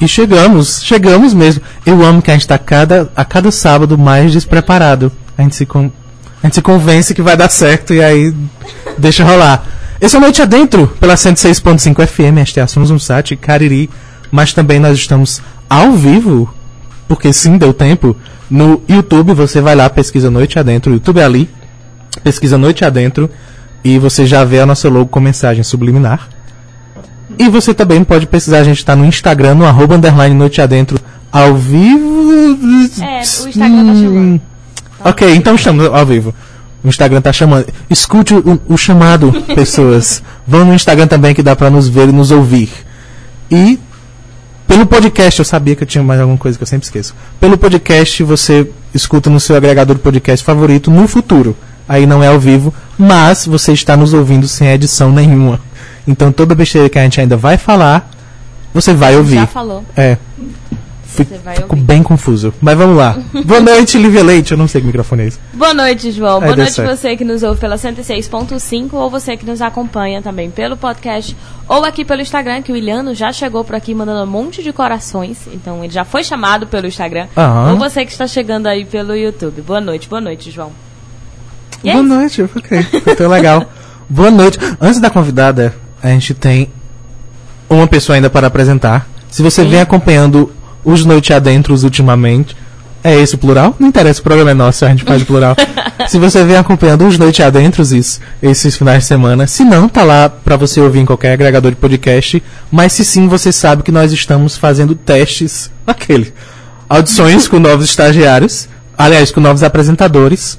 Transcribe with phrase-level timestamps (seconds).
[0.00, 1.62] E chegamos, chegamos mesmo.
[1.84, 5.10] Eu amo que a gente tá cada, a cada sábado mais despreparado.
[5.36, 5.90] A gente, se con,
[6.42, 8.34] a gente se convence que vai dar certo e aí
[8.96, 9.64] deixa rolar.
[10.00, 13.90] Esse é o Noite Adentro, pela 106.5 FM, este é Somos um site, Cariri.
[14.30, 16.52] Mas também nós estamos ao vivo,
[17.08, 18.14] porque sim, deu tempo.
[18.48, 21.50] No YouTube, você vai lá, pesquisa Noite Adentro, YouTube é ali.
[22.22, 23.28] Pesquisa Noite Adentro
[23.82, 26.28] e você já vê a nossa logo com mensagem subliminar.
[27.36, 30.98] E você também pode pesquisar, a gente está no Instagram, no arroba underline Noite Adentro,
[31.30, 32.56] ao vivo.
[33.02, 34.40] É, o Instagram tá chamando.
[35.04, 36.34] Ok, então estamos ao vivo.
[36.82, 37.66] O Instagram tá chamando.
[37.90, 40.22] Escute o, o chamado, pessoas.
[40.46, 42.70] Vão no Instagram também que dá para nos ver e nos ouvir.
[43.50, 43.78] E
[44.66, 47.14] pelo podcast, eu sabia que eu tinha mais alguma coisa que eu sempre esqueço.
[47.40, 51.56] Pelo podcast, você escuta no seu agregador de podcast favorito no futuro.
[51.88, 55.58] Aí não é ao vivo, mas você está nos ouvindo sem edição nenhuma.
[56.08, 58.10] Então toda besteira que a gente ainda vai falar,
[58.72, 59.34] você vai ouvir.
[59.36, 59.84] Já falou.
[59.96, 60.16] É.
[61.04, 61.84] Fico, Você vai fico ouvir.
[61.84, 62.52] bem confuso.
[62.60, 63.16] Mas vamos lá.
[63.44, 64.52] Boa noite, Lívia Leite.
[64.52, 65.38] Eu não sei que microfone é esse.
[65.54, 66.36] Boa noite, João.
[66.38, 66.96] Aí Boa noite certo.
[66.96, 71.36] você que nos ouve pela 106.5 ou você que nos acompanha também pelo podcast
[71.66, 74.72] ou aqui pelo Instagram, que o Iliano já chegou por aqui mandando um monte de
[74.72, 75.38] corações.
[75.52, 77.26] Então ele já foi chamado pelo Instagram.
[77.36, 77.72] Aham.
[77.72, 79.60] Ou você que está chegando aí pelo YouTube.
[79.62, 80.70] Boa noite, boa noite, João.
[81.82, 82.14] E é Boa isso.
[82.14, 82.82] noite, ok.
[83.02, 83.64] Foi tão legal.
[84.10, 84.58] Boa noite.
[84.80, 86.70] Antes da convidada, a gente tem
[87.68, 89.08] uma pessoa ainda para apresentar.
[89.30, 89.68] Se você Sim.
[89.70, 90.52] vem acompanhando
[90.84, 92.56] os Noite Adentros ultimamente,
[93.04, 93.76] é esse o plural?
[93.78, 95.54] Não interessa, o programa é nosso, a gente faz o plural.
[96.08, 100.02] se você vem acompanhando os Noite Adentros is- esses finais de semana, se não, tá
[100.02, 102.42] lá para você ouvir em qualquer agregador de podcast.
[102.70, 106.32] Mas se sim, você sabe que nós estamos fazendo testes, aquele,
[106.88, 110.58] audições com novos estagiários, aliás, com novos apresentadores.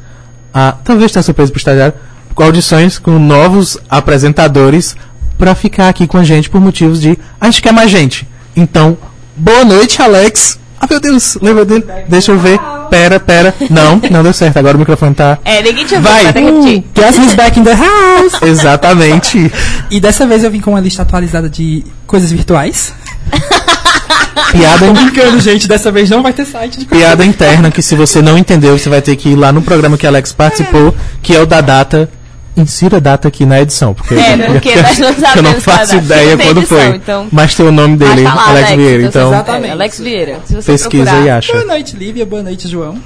[0.53, 1.93] Ah, talvez tenha surpresa pro estagiário,
[2.33, 4.95] com audições com novos apresentadores
[5.39, 8.27] para ficar aqui com a gente por motivos de a gente quer mais gente.
[8.55, 8.97] Então,
[9.37, 10.59] boa noite, Alex.
[10.79, 11.85] Ah, meu Deus, lembra dele?
[12.09, 12.59] Deixa eu ver.
[12.89, 13.53] Pera, pera.
[13.69, 14.57] Não, não deu certo.
[14.57, 15.37] Agora o microfone tá.
[15.45, 16.25] É, ninguém te ouviu, Vai!
[16.25, 16.83] repetir.
[16.93, 18.41] Guess who's back in the house?
[18.43, 19.51] Exatamente.
[19.89, 22.93] E dessa vez eu vim com uma lista atualizada de coisas virtuais.
[24.51, 25.67] Piada, Tô brincando, gente.
[25.67, 28.89] Dessa vez não vai ter site de piada interna que se você não entendeu, você
[28.89, 32.09] vai ter que ir lá no programa que Alex participou, que é o da data.
[32.61, 35.57] Insira a data aqui na edição, porque, É, porque nós não eu não sabemos é
[35.57, 36.95] a faço ideia Não quando edição, foi.
[36.95, 39.03] então- Mas tem o nome dele, tá lá, Alex, Vieira.
[39.03, 39.67] então Então, Exatamente.
[39.67, 40.39] é, Alex Vieira.
[40.45, 41.53] Se você pesquisa procurar, e acha.
[41.53, 42.25] Boa noite, Lívia.
[42.25, 42.97] Boa noite, João.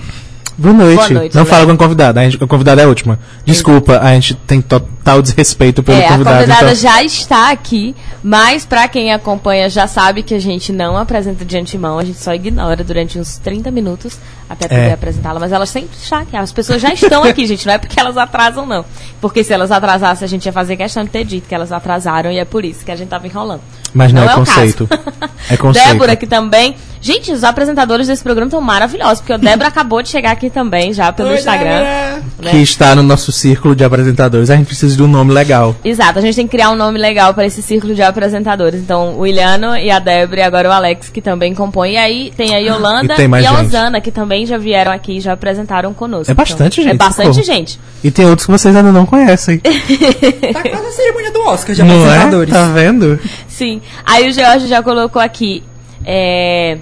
[0.57, 0.95] Boa noite.
[0.97, 1.51] Boa noite, não Léo.
[1.51, 2.19] fala com a convidada.
[2.21, 3.19] A, gente, a convidada é a última.
[3.45, 6.37] Desculpa, a gente tem total desrespeito pelo É, a convidado.
[6.37, 10.95] convidada então- já está aqui, mas pra quem acompanha já sabe que a gente não
[10.97, 14.17] apresenta de antemão, a gente só ignora durante uns 30 minutos
[14.49, 14.93] até poder É.
[14.93, 16.35] apresentá-la, mas elas sempre estão aqui.
[16.37, 18.85] As pessoas já estão aqui, gente, não é porque elas atrasam, não.
[19.19, 22.31] Porque se elas atrasassem, a gente ia fazer questão de ter dito que elas atrasaram
[22.31, 23.61] e é por isso que a gente tava enrolando.
[23.93, 24.87] Mas não, é, o conceito.
[24.87, 25.03] caso.
[25.49, 25.87] É conceito.
[25.89, 26.73] Débora aqui também.
[27.01, 30.93] Gente, os apresentadores desse programa estão maravilhosos, porque o Débora acabou de chegar aqui também,
[30.93, 31.81] já pelo Oi, Instagram.
[31.81, 32.23] Né?
[32.49, 34.49] Que está no nosso círculo de apresentadores.
[34.49, 35.75] A gente precisa de um nome legal.
[35.83, 38.79] Exato, a gente tem que criar um nome legal para esse círculo de apresentadores.
[38.79, 41.95] Então, o Iliano e a Débora e agora o Alex, que também compõem.
[41.95, 43.59] E aí tem a Yolanda E tem mais a.
[43.59, 46.31] Osana, que também já vieram aqui e já apresentaram conosco.
[46.31, 47.43] É bastante Então, gente, É bastante socorro.
[47.43, 47.79] gente.
[48.01, 49.57] E tem outros que vocês ainda não conhecem.
[49.57, 52.07] Tá quase a cerimônia do Oscar de não é?
[52.07, 52.53] apresentadores.
[52.53, 53.19] Tá vendo?
[53.63, 53.81] Sim.
[54.05, 55.63] Aí o George já colocou aqui.
[56.05, 56.79] é,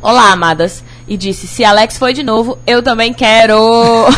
[0.00, 0.82] Olá, amadas.
[1.06, 3.56] E disse: se Alex foi de novo, eu também quero.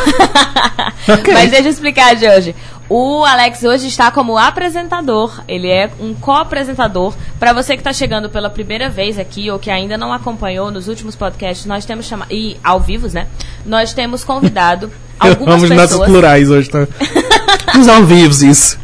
[1.09, 1.33] Ok.
[1.33, 2.53] Mas deixa eu explicar, George.
[2.89, 5.41] O Alex hoje está como apresentador.
[5.47, 7.15] Ele é um co-apresentador.
[7.39, 10.89] Para você que está chegando pela primeira vez aqui ou que ainda não acompanhou nos
[10.89, 12.33] últimos podcasts, nós temos chamado.
[12.33, 13.29] E ao vivo, né?
[13.65, 16.11] Nós temos convidado algumas Vamos nos nossos pessoas.
[16.11, 16.69] plurais hoje.
[16.71, 16.89] Tá?
[17.79, 18.79] Os ao vivo, isso.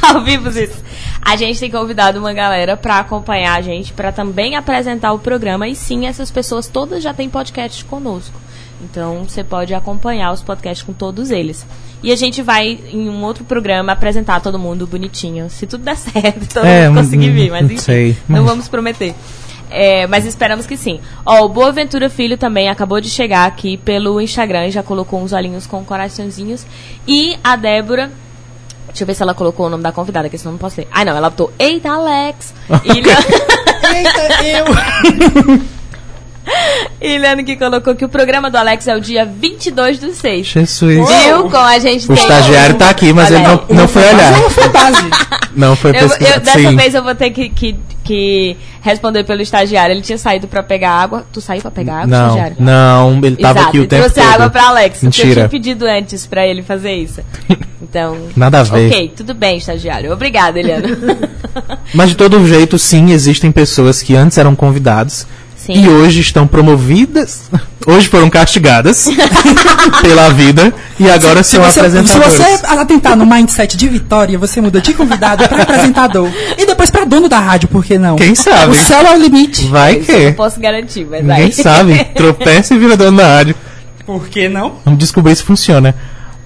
[0.00, 0.83] ao vivo isso.
[1.24, 5.66] A gente tem convidado uma galera pra acompanhar a gente, pra também apresentar o programa.
[5.66, 8.38] E sim, essas pessoas todas já têm podcast conosco.
[8.82, 11.64] Então você pode acompanhar os podcasts com todos eles.
[12.02, 15.48] E a gente vai, em um outro programa, apresentar todo mundo bonitinho.
[15.48, 17.50] Se tudo der certo, todo É, mundo conseguir vir.
[17.50, 19.14] Mas não enfim, sei, não mas- vamos prometer.
[19.70, 21.00] É, mas esperamos que sim.
[21.24, 25.32] Ó, o Boaventura Filho também acabou de chegar aqui pelo Instagram e já colocou uns
[25.32, 26.66] olhinhos com coraçõezinhos.
[27.08, 28.12] E a Débora
[28.94, 30.86] Deixa eu ver se ela colocou o nome da convidada, que senão não posso ler.
[30.92, 32.54] Ah, não, ela botou Eita, Alex!
[32.84, 33.26] E Iliana-
[33.92, 34.64] Eita, eu.
[37.00, 40.46] e Iliana que colocou que o programa do Alex é o dia 22 do 6.
[40.46, 41.08] Jesus.
[41.08, 41.50] Viu?
[41.50, 43.52] Com a gente O tem- estagiário tá aqui, mas Olha ele aí.
[43.68, 44.32] não, não foi olhar.
[44.32, 45.10] Não foi base.
[45.56, 46.76] Não foi Eu, eu- dessa Sim.
[46.76, 49.94] vez eu vou ter que, que, que responder pelo estagiário.
[49.94, 51.24] Ele tinha saído pra pegar água.
[51.32, 52.56] Tu saiu pra pegar água, Não, estagiário?
[52.58, 54.34] não, ele tava Exato, aqui o tempo trouxe todo.
[54.34, 54.98] água pra Alex.
[55.00, 55.34] porque Eu Mentira.
[55.34, 57.20] tinha pedido antes pra ele fazer isso.
[57.84, 58.16] Então.
[58.34, 58.88] Nada a ver.
[58.88, 60.10] Ok, tudo bem, estagiário.
[60.10, 60.88] Obrigada, Eliana.
[61.94, 65.26] Mas de todo jeito, sim, existem pessoas que antes eram convidados
[65.64, 65.72] Sim.
[65.84, 67.42] e hoje estão promovidas,
[67.86, 69.08] hoje foram castigadas
[70.02, 74.60] pela vida e agora Se são você, se você atentar no mindset de Vitória, você
[74.60, 76.28] muda de convidado para apresentador.
[76.58, 78.16] E depois para dono da rádio, por que não?
[78.16, 78.72] Quem sabe?
[78.72, 79.66] O céu é o limite.
[79.68, 80.36] Vai Isso eu não que.
[80.36, 81.52] posso garantir, mas Ninguém aí.
[81.52, 82.04] sabe.
[82.14, 83.54] Tropeça e vira dono da rádio.
[84.04, 84.74] Por que não?
[84.84, 85.94] Vamos descobrir se funciona.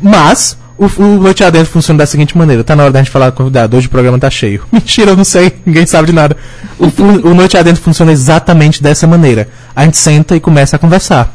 [0.01, 2.63] Mas, o, o Noite Adentro funciona da seguinte maneira.
[2.63, 3.77] Tá na hora da gente falar com o convidado.
[3.77, 4.63] Hoje o programa tá cheio.
[4.73, 5.53] Mentira, eu não sei.
[5.67, 6.37] Ninguém sabe de nada.
[6.79, 9.49] O, fu- o Noite Adentro funciona exatamente dessa maneira.
[9.75, 11.35] A gente senta e começa a conversar.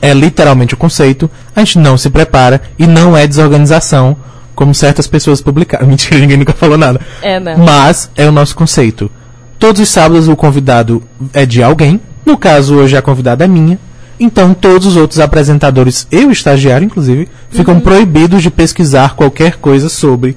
[0.00, 1.30] É literalmente o conceito.
[1.54, 4.16] A gente não se prepara e não é desorganização,
[4.54, 5.86] como certas pessoas publicaram.
[5.88, 7.00] Mentira, ninguém nunca falou nada.
[7.20, 7.58] É, não.
[7.58, 9.10] Mas é o nosso conceito.
[9.58, 11.02] Todos os sábados o convidado
[11.32, 12.00] é de alguém.
[12.26, 13.78] No caso, hoje a convidada é minha.
[14.20, 17.80] Então, todos os outros apresentadores, eu estagiário inclusive, ficam Uhum.
[17.80, 20.36] proibidos de pesquisar qualquer coisa sobre,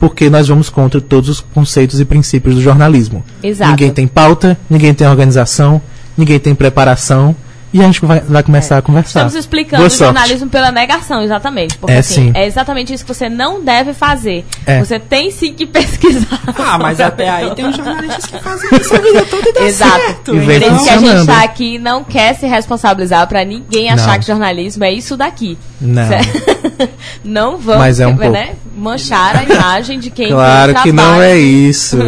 [0.00, 3.24] porque nós vamos contra todos os conceitos e princípios do jornalismo.
[3.42, 3.70] Exato.
[3.70, 5.80] Ninguém tem pauta, ninguém tem organização,
[6.16, 7.34] ninguém tem preparação,
[7.72, 9.20] e a gente vai, vai começar a conversar.
[9.20, 10.04] Estamos explicando Boa o sorte.
[10.14, 11.76] jornalismo pela negação, exatamente.
[11.78, 12.32] Porque É, assim, sim.
[12.34, 14.44] é exatamente isso que você não deve fazer.
[14.66, 14.78] É.
[14.78, 16.40] Você tem sim que pesquisar.
[16.58, 19.60] Ah, mas até aí tem uns jornalistas que fazem isso a vida toda e dá
[19.62, 19.96] Exato.
[20.00, 20.34] certo.
[20.34, 21.26] E Por vem isso que a gente funcionando.
[21.26, 24.18] tá aqui e não quer se responsabilizar pra ninguém achar Não.
[24.20, 25.58] que jornalismo é isso daqui.
[25.80, 26.08] Não.
[26.08, 26.88] Certo?
[27.24, 31.36] não vamos Mas é um né, manchar a imagem de quem Claro que não é
[31.38, 31.98] isso.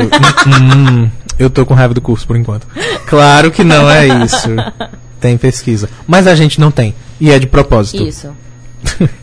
[0.47, 1.09] Hum,
[1.39, 2.67] eu tô com raiva do curso por enquanto.
[3.07, 4.49] Claro que não é isso.
[5.21, 5.89] Tem pesquisa.
[6.07, 6.95] Mas a gente não tem.
[7.21, 8.03] E é de propósito.
[8.03, 8.31] Isso.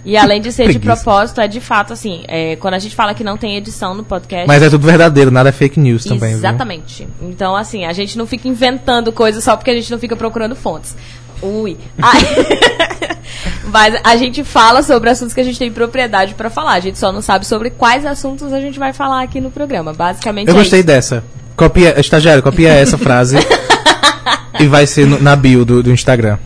[0.06, 3.14] E além de ser de propósito, é de fato assim, é, quando a gente fala
[3.14, 4.48] que não tem edição no podcast.
[4.48, 6.38] Mas é tudo verdadeiro, nada é fake news também, viu?
[6.38, 7.08] Exatamente.
[7.22, 10.56] Então, assim, a gente não fica inventando coisas só porque a gente não fica procurando
[10.56, 10.96] fontes.
[11.42, 11.78] Ui.
[12.02, 12.22] Ai.
[13.66, 16.74] Mas a gente fala sobre assuntos que a gente tem propriedade pra falar.
[16.74, 19.94] A gente só não sabe sobre quais assuntos a gente vai falar aqui no programa.
[19.94, 20.88] Basicamente Eu é gostei isso.
[20.88, 21.24] dessa.
[21.56, 23.38] Copia, estagiário, copia essa frase.
[24.60, 26.38] E vai ser no- na bio do, do Instagram.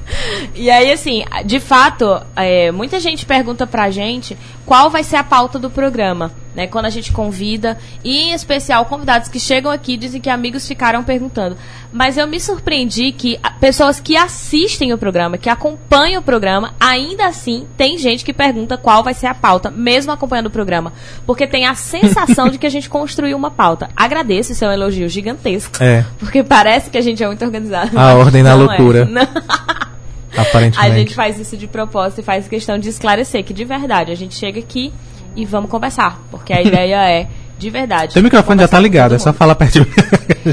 [0.55, 4.37] E aí, assim, de fato, é, muita gente pergunta pra gente
[4.71, 6.65] qual vai ser a pauta do programa, né?
[6.65, 11.03] Quando a gente convida, e em especial convidados que chegam aqui dizem que amigos ficaram
[11.03, 11.57] perguntando.
[11.91, 17.25] Mas eu me surpreendi que pessoas que assistem o programa, que acompanham o programa, ainda
[17.25, 20.93] assim tem gente que pergunta qual vai ser a pauta, mesmo acompanhando o programa.
[21.25, 23.89] Porque tem a sensação de que a gente construiu uma pauta.
[23.93, 25.83] Agradeço, isso é um elogio gigantesco.
[25.83, 26.05] É.
[26.17, 27.99] Porque parece que a gente é muito organizado.
[27.99, 28.77] A ordem na não é.
[30.33, 30.39] Não.
[30.39, 30.95] A Aparentemente.
[30.95, 34.35] gente faz isso de propósito e faz questão de esclarecer que de verdade a gente
[34.35, 34.93] chega aqui
[35.35, 38.13] e vamos conversar, porque a ideia é de verdade.
[38.13, 39.87] Seu microfone já tá ligado, é só falar perto de mim.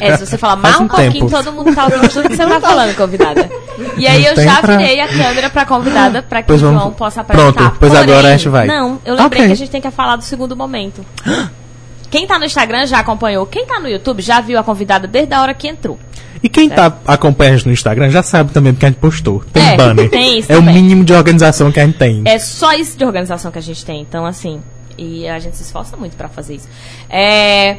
[0.00, 1.30] É, se você falar mais um, um pouquinho, tempo.
[1.30, 3.48] todo mundo tá ouvindo tudo que você tá falando, convidada.
[3.96, 7.22] E aí eu já virei a câmera pra convidada pra que o vamos- João possa
[7.22, 7.52] apresentar.
[7.54, 8.66] Pronto, pois Porém, agora a gente vai.
[8.66, 9.46] Não, eu lembrei Ok.
[9.46, 11.02] que a gente tem que falar do segundo momento.
[12.10, 13.44] Quem tá no Instagram já acompanhou.
[13.46, 15.98] Quem tá no YouTube já viu a convidada desde a hora que entrou.
[16.43, 19.43] E quem tá acompanhando a gente no Instagram já sabe também porque a gente postou.
[19.52, 20.08] Tem É, banner.
[20.11, 20.75] tem isso é o também.
[20.75, 22.23] mínimo de organização que a gente tem.
[22.25, 24.00] É só isso de organização que a gente tem.
[24.02, 24.61] Então, assim.
[24.97, 26.68] E a gente se esforça muito pra fazer isso.
[27.09, 27.76] É.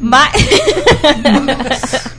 [0.00, 0.32] Mas.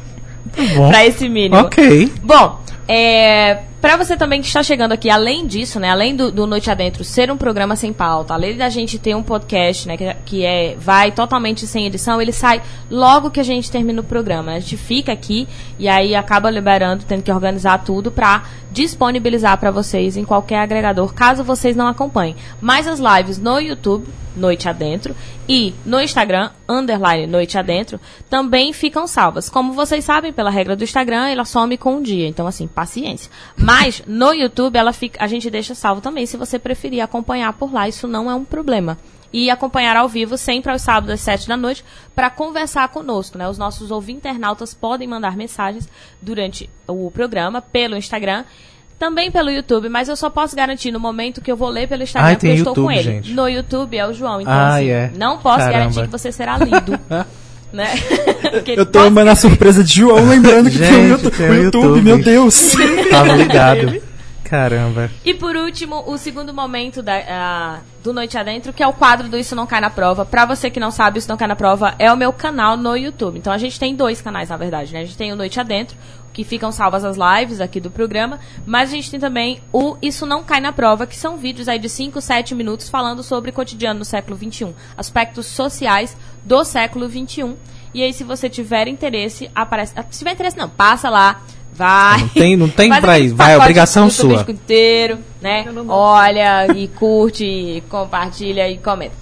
[0.58, 0.89] Tá bom.
[0.89, 1.56] pra esse mínimo.
[1.62, 2.12] Ok.
[2.24, 6.46] Bom, é, para você também que está chegando aqui, além disso, né, além do, do
[6.46, 10.13] Noite Adentro ser um programa sem pauta, além da gente ter um podcast, né, que,
[10.25, 14.51] que é vai totalmente sem edição, ele sai logo que a gente termina o programa.
[14.51, 15.48] A gente fica aqui
[15.79, 18.44] e aí acaba liberando, tendo que organizar tudo para
[18.77, 22.36] disponibilizar para vocês em qualquer agregador, caso vocês não acompanhem.
[22.62, 25.15] Mas as lives no YouTube Noite Adentro
[25.50, 29.50] e no Instagram, underline Noite Adentro, também ficam salvas.
[29.50, 32.27] Como vocês sabem, pela regra do Instagram, ela some com um dia.
[32.27, 33.31] Então, assim, paciência.
[33.55, 37.74] Mas no YouTube, ela fica, a gente deixa salvo também, se você preferir acompanhar por
[37.74, 38.96] lá, isso não é um problema.
[39.31, 41.84] E acompanhar ao vivo sempre aos sábados às sete da noite
[42.15, 43.48] para conversar conosco, né?
[43.48, 45.88] Os nossos ouvintes internautas podem mandar mensagens
[46.22, 48.46] durante o programa pelo Instagram
[48.98, 52.01] também pelo YouTube, mas eu só posso garantir no momento que eu vou ler pelo
[52.01, 53.15] Instagram Ai, porque tem eu estou com YouTube, ele.
[53.17, 53.34] gente.
[53.34, 55.12] No YouTube é o João, então Ah, assim, é.
[55.15, 55.74] não posso Caramba.
[55.77, 57.00] garantir que você será lido.
[57.72, 57.86] né?
[58.50, 61.36] Porque Eu tô posso- amando a surpresa de João, lembrando que tem o Gente, YouTube,
[61.38, 62.01] tem o YouTube, YouTube.
[62.01, 62.74] meu Deus.
[63.12, 64.01] Tava ligado.
[64.50, 65.12] Caramba.
[65.25, 69.27] E por último, o segundo momento da, ah, do Noite Adentro, que é o quadro
[69.27, 70.25] do Isso Não Cai na Prova.
[70.25, 72.96] Pra você que não sabe, Isso Não Cai na Prova é o meu canal no
[72.96, 73.38] YouTube.
[73.38, 75.01] Então a gente tem dois canais, na verdade, né?
[75.01, 75.98] A gente tem o Noite Adentro,
[76.32, 80.25] que ficam salvas as lives aqui do programa, mas a gente tem também o Isso
[80.25, 84.00] Não Cai na Prova, que são vídeos aí de 5, 7 minutos falando sobre cotidiano
[84.00, 87.56] no século XXI, aspectos sociais do século XXI.
[87.94, 89.94] E aí, se você tiver interesse, aparece.
[89.96, 91.42] ah, Se tiver interesse, não, passa lá.
[91.77, 92.22] Vai.
[92.22, 94.51] Não tem- não tem pra ir, vai, é obrigação sua.
[94.51, 95.63] inteiro, né?
[95.88, 99.13] Olha e curte, e compartilha e comenta.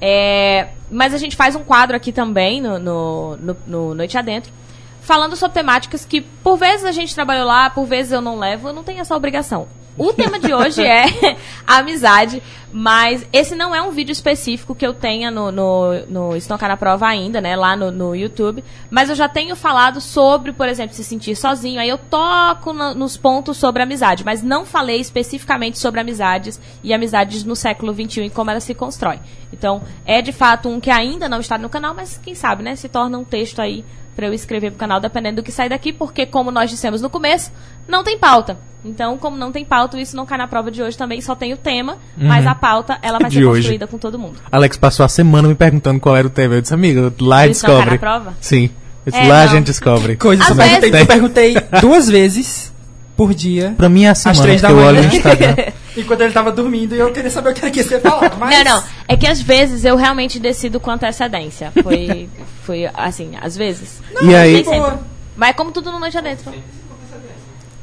[0.00, 4.52] É, mas a gente faz um quadro aqui também no, no, no, no Noite Adentro,
[5.00, 8.68] falando sobre temáticas que, por vezes, a gente trabalhou lá, por vezes eu não levo,
[8.68, 9.66] eu não tenho essa obrigação.
[9.96, 11.04] O tema de hoje é
[11.64, 16.68] amizade, mas esse não é um vídeo específico que eu tenha no, no, no Estocar
[16.68, 17.54] na Prova ainda, né?
[17.54, 18.64] Lá no, no YouTube.
[18.90, 21.78] Mas eu já tenho falado sobre, por exemplo, se sentir sozinho.
[21.80, 26.92] Aí eu toco no- nos pontos sobre amizade, mas não falei especificamente sobre amizades e
[26.92, 29.20] amizades no século XXI e como elas se constroem.
[29.52, 32.74] Então, é de fato um que ainda não está no canal, mas quem sabe, né?
[32.74, 33.84] Se torna um texto aí
[34.14, 37.10] para eu escrever pro canal, dependendo do que sair daqui, porque, como nós dissemos no
[37.10, 37.50] começo,
[37.88, 38.56] não tem pauta.
[38.84, 41.52] Então, como não tem pauta, isso não cai na prova de hoje também, só tem
[41.54, 43.60] o tema, mas a pauta, ela vai De ser hoje.
[43.62, 44.38] construída com todo mundo.
[44.52, 46.54] Alex passou a semana me perguntando qual era o tema.
[46.54, 47.90] Eu disse, amigo, lá Isso não cai descobre.
[47.92, 48.34] na prova?
[48.40, 48.70] Sim.
[49.06, 49.52] Eu disse, É, lá a não.
[49.52, 50.16] gente descobre.
[50.16, 52.72] Coisas Às eu perguntei, vezes- eu perguntei duas vezes
[53.16, 53.74] por dia.
[53.76, 54.88] Pra mim é a semana três que da eu manhã.
[54.88, 55.54] olho no Instagram.
[55.96, 58.32] Enquanto ele tava dormindo e eu queria saber o que ele quis falar.
[58.38, 58.64] Mas...
[58.64, 58.84] Não, não.
[59.06, 61.72] É que às vezes eu realmente decido com antecedência.
[61.82, 62.28] Foi,
[62.64, 64.00] foi assim, às vezes.
[64.22, 64.78] e aí, Nem sempre.
[64.80, 65.00] boa.
[65.36, 66.52] Mas é como tudo no Noite Adentro.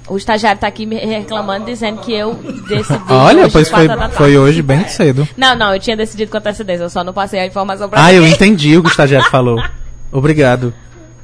[0.09, 2.33] O estagiário tá aqui me reclamando, dizendo que eu
[2.67, 2.99] decidi.
[3.07, 5.25] olha, hoje, pois foi, foi hoje bem cedo.
[5.37, 8.11] Não, não, eu tinha decidido com antecedência, eu só não passei a informação pra Ah,
[8.11, 8.35] eu ninguém.
[8.35, 9.61] entendi o que o estagiário falou.
[10.11, 10.73] Obrigado.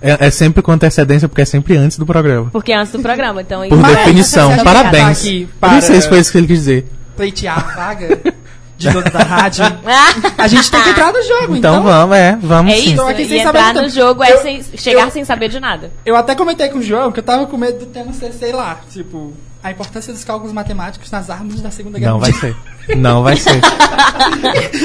[0.01, 2.49] É, é sempre com antecedência, porque é sempre antes do programa.
[2.51, 3.67] Porque é antes do programa, então...
[3.67, 5.19] Por definição, parabéns.
[5.21, 6.87] aqui para- Não sei se foi isso que ele quis dizer.
[7.15, 8.19] Pleitear a vaga
[8.77, 9.63] de dono da rádio.
[10.37, 11.83] A gente tem que entrar no jogo, Então, então.
[11.83, 12.93] vamos, é, vamos é sim.
[12.93, 15.59] isso, aqui e sem entrar no jogo é Eu- sem, chegar eu- sem saber de
[15.59, 15.91] nada.
[16.05, 18.51] Eu até comentei com o João que eu tava com medo do tema ser, sei
[18.53, 22.53] lá, tipo, a importância dos cálculos matemáticos nas armas da Segunda Guerra Não vai Mundial.
[22.53, 22.57] ser.
[22.95, 23.59] Não vai ser.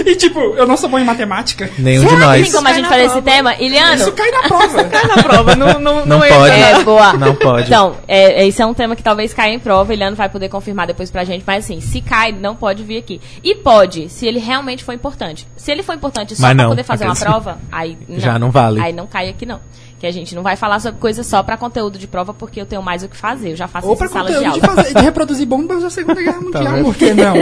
[0.07, 1.71] E tipo, eu não sou bom em matemática.
[1.79, 2.43] Nenhum de Será que nós.
[2.43, 3.55] tem como a cai gente fazer esse tema?
[3.57, 4.83] Iliano, Isso cai na prova.
[5.17, 6.37] na prova, não, não, Não entra.
[6.39, 6.55] pode.
[6.55, 7.13] É, boa.
[7.15, 7.67] Não pode.
[7.67, 10.49] Então, é, é, isso é um tema que talvez caia em prova, Eliano vai poder
[10.49, 13.21] confirmar depois pra gente, mas assim, se cai, não pode vir aqui.
[13.43, 15.47] E pode, se ele realmente for importante.
[15.57, 18.19] Se ele for importante só Mas pra não, poder fazer uma prova, aí não.
[18.21, 18.81] Já não vale.
[18.81, 19.61] Aí não cai aqui não.
[19.99, 22.67] Que a gente não vai falar sobre coisas só pra conteúdo de prova, porque eu
[22.67, 23.53] tenho mais o que fazer.
[23.53, 24.61] Eu já faço Ou isso pra em sala de conteúdo aula.
[24.61, 26.83] de, fazer, de reproduzir bombas da Segunda Guerra Mundial.
[26.85, 27.35] Por que não?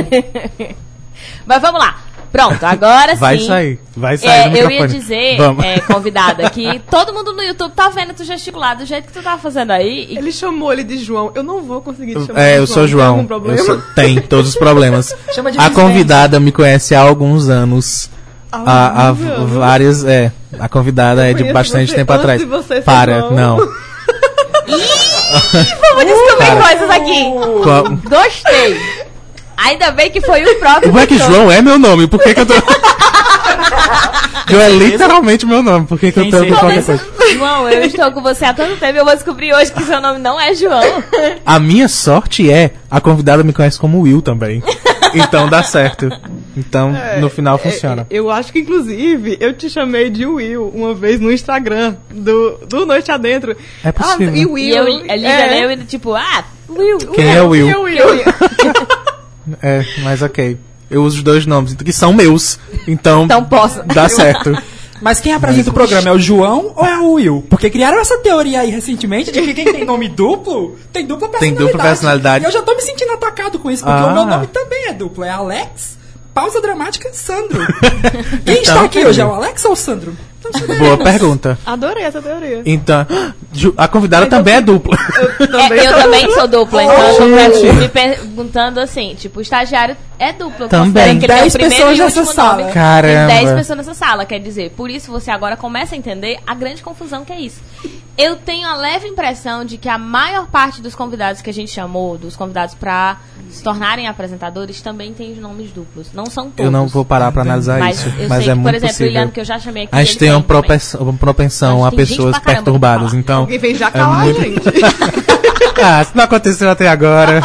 [1.47, 1.99] Mas vamos lá.
[2.33, 3.47] Pronto, agora Vai sim.
[3.49, 3.81] sair.
[3.97, 4.81] Vai sair É, no eu microfone.
[4.81, 9.09] ia dizer, é, convidada, que todo mundo no YouTube tá vendo tu gesticular do jeito
[9.09, 10.07] que tu tá fazendo aí.
[10.09, 11.33] e Ele chamou ele de João.
[11.35, 13.19] Eu não vou conseguir te chamar É, de eu sou Tem João.
[13.19, 13.59] Eu problema?
[13.65, 15.13] sou- tem todos os problemas.
[15.35, 18.09] Chama de A convidada me conhece há alguns anos.
[18.53, 20.05] Há, há várias.
[20.05, 22.41] É, a convidada é de bastante você tempo antes atrás.
[22.41, 23.33] de você ser Para, João.
[23.35, 23.57] não.
[25.97, 26.63] Vamos descobrir Cara.
[26.63, 27.25] coisas aqui.
[27.63, 29.00] Qual- Gostei.
[29.65, 30.89] Ainda bem que foi o próprio.
[30.89, 31.19] Como é que.
[31.19, 32.07] João é meu nome?
[32.07, 32.55] Por que, que eu tô.
[34.49, 35.87] João é literalmente meu nome.
[35.87, 37.07] Por que, que eu tô com qualquer coisa?
[37.33, 40.19] João, eu estou com você há tanto tempo eu vou descobrir hoje que seu nome
[40.19, 40.83] não é João.
[41.45, 44.63] A minha sorte é a convidada me conhece como Will também.
[45.15, 46.09] Então dá certo.
[46.57, 48.07] Então, no final funciona.
[48.11, 52.59] É, eu acho que, inclusive, eu te chamei de Will uma vez no Instagram do,
[52.67, 53.57] do Noite Adentro.
[53.85, 54.33] É possível.
[54.33, 54.57] Ah, e Will.
[54.57, 56.99] E eu, a Lívia é, leu e tipo, ah, Will.
[56.99, 57.69] Quem é o Will?
[57.69, 58.05] e o Will.
[59.63, 60.59] É, mas ok.
[60.91, 62.59] Eu uso os dois nomes, que são meus.
[62.89, 63.83] Então, Então posso.
[63.85, 64.53] dá certo.
[65.01, 67.47] Mas quem apresenta o programa é o João ou é o Will?
[67.49, 71.39] Porque criaram essa teoria aí recentemente de que quem tem nome duplo tem dupla Tem
[71.55, 71.65] personalidade.
[71.73, 72.45] dupla personalidade.
[72.45, 74.07] E eu já tô me sentindo atacado com isso, porque Ah.
[74.09, 75.25] o meu nome também é duplo.
[75.25, 75.97] É Alex,
[76.35, 77.61] pausa dramática, Sandro.
[78.45, 79.07] Quem está Então, aqui entendi.
[79.11, 80.17] hoje é o Alex ou o Sandro?
[80.43, 80.77] Então.
[80.79, 81.59] Boa pergunta.
[81.67, 82.63] Adorei essa teoria.
[82.65, 83.07] Então,
[83.77, 84.97] a convidada também é dupla.
[85.71, 89.97] É, eu também sou dupla, então eu tô per- me perguntando assim, tipo, o estagiário
[90.19, 90.65] é duplo.
[90.65, 91.19] Eu Também.
[91.19, 92.59] que ele é o Dez pessoas nessa sala.
[92.63, 92.73] nome.
[92.73, 93.33] Caramba.
[93.33, 94.71] Tem 10 pessoas nessa sala, quer dizer.
[94.71, 97.61] Por isso você agora começa a entender a grande confusão que é isso.
[98.17, 101.71] Eu tenho a leve impressão de que a maior parte dos convidados que a gente
[101.71, 103.19] chamou, dos convidados pra
[103.51, 106.09] se tornarem apresentadores, também tem os nomes duplos.
[106.15, 106.65] Não são todos.
[106.65, 108.75] Eu não vou parar pra analisar Mas isso, eu mas sei é que, por muito
[108.77, 109.07] exemplo, o possível.
[109.11, 109.95] Iliano, que eu já chamei aqui.
[109.95, 113.41] A gente ele tem uma propensão, uma propensão a pessoas perturbadas, então...
[113.41, 114.61] Alguém vem já é calar, muito- gente.
[115.83, 117.41] Ah, se não aconteceu até agora,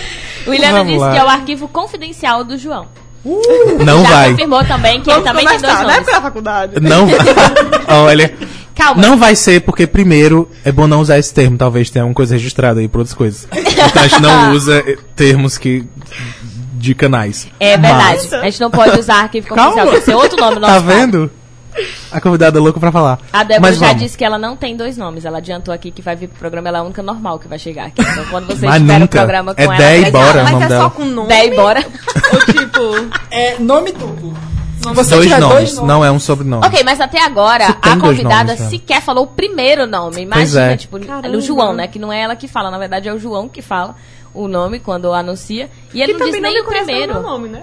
[0.46, 1.12] O Iliano disse lá.
[1.12, 2.86] que é o arquivo confidencial do João.
[3.84, 4.30] não já vai.
[4.30, 5.82] confirmou também que ele Vamos também tem dois né?
[5.84, 6.06] nomes.
[6.06, 6.80] Pela faculdade.
[6.80, 7.18] Não vai.
[8.06, 8.34] Olha,
[8.78, 9.02] Calma.
[9.02, 12.34] não vai ser porque, primeiro, é bom não usar esse termo, talvez tenha alguma coisa
[12.34, 13.46] registrada aí por outras coisas.
[13.52, 15.84] Então a gente não usa eh, termos que...
[16.74, 17.48] de canais.
[17.58, 18.20] É verdade.
[18.30, 19.62] Mas- A gente não pode usar arquivo Calma.
[19.72, 19.90] confidencial.
[19.92, 20.96] Tem que ser outro nome no Tá nosso caso.
[21.00, 21.30] vendo?
[22.10, 23.20] A convidada é louca pra falar.
[23.32, 24.02] A Débora Mas já vamos.
[24.02, 25.24] disse que ela não tem dois nomes.
[25.24, 26.68] Ela adiantou aqui que vai vir pro programa.
[26.68, 28.00] Ela é a única normal que vai chegar aqui.
[28.00, 29.18] Então, quando você Mas estiver no nunca.
[29.18, 29.76] programa com É ela...
[29.76, 30.40] Déi vai- Bora.
[30.40, 30.82] o Mas é dela.
[30.84, 31.28] só com nome?
[31.28, 31.84] Déi Bora.
[32.32, 33.16] Ou tipo...
[33.30, 34.34] É nome duplo.
[34.90, 36.66] Se você Dois tiver nomes, dois nomes, não é um sobrenome.
[36.66, 38.68] Ok, mas até agora, a convidada nomes, né?
[38.70, 40.22] sequer falou o primeiro nome.
[40.22, 40.76] Imagina, é.
[40.76, 41.36] tipo, Caramba.
[41.36, 41.86] o João, né?
[41.88, 42.70] Que não é ela que fala.
[42.70, 43.94] Na verdade, é o João que fala
[44.34, 45.68] o nome quando anuncia.
[45.92, 47.12] E ele Que não diz também não nem me o primeiro.
[47.14, 47.62] meu nome, né?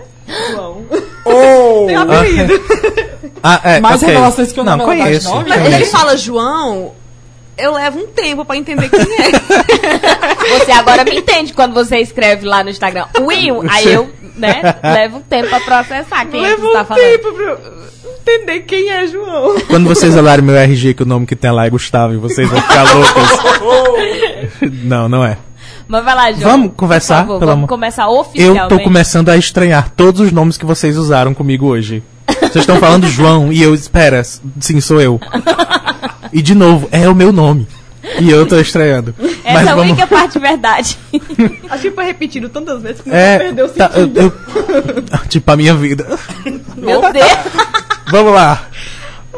[0.51, 0.83] João.
[1.27, 1.85] Oh!
[1.87, 2.53] Tem apelido.
[3.41, 4.07] Ah, é, Mais ok.
[4.13, 5.27] revelações que eu não não conheço.
[5.29, 5.91] nome, Mas É quando ele conheço.
[5.91, 6.91] fala João,
[7.57, 10.59] eu levo um tempo pra entender quem é.
[10.59, 15.17] Você agora me entende quando você escreve lá no Instagram Will, aí eu, né, levo
[15.17, 17.03] um tempo pra processar quem é que tá um falando.
[17.03, 17.59] tempo pra eu
[18.21, 19.59] entender quem é João.
[19.67, 22.49] Quando vocês olharem meu RG, que o nome que tem lá é Gustavo, e vocês
[22.49, 24.69] vão ficar loucos.
[24.83, 25.37] não, não é.
[25.87, 26.51] Mas vai lá, João.
[26.51, 28.69] Vamos conversar, Por favor, pelo vamos amor- começar Eu oficialmente.
[28.69, 32.01] tô começando a estranhar todos os nomes que vocês usaram comigo hoje.
[32.27, 35.19] Vocês estão falando João e eu, espera, sim, sou eu.
[36.33, 37.67] E de novo, é o meu nome.
[38.19, 39.13] E eu tô estranhando.
[39.43, 39.91] Essa Mas é a vamos.
[39.91, 40.97] única parte de verdade.
[41.69, 44.19] Acho que foi repetido tantas vezes que É, perdeu o tá, eu, sentido.
[45.11, 46.05] eu- tipo a minha vida.
[46.77, 47.27] Meu Deus.
[48.11, 48.67] Vamos lá.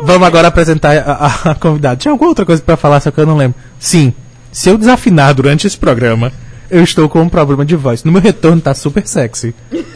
[0.01, 1.11] Vamos agora apresentar a,
[1.47, 1.95] a- a convidada.
[1.95, 3.55] Tinha alguma outra coisa pra falar, só que eu não lembro.
[3.79, 4.13] Sim,
[4.51, 6.31] se eu desafinar durante esse programa,
[6.69, 8.03] eu estou com um problema de voz.
[8.03, 9.53] No meu retorno tá super sexy.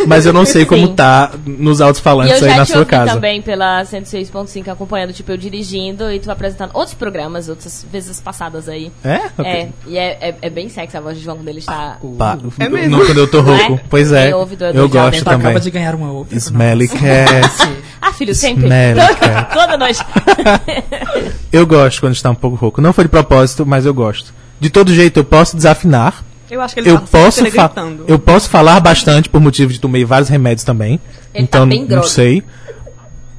[0.08, 0.94] Mas eu não sei como Sim.
[0.96, 3.14] tá nos altos-falantes eu aí na te sua ouvi casa.
[3.14, 8.68] também pela 106.5 acompanhando, tipo, eu dirigindo e tu apresentando outros programas, outras vezes passadas
[8.68, 8.92] aí.
[9.04, 9.18] É?
[9.38, 9.46] Ok.
[9.46, 11.98] É, e é, é, é bem sexy a voz de João dele está.
[12.18, 12.98] Pá, É mesmo?
[12.98, 13.74] no- quando eu tô rouco.
[13.74, 13.80] É?
[13.90, 14.32] Pois é.
[14.32, 15.48] Do Eu gosto também.
[15.48, 16.38] acaba de ganhar uma outra.
[16.38, 17.82] Smelly cat.
[18.02, 18.64] Ah, filho, sempre.
[18.66, 20.00] Smelly Toda, toda noite.
[21.52, 22.82] Eu gosto quando está um pouco rouco.
[22.82, 24.34] Não foi de propósito, mas eu gosto.
[24.60, 26.24] De todo jeito, eu posso desafinar.
[26.52, 28.04] Eu acho que ele Eu tá posso, gritando.
[28.10, 31.00] eu posso falar bastante por motivo de tomei vários remédios também.
[31.34, 32.44] Ele então tá bem não sei.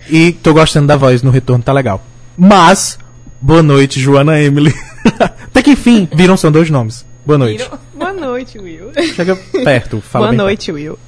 [0.08, 2.02] E tô gostando da voz no retorno, tá legal.
[2.38, 2.98] Mas,
[3.38, 4.74] boa noite, Joana Emily.
[5.20, 7.04] Até que enfim, viram são dois nomes.
[7.26, 7.62] Boa noite.
[7.62, 7.78] Viram?
[7.94, 8.90] Boa noite, Will.
[9.14, 10.98] Chega perto, fala Boa noite, Will.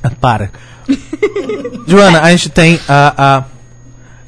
[0.00, 0.14] perto.
[0.14, 0.52] Ah, Para.
[1.88, 3.44] Joana, a gente tem a, a.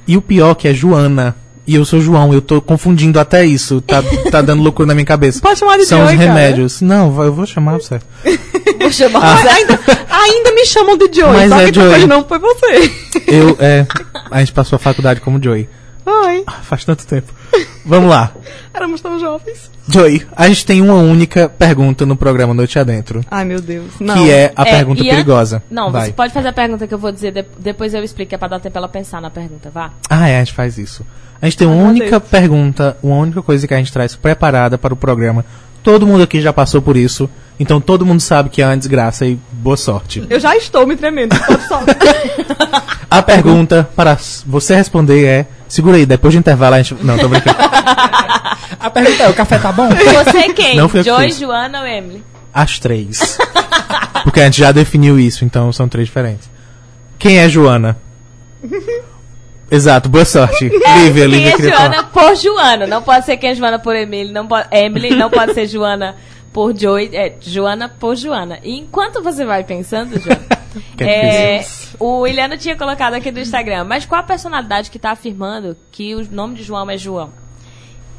[0.04, 1.36] E o pior que é Joana.
[1.70, 3.80] E eu sou João, eu tô confundindo até isso.
[3.80, 5.40] Tá, tá dando loucura na minha cabeça.
[5.40, 6.28] Pode chamar de São os Joey, cara.
[6.34, 6.80] remédios.
[6.80, 8.00] Não, vai- eu vou chamar você.
[8.80, 9.36] Vou chamar Ah.
[9.36, 9.48] você.
[9.48, 9.78] Ainda,
[10.10, 11.88] ainda me chamam de Joey, Mas só é que Joey.
[11.90, 12.90] depois não foi você.
[13.28, 13.86] Eu, é.
[14.30, 15.68] A gente passou a faculdade como Joey.
[16.24, 17.32] Oi, Ah, Faz tanto tempo.
[17.84, 18.32] Vamos lá.
[18.74, 19.70] éramos tão jovens.
[19.88, 23.22] Joey, a gente tem uma única pergunta no programa Noite Adentro.
[23.30, 23.92] Ai, meu Deus.
[24.00, 24.14] Não.
[24.14, 25.62] Que é a É, pergunta an- perigosa.
[25.70, 26.06] Não, Vai.
[26.06, 28.48] você pode fazer a pergunta que eu vou dizer, de- depois eu explico, é pra
[28.48, 29.90] dar tempo ela pensar na pergunta, vá.
[30.08, 31.04] Ah, é, a gente faz isso.
[31.42, 34.92] A gente tem uma única pergunta, uma única coisa que a gente traz preparada para
[34.94, 35.44] o programa.
[35.82, 39.24] Todo mundo aqui já passou por isso, então todo mundo sabe que é uma desgraça
[39.26, 40.22] e boa sorte.
[40.28, 41.34] Eu já estou me tremendo.
[41.46, 41.80] Pode só.
[43.10, 45.46] A pergunta para você responder é.
[45.70, 47.02] Segura aí, depois do intervalo a gente.
[47.02, 47.56] Não, tô brincando.
[48.80, 49.88] A pergunta é: o café tá bom?
[49.88, 50.76] Você quem?
[50.76, 51.30] Não que Joy.
[51.30, 52.24] Joana ou Emily?
[52.52, 53.38] As três.
[54.24, 56.50] Porque a gente já definiu isso, então são três diferentes.
[57.18, 57.96] Quem é Joana?
[59.70, 60.64] Exato, boa sorte.
[60.64, 62.08] Lívia, Quem Lívia é queria Joana falar.
[62.08, 62.86] por Joana.
[62.88, 66.16] Não pode ser quem é Joana por Emily, não pode, Emily, não pode ser Joana
[66.52, 67.10] por Joy.
[67.12, 68.58] É Joana por Joana.
[68.62, 70.46] E enquanto você vai pensando, Joana,
[71.00, 71.64] é,
[71.98, 76.14] o Williano tinha colocado aqui no Instagram, mas qual a personalidade que tá afirmando que
[76.14, 77.30] o nome de João é João?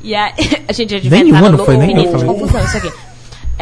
[0.04, 0.34] E a,
[0.68, 2.40] a gente já Nenhuma, não foi louco nem eu infinito de falei.
[2.40, 2.92] confusão isso aqui.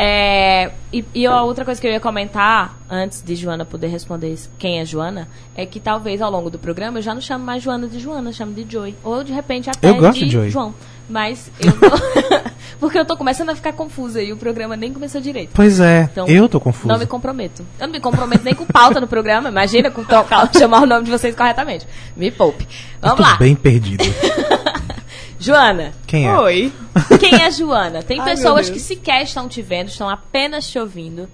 [0.02, 4.32] É, e, e a outra coisa que eu ia comentar, antes de Joana poder responder
[4.32, 7.44] isso, quem é Joana, é que talvez ao longo do programa eu já não chamo
[7.44, 8.96] mais Joana de Joana, eu chamo de Joy.
[9.04, 10.50] Ou de repente até Eu gosto de de Joy.
[10.50, 10.74] João.
[11.10, 15.19] Mas eu não- Porque eu tô começando a ficar confusa e o programa nem começou
[15.19, 15.52] direito.
[15.54, 16.88] Pois é, Então, eu tô confuso.
[16.88, 17.65] Não me comprometo.
[17.78, 19.50] Eu não me comprometo nem com pauta no programa.
[19.50, 21.86] Imagina com trocar, chamar o nome de vocês corretamente.
[22.15, 22.63] Me poupe.
[23.02, 23.36] Eu Vamos tô lá.
[23.38, 24.06] bem perdido.
[25.38, 26.38] Joana, Quem é?
[26.39, 26.74] Oi.
[27.19, 28.04] quem é Joana?
[28.04, 31.30] Tem Ai, pessoas que sequer estão te vendo, estão apenas te ouvindo.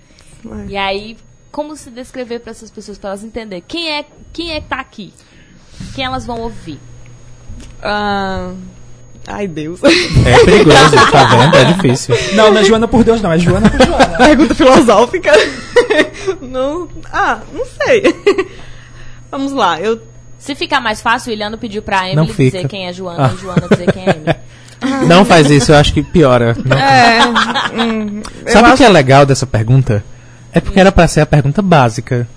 [0.50, 0.66] Ai.
[0.70, 1.18] E aí,
[1.52, 4.80] como se descrever para essas pessoas, para elas entenderem quem é, quem é que tá
[4.80, 5.12] aqui?
[5.96, 6.80] Quem elas vão ouvir?
[7.82, 8.54] Ah,
[9.28, 9.80] ai, Deus.
[9.84, 11.56] É perigoso, tá vendo?
[11.58, 12.16] É difícil.
[12.34, 13.32] Não, não é Joana por Deus, não.
[13.32, 14.18] É Joana por Joana.
[14.18, 15.32] Pergunta filosófica.
[16.42, 16.88] não.
[17.12, 18.04] Ah, não sei.
[19.32, 19.80] Vamos lá.
[19.80, 20.00] Eu
[20.38, 23.34] Se ficar mais fácil, o Iliano pediu pra Emily dizer quem é Joana Ah.
[23.34, 24.36] e Joana dizer quem é Emily.
[25.08, 26.56] Não faz isso, eu acho que piora.
[26.64, 27.20] Não- É.
[27.74, 30.04] hum, eu Sabe o acho- que é legal dessa pergunta?
[30.52, 32.28] É porque era pra ser a pergunta básica.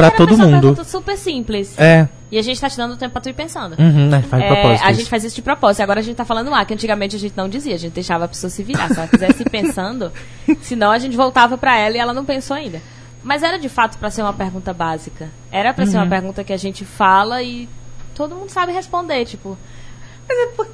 [0.00, 0.60] Pra Era todo mundo.
[0.60, 1.78] pergunta super simples.
[1.78, 2.08] É.
[2.32, 3.76] E a gente tá te dando tempo pra tu ir pensando.
[3.78, 4.22] Uhum, né?
[4.22, 4.84] Faz É, propósito.
[4.86, 5.00] a isso.
[5.00, 5.80] gente faz isso de propósito.
[5.82, 8.24] Agora a gente tá falando ah, que antigamente a gente não dizia, a gente deixava
[8.24, 8.88] a pessoa se virar.
[8.88, 10.12] Se ela quisesse ir pensando,
[10.62, 12.80] senão a gente voltava pra ela e ela não pensou ainda.
[13.22, 15.28] Mas era de fato pra ser uma pergunta básica.
[15.52, 16.04] Era pra ser Uhum.
[16.04, 17.68] uma pergunta que a gente fala e
[18.14, 19.58] todo mundo sabe responder, tipo.
[20.28, 20.68] Mas é, por-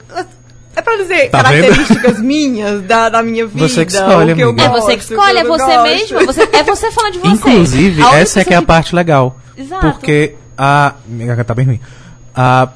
[0.77, 3.67] é pra dizer Tá características minhas da, da minha vida.
[3.69, 4.65] Você que escolhe, o que eu amiga.
[4.65, 5.83] É gosto, você que escolhe, é você gosto.
[5.83, 7.29] mesmo, é você, é você falando de você.
[7.35, 9.39] Inclusive, essa é que é a parte legal.
[9.57, 9.81] Exato.
[9.91, 10.95] Porque a.
[11.07, 11.81] Minha tá bem ruim.
[12.35, 12.69] A,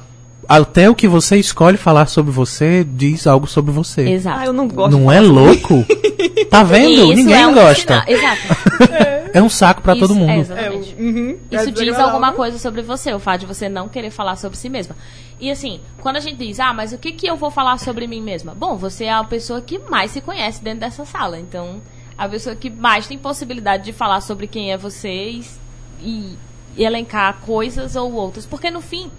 [0.49, 4.01] até o que você escolhe falar sobre você diz algo sobre você.
[4.09, 4.39] Exato.
[4.41, 4.97] Ah, eu não gosto.
[4.97, 5.85] Não é louco?
[6.49, 7.05] Tá vendo?
[7.05, 8.03] Isso Ninguém é um gosta.
[8.03, 8.41] sinal- Exato.
[9.33, 10.39] É um saco pra Isso, todo é, mundo.
[10.41, 10.95] exatamente.
[10.99, 12.05] É, Uhum, é Isso diz desagradável.
[12.07, 14.93] alguma coisa sobre você, o fato de você não querer falar sobre si mesma.
[15.41, 18.05] E assim, quando a gente diz, ah, mas o que, que eu vou falar sobre
[18.05, 18.53] mim mesma?
[18.53, 21.39] Bom, você é a pessoa que mais se conhece dentro dessa sala.
[21.39, 21.81] Então,
[22.15, 25.43] a pessoa que mais tem possibilidade de falar sobre quem é você e,
[26.03, 26.37] e
[26.77, 28.45] elencar coisas ou outras.
[28.45, 29.09] Porque no fim,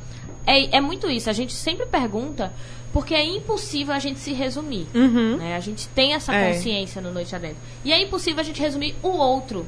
[0.46, 1.28] é, é muito isso.
[1.28, 2.52] A gente sempre pergunta
[2.92, 4.87] porque é impossível a gente se resumir.
[5.38, 5.56] né?
[5.56, 6.52] A gente tem essa É.
[6.52, 7.56] consciência no Noite Adentro.
[7.85, 9.66] E é impossível a gente resumir o outro.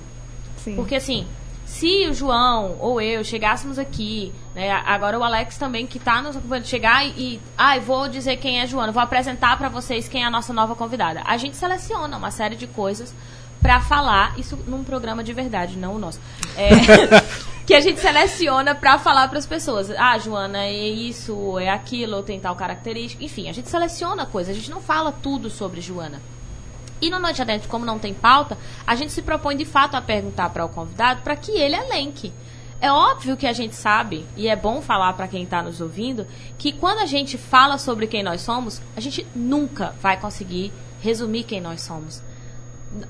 [0.59, 0.77] Sim.
[0.77, 1.27] Porque assim,
[1.75, 6.37] se o João ou eu chegássemos aqui, né, agora o Alex também que tá nos
[6.37, 10.27] acompanhando, chegar e, ai, vou dizer quem é Joana, vou apresentar pra vocês quem é
[10.27, 11.23] a nossa nova convidada.
[11.25, 13.13] A gente seleciona uma série de coisas
[13.61, 16.21] pra falar, isso num programa de verdade, não o nosso.
[16.57, 16.71] É,
[17.67, 19.91] que a gente seleciona pra falar pras pessoas.
[19.91, 23.25] Ah, Joana, é isso, é aquilo, ou tem tal característica.
[23.25, 26.23] Enfim, a gente seleciona coisas, a gente não fala tudo sobre Joana.
[27.01, 30.01] E no Noite Adentro, como não tem pauta, a gente se propõe de fato a
[30.01, 32.33] perguntar para o convidado para que ele elenque.
[32.81, 36.27] É óbvio que a gente sabe, e é bom falar para quem está nos ouvindo,
[36.59, 41.45] que quando a gente fala sobre quem nós somos, a gente nunca vai conseguir resumir
[41.45, 42.23] quem nós somos.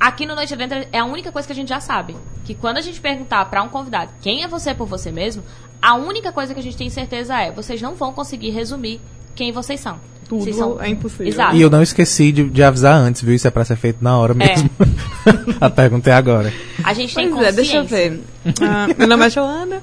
[0.00, 2.16] Aqui no Noite Adentro é a única coisa que a gente já sabe.
[2.44, 5.42] Que quando a gente perguntar para um convidado quem é você por você mesmo,
[5.80, 9.00] a única coisa que a gente tem certeza é vocês não vão conseguir resumir
[9.34, 10.00] quem vocês são.
[10.28, 11.26] Tudo são- é impossível.
[11.28, 11.54] Exato.
[11.56, 13.34] E eu não esqueci de, de avisar antes, viu?
[13.34, 14.70] Isso é pra ser feito na hora mesmo.
[15.60, 16.52] a pergunta é agora.
[16.82, 18.20] A gente tem Pois é, deixa eu ver.
[18.60, 19.82] Ah, meu nome é Joana.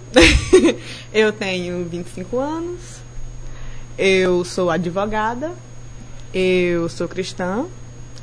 [1.14, 2.80] eu tenho 25 anos.
[3.98, 5.52] Eu sou advogada.
[6.34, 7.66] Eu sou cristã,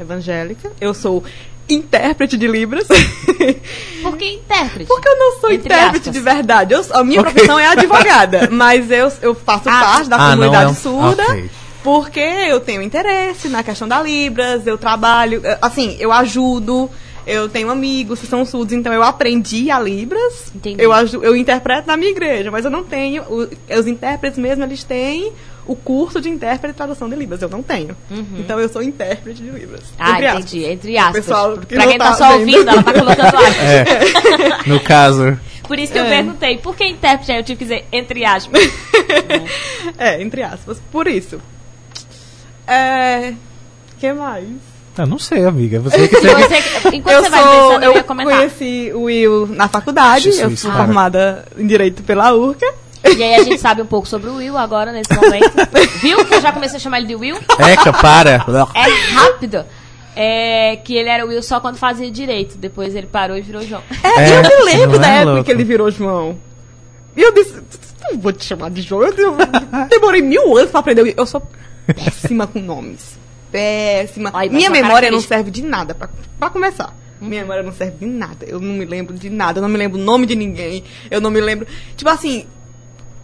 [0.01, 0.73] evangélica.
[0.81, 1.23] Eu sou
[1.69, 2.87] intérprete de Libras.
[4.03, 4.87] Por que intérprete?
[4.89, 6.13] Porque eu não sou Entre intérprete aspas.
[6.15, 6.73] de verdade.
[6.75, 7.33] Eu, a minha Ok.
[7.33, 8.49] profissão é advogada.
[8.51, 11.23] mas eu, eu faço Ah, parte da ah, não comunidade é um- surda.
[11.25, 11.51] ok.
[11.83, 16.91] Porque eu tenho interesse na questão da Libras, eu trabalho, eh, assim, eu ajudo,
[17.27, 20.51] eu tenho amigos que são surdos, então eu aprendi a Libras.
[20.55, 20.83] Entendi.
[20.83, 23.23] Eu, eu interpreto na minha igreja, mas eu não tenho.
[23.31, 25.33] os intérpretes mesmo, eles têm
[25.67, 27.43] o curso de intérprete e tradução de Libras.
[27.43, 27.95] Eu não tenho.
[28.39, 29.83] Então eu sou intérprete de Libras.
[29.83, 29.97] Uhum.
[29.99, 30.45] Ah, Entre aspas.
[30.55, 30.65] entendi.
[30.65, 31.25] Entre aspas.
[31.27, 32.41] Pessoal que pra quem tá, tá só vendo.
[32.41, 33.57] ouvindo, ela tá colocando aspas.
[33.67, 33.85] É.
[34.67, 35.39] No caso,
[35.69, 36.09] Por isso que eu É.
[36.09, 37.31] perguntei, por que intérprete?
[37.33, 38.61] Aí eu tive que dizer entre aspas.
[39.99, 40.81] É, entre aspas.
[40.91, 41.41] Por isso.
[42.69, 43.35] É.
[43.99, 44.47] que mais?
[44.99, 45.79] eu não sei, amiga.
[45.81, 46.43] Você que tem que...
[46.43, 48.37] Você, enquanto eu você vai sou, pensando, eu, eu ia comentar.
[48.37, 50.85] conheci o Will na faculdade, Jesus, eu fui cara.
[50.85, 52.67] formada em Direito pela URCA.
[53.05, 55.53] E aí a gente sabe um pouco sobre o Will agora, nesse momento.
[56.03, 57.37] Viu que eu já comecei a chamar ele de Will?
[57.71, 58.45] Eca, para.
[58.75, 59.65] É rápido.
[60.17, 62.59] É que ele era Will só quando fazia direito.
[62.59, 63.83] Depois ele parou e virou João.
[64.03, 65.45] É, É, eu me lembro não da é época louco?
[65.45, 66.37] que ele virou João.
[67.17, 67.55] E eu disse,
[68.11, 69.05] não vou te chamar de João.
[69.05, 69.47] Eu de-
[69.89, 71.15] demorei mil anos pra aprender.
[71.17, 71.41] Eu sou
[71.95, 73.19] péssima com nomes.
[73.51, 74.31] Péssima.
[74.35, 76.95] Ai, Minha memória não serve de nada, pra, pra começar.
[77.21, 78.47] Minha memória não serve de nada.
[78.47, 79.59] Eu não me lembro de nada.
[79.59, 80.85] Eu não me lembro o nome de ninguém.
[81.11, 81.67] Eu não me lembro.
[81.97, 82.47] Tipo assim.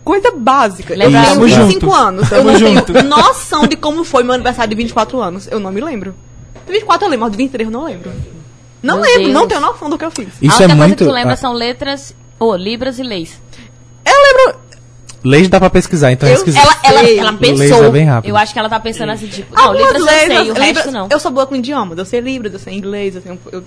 [0.03, 0.95] Coisa básica.
[0.95, 1.67] Lembra- eu tenho junto.
[1.69, 2.31] 25 anos.
[2.31, 2.93] Eu Tamo não junto.
[2.93, 5.47] tenho noção de como foi meu aniversário de 24 anos.
[5.51, 6.15] Eu não me lembro.
[6.67, 8.11] De 24 eu lembro, mas de 23 eu não lembro.
[8.83, 9.49] Não Meu lembro, não Deus.
[9.49, 10.27] tenho noção do que eu fiz.
[10.27, 10.99] a Isso única é coisa muito.
[10.99, 13.41] que tu lembra ah, são letras, ou libras e leis.
[14.05, 14.61] Eu lembro.
[15.25, 16.61] Leis dá pra pesquisar, então Eu- esquisito.
[16.63, 17.85] Ela, ela, ela Leis pensou.
[17.85, 18.31] é bem rápido.
[18.31, 20.61] Eu acho que ela tá pensando assim, tipo, não, Algumas eu sei, letras, o libras-
[20.77, 21.09] resto não.
[21.11, 23.65] Eu sou boa com idiomas, eu sei Libras, eu sei inglês, eu, sei um- eu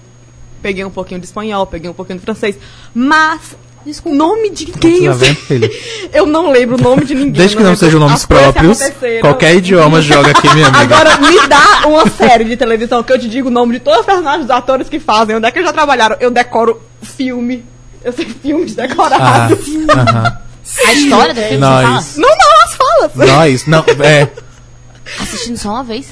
[0.62, 2.56] peguei um pouquinho de espanhol, peguei um pouquinho de francês.
[2.94, 3.56] Mas,
[4.06, 5.06] nome de ninguém.
[5.06, 5.68] Eu, vendo, filho?
[6.14, 7.32] eu não lembro o nome de ninguém.
[7.34, 8.80] Desde que não lembro sejam nomes próprios,
[9.22, 10.96] qualquer idioma joga aqui, minha amiga.
[10.96, 14.02] Agora, me dá uma série de televisão que eu te digo o nome de todos
[14.02, 16.18] os personagens dos atores que fazem, onde é que eles já trabalharam.
[16.20, 17.66] Eu decoro filme.
[18.04, 19.60] Eu sei filmes Ah, decorados.
[20.80, 20.90] Aham.
[20.90, 21.90] A história do filme você fala?
[21.90, 22.18] Nós.
[22.18, 23.28] Não, não, as falas.
[23.30, 23.66] Nós.
[23.68, 24.30] Não, é.
[25.20, 26.12] Assistindo só uma vez.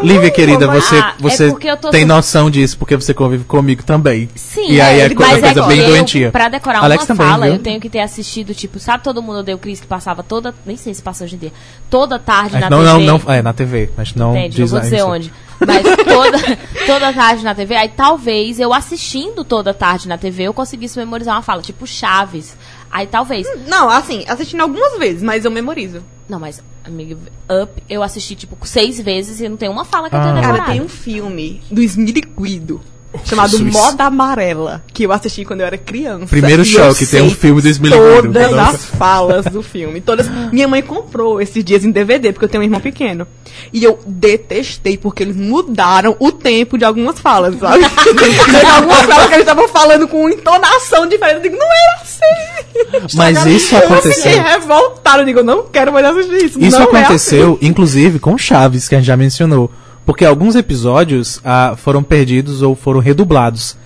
[0.00, 3.12] Lívia, querida, mas- você, Ah, é você porque eu tô tem noção disso, porque você
[3.12, 4.28] convive comigo também.
[4.34, 5.74] Sim, E aí é, ele co- vai uma coisa decora.
[5.76, 6.30] bem eu, doentia.
[6.30, 7.54] Pra decorar Alex uma também, fala, viu?
[7.54, 10.54] eu tenho que ter assistido, tipo, sabe todo mundo odeia o Chris que passava toda.
[10.64, 11.52] Nem sei se passa hoje em dia.
[11.90, 13.06] Toda tarde Mas na não, TV.
[13.06, 14.58] não, não, é, na TV, mas não Entende?
[14.60, 15.32] Não diz vou dizer onde.
[15.60, 16.38] Mas toda,
[16.86, 21.34] toda tarde na TV, aí talvez eu assistindo toda tarde na TV eu conseguisse memorizar
[21.36, 22.56] uma fala, tipo Chaves.
[22.92, 23.46] Aí talvez.
[23.66, 26.04] Não, assim, assistindo algumas vezes, mas eu memorizo.
[26.28, 27.16] Não, mas, amiga,
[27.62, 30.22] Up eu assisti, tipo, seis vezes e não tem uma fala que eu Ah.
[30.24, 30.72] tenho Cara, Cara, decorado.
[30.78, 32.80] tem um filme do Esmiricuido
[33.24, 33.72] chamado Jesus.
[33.72, 36.26] Moda Amarela, que eu assisti quando eu era criança.
[36.26, 38.32] Primeiro eu choque, tem um filme do Esmiricuido.
[38.32, 40.00] Todas as falas do filme.
[40.00, 40.28] Todas.
[40.52, 43.26] Minha mãe comprou esses dias em DVD, porque eu tenho um irmão pequeno.
[43.72, 47.84] E eu detestei, porque eles mudaram o tempo de algumas falas, sabe?
[48.04, 51.36] Teve algumas falas que eles estavam falando com entonação diferente.
[51.36, 53.16] Eu digo, não era assim.
[53.16, 54.22] Mas isso Eu aconteceu.
[54.22, 55.22] fiquei revoltada.
[55.22, 56.60] Eu digo, eu não quero mais assistir isso.
[56.60, 59.70] Isso é aconteceu, inclusive, com Chaves, que a gente já mencionou.
[60.04, 63.76] Porque alguns episódios ah, foram perdidos ou foram redublados.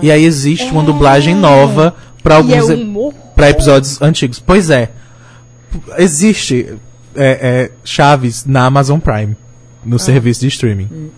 [0.00, 4.38] E aí existe uma dublagem nova pra E alguns é um pra episódios antigos.
[4.38, 4.90] Pois é.
[5.98, 6.74] Existe
[7.14, 9.36] é, é, Chaves na Amazon Prime,
[9.84, 11.10] no serviço de streaming.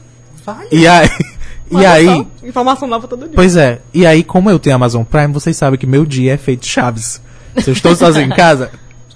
[0.44, 0.66] Vai.
[0.72, 1.10] E aí.
[1.70, 2.26] e aí.
[2.42, 3.34] Informação nova todo dia.
[3.34, 3.80] Pois é.
[3.92, 7.20] E aí, como eu tenho Amazon Prime, vocês sabem que meu dia é feito Chaves.
[7.58, 8.70] Se eu estou sozinho em casa,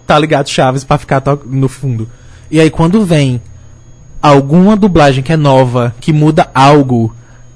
[0.06, 2.08] tá ligado Chaves pra ficar no fundo.
[2.50, 3.40] E aí, quando vem
[4.22, 7.14] alguma dublagem que é nova, que muda algo,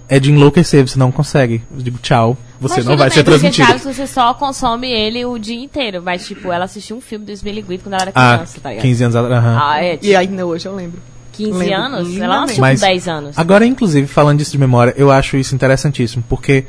[0.08, 1.62] é de enlouquecer, você não consegue.
[1.74, 3.66] Eu digo tchau, você Mas não vai bem, ser transmitido.
[3.66, 6.02] Chaves você só consome ele o dia inteiro.
[6.02, 8.82] Mas, tipo, ela assistiu um filme do Smiley quando ela era Ah, criança, tá ligado?
[8.82, 9.44] 15 anos atrás.
[9.44, 9.58] aham.
[9.62, 9.98] Ah, é.
[10.02, 11.00] E ainda hoje eu lembro.
[11.32, 12.16] 15 lembro anos?
[12.16, 13.38] Ela não assistiu Mas com 10 anos.
[13.38, 16.64] Agora, inclusive, falando disso de memória, eu acho isso interessantíssimo, porque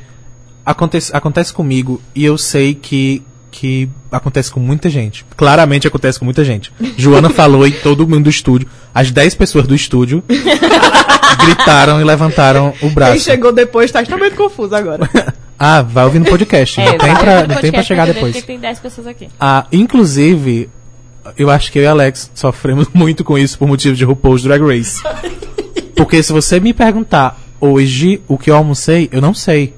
[0.65, 3.21] acontece, acontece comigo e eu sei que,
[3.57, 5.25] que acontece com muita gente.
[5.37, 6.73] Claramente acontece com muita gente.
[6.97, 10.21] Joana falou e todo mundo do estúdio, as 10 pessoas do estúdio,
[11.39, 13.19] gritaram e levantaram o Quem braço.
[13.21, 15.09] chegou depois tá extremamente confuso agora.
[15.57, 16.81] Ah, vai ouvir no podcast.
[16.81, 18.43] não tem pra, não tem pra chegar depois.
[18.43, 19.29] tem 10 pessoas aqui.
[19.39, 20.69] Ah, inclusive,
[21.37, 24.61] eu acho que eu e Alex sofremos muito com isso por motivo de RuPaul's Drag
[24.61, 25.01] Race.
[25.95, 29.73] Porque se você me perguntar hoje o que eu almocei, eu não sei.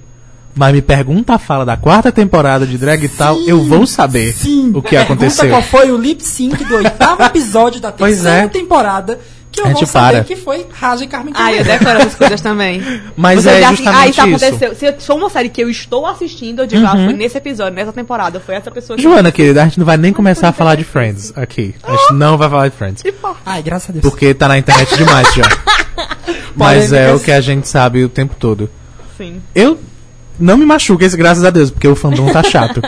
[0.57, 4.33] Mas me pergunta a fala da quarta temporada de drag e tal, eu vou saber
[4.33, 4.71] Sim.
[4.73, 5.49] o que Pergunta aconteceu.
[5.49, 8.47] qual foi o lip sync do oitavo episódio da terceira é.
[8.47, 9.19] temporada
[9.51, 10.23] que eu A vou gente saber para.
[10.23, 12.81] que foi Raja e Carmen Ah, eu decoro essas coisas também.
[13.15, 14.45] Mas Você é já- justamente ah, isso isso.
[14.55, 14.75] aconteceu.
[14.75, 17.93] Se for uma série que eu estou assistindo, eu digo, ah, foi nesse episódio, nessa
[17.93, 19.01] temporada, foi essa pessoa que.
[19.03, 21.73] Joana, querida, a gente não vai nem começar a falar de Friends aqui.
[21.83, 23.03] A gente não vai falar de Friends.
[23.45, 24.01] Ai, graças a Deus.
[24.03, 25.43] Porque tá na internet demais já.
[26.55, 28.69] Mas é o que a gente sabe o tempo todo.
[29.17, 29.41] Sim.
[29.55, 29.79] Eu
[30.39, 32.81] não me machuco esse graças a Deus, porque o fandom tá chato.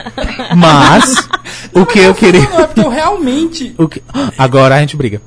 [0.55, 1.27] Mas
[1.73, 2.41] o que eu queria.
[2.41, 4.01] Não, é porque eu realmente, O que...
[4.37, 5.21] Agora a gente briga.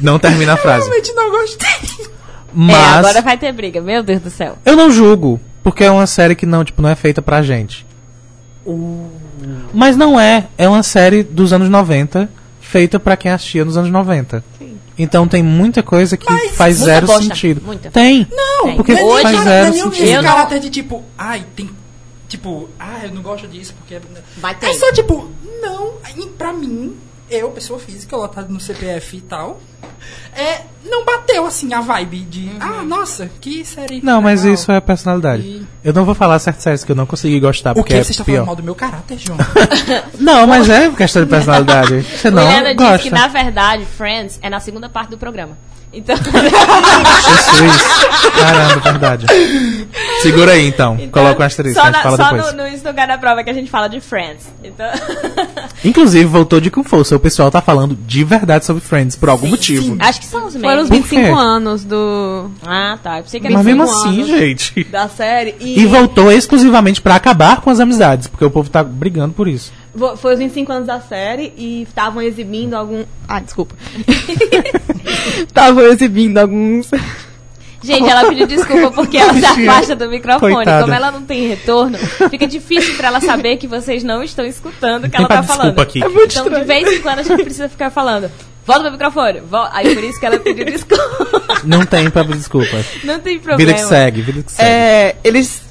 [0.00, 0.84] Não termina a frase.
[0.86, 1.68] realmente não gostei.
[1.68, 2.08] É,
[2.52, 4.58] Mas agora vai ter briga, meu Deus do céu.
[4.64, 7.86] eu não julgo, porque é uma série que não, tipo, não é feita pra gente.
[9.72, 12.28] Mas não é, é uma série dos anos 90,
[12.60, 14.44] feita pra quem assistia nos anos 90.
[14.98, 17.62] Então tem muita coisa que faz Muita zero bosta, sentido.
[17.64, 17.90] muita.
[17.90, 18.26] Tem.
[18.30, 18.76] Não, Tem.
[18.76, 20.04] porque é faz zero não é sentido.
[20.04, 21.70] esse caráter de tipo, ai, tem.
[22.28, 23.98] Tipo, ah, eu não gosto disso porque.
[24.38, 24.66] Vai ter.
[24.66, 25.30] É só tipo,
[25.62, 25.92] não,
[26.42, 26.96] pra mim,
[27.34, 29.60] eu, pessoa física, lotada no CPF e tal,
[30.36, 34.00] é, não bateu assim a vibe de, ah, nossa, que série.
[34.02, 34.54] Não, mas legal.
[34.54, 35.42] isso é personalidade.
[35.42, 38.00] E- Eu não vou falar certas séries que eu não consegui gostar, O porque que
[38.00, 38.34] é você está pior.
[38.36, 39.38] falando mal do meu caráter, João?
[40.18, 42.02] Não, mas é questão de personalidade.
[42.02, 42.96] Você não Juliana gosta.
[42.98, 45.56] disse que, na verdade, Friends é na segunda parte do programa.
[45.92, 47.82] Então, Jesus.
[48.38, 49.26] Caramba, verdade.
[50.22, 50.96] Segura aí, então.
[51.10, 52.52] Coloca um asterisco, só, a gente na, fala só depois.
[52.54, 54.46] no, no Isso Lugar da Prova que a gente fala de Friends.
[54.64, 54.86] Então,
[55.84, 57.16] Inclusive, voltou de com força.
[57.16, 59.96] O pessoal tá falando de verdade sobre Friends, por algum motivo.
[59.98, 60.88] acho que são os Foram os mesmos.
[60.88, 61.28] Por 25 quê?
[61.40, 63.18] anos do, Ah, tá.
[63.18, 64.84] Eu pensei que era Mas mesmo 25 assim, gente.
[64.84, 65.54] da série.
[65.60, 69.48] E, E voltou exclusivamente pra acabar com as amizades, porque o povo tá brigando por
[69.48, 69.72] isso.
[70.16, 73.04] foi os 25 anos da série e estavam exibindo algum.
[73.28, 73.74] Ah, desculpa.
[75.46, 76.90] Estavam exibindo alguns.
[77.82, 80.54] Gente, ela pediu desculpa porque ela se afasta do microfone.
[80.54, 80.82] Coitada.
[80.82, 81.98] Como ela não tem retorno,
[82.30, 85.62] fica difícil pra ela saber que vocês não estão escutando o que ela tá desculpa
[85.62, 85.80] falando.
[85.80, 86.02] aqui.
[86.02, 86.60] É muito então, estranho.
[86.60, 88.30] de vez em quando, a gente precisa ficar falando.
[88.64, 89.40] Volta pro microfone.
[89.40, 91.60] Vol Aí por isso que ela pediu desculpa.
[91.64, 92.76] Não tem pra desculpa.
[93.04, 93.72] Não tem Vida problema.
[93.74, 94.68] que segue, vida que segue.
[94.68, 95.62] É, eles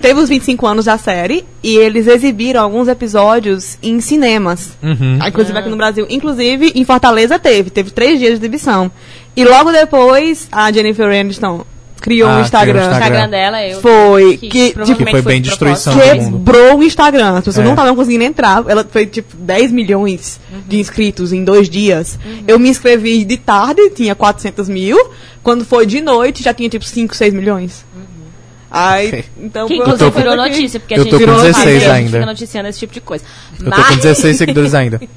[0.00, 4.76] teve os 25 anos da série e eles exibiram alguns episódios em cinemas.
[4.82, 5.18] Uhum.
[5.26, 6.06] Inclusive aqui no Brasil.
[6.08, 7.70] Inclusive, em Fortaleza teve.
[7.70, 8.90] Teve três dias de exibição.
[9.36, 11.64] E logo depois, a Jennifer Aniston
[12.00, 12.72] criou Ah, um criou Instagram.
[12.72, 13.06] o O Instagram.
[13.06, 13.80] Instagram dela, eu.
[13.80, 15.92] Foi, que, provavelmente Que foi bem de destruição.
[15.98, 17.30] Quebrou o Instagram.
[17.38, 17.64] As pessoas É.
[17.64, 18.64] não estavam conseguindo entrar.
[18.68, 20.60] Ela foi tipo 10 milhões Uhum.
[20.66, 22.18] de inscritos em dois dias.
[22.46, 24.98] Eu me inscrevi de tarde, tinha 400 mil.
[25.42, 27.84] Quando foi de noite, já tinha tipo 5, 6 milhões.
[28.70, 29.66] Aí, então.
[29.68, 31.70] Que foi inclusive virou que- notícia, porque Eu a gente tô com não 16 sabe,
[31.76, 32.10] a gente ainda.
[32.10, 33.24] fica noticiando esse tipo de coisa.
[33.58, 35.00] Eu tô com Mas- 16 seguidores ainda.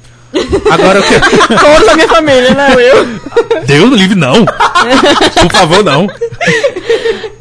[0.70, 1.24] Agora eu quero.
[1.58, 2.74] Todos da minha família, né?
[2.78, 3.64] Eu.
[3.66, 4.44] Deus no livre, não!
[4.44, 6.06] Por favor, não!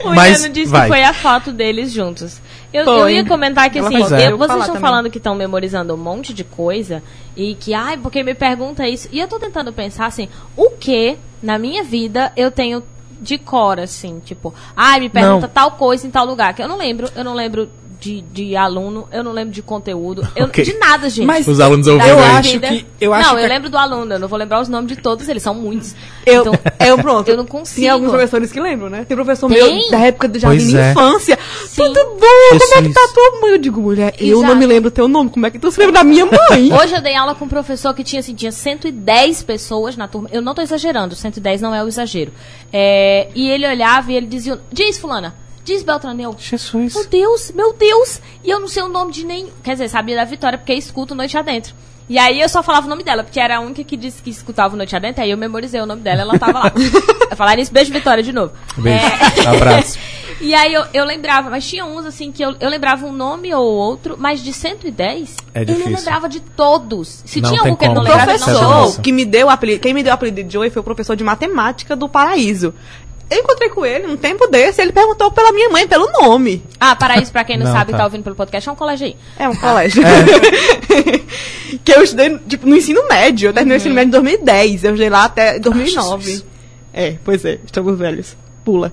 [0.03, 0.81] O Mas Iano disse vai.
[0.83, 2.39] que foi a foto deles juntos.
[2.73, 5.97] Eu, eu ia comentar que Ela assim, eu- vocês estão falando que estão memorizando um
[5.97, 7.01] monte de coisa
[7.35, 9.07] e que, ai, porque me pergunta isso.
[9.11, 12.83] E eu tô tentando pensar assim, o que na minha vida eu tenho
[13.21, 15.53] de cor, assim, tipo, ai, me pergunta Não.
[15.53, 16.53] tal coisa em tal lugar.
[16.53, 17.69] Que eu não lembro, eu não lembro
[17.99, 20.63] de, de aluno, eu não lembro de conteúdo, eu, Ok.
[20.63, 21.25] de nada, gente.
[21.25, 22.67] Mas Os alunos ouvindo eu acho vida.
[22.69, 24.69] que- eu acho não, que eu a- lembro do aluno, eu não vou lembrar os
[24.69, 25.93] nomes de todos, eles são muitos.
[26.25, 26.53] Eu, Então,
[26.87, 27.27] eu pronto.
[27.27, 27.81] eu não consigo.
[27.81, 29.03] Tem alguns professores que lembram, né?
[29.03, 29.79] Tem professor Tem?
[29.81, 30.91] meu da época do jardim de é.
[30.91, 31.37] infância.
[31.67, 31.83] Sim.
[31.83, 32.57] Tudo bom?
[32.57, 33.13] Como é que tá Jesus.
[33.13, 33.51] tua mãe?
[33.51, 34.55] Eu digo, mulher, eu não Exato.
[34.55, 35.29] me lembro teu nome.
[35.29, 36.71] Como é que tu se lembra da minha mãe?
[36.81, 40.29] Hoje eu dei aula com um professor que tinha, assim, tinha 110 pessoas na turma.
[40.31, 42.31] Eu não tô exagerando, 110 não é o exagero.
[42.71, 45.35] É, e ele olhava e ele dizia, diz fulana,
[45.69, 46.21] diz Beltrano.
[46.21, 46.93] Eu, Jesus.
[46.93, 48.21] meu Deus, meu Deus.
[48.43, 49.47] E eu não sei o nome de nem.
[49.63, 51.73] Quer dizer, sabia da Vitória, porque escuto Noite Adentro.
[52.09, 54.31] E aí eu só falava o nome dela, porque era a única que disse que
[54.31, 56.73] escutava o Noite Adentro, aí eu memorizei o nome dela ela tava lá.
[57.29, 58.51] eu falar isso, beijo Vitória de novo.
[58.75, 59.05] Beijo.
[59.05, 59.47] É.
[59.47, 59.99] Abraço.
[60.41, 63.53] E aí eu, eu lembrava, mas tinha uns assim que eu, eu lembrava um nome
[63.53, 67.21] ou outro, mas de 110, É eu não lembrava de todos.
[67.25, 69.49] Se Não tinha algum que ele não lembrava, ele não professor que me deu o
[69.49, 72.73] apelido, quem me deu o apelido de Joey foi o professor de matemática do Paraíso.
[73.29, 76.63] Eu encontrei com ele um tempo desse, ele perguntou pela minha mãe, pelo nome.
[76.79, 77.99] Ah, Paraíso, pra quem não, Não, sabe e tá.
[77.99, 79.15] tá ouvindo pelo podcast, é um colégio aí.
[79.37, 80.01] É um colégio.
[81.85, 83.49] que eu estudei, tipo, no ensino médio.
[83.49, 84.83] Eu terminei o ensino médio em 2010.
[84.83, 86.23] Eu estudei lá até 2009.
[86.25, 86.45] Jesus.
[86.91, 88.35] É, pois é, estamos velhos.
[88.65, 88.91] Pula.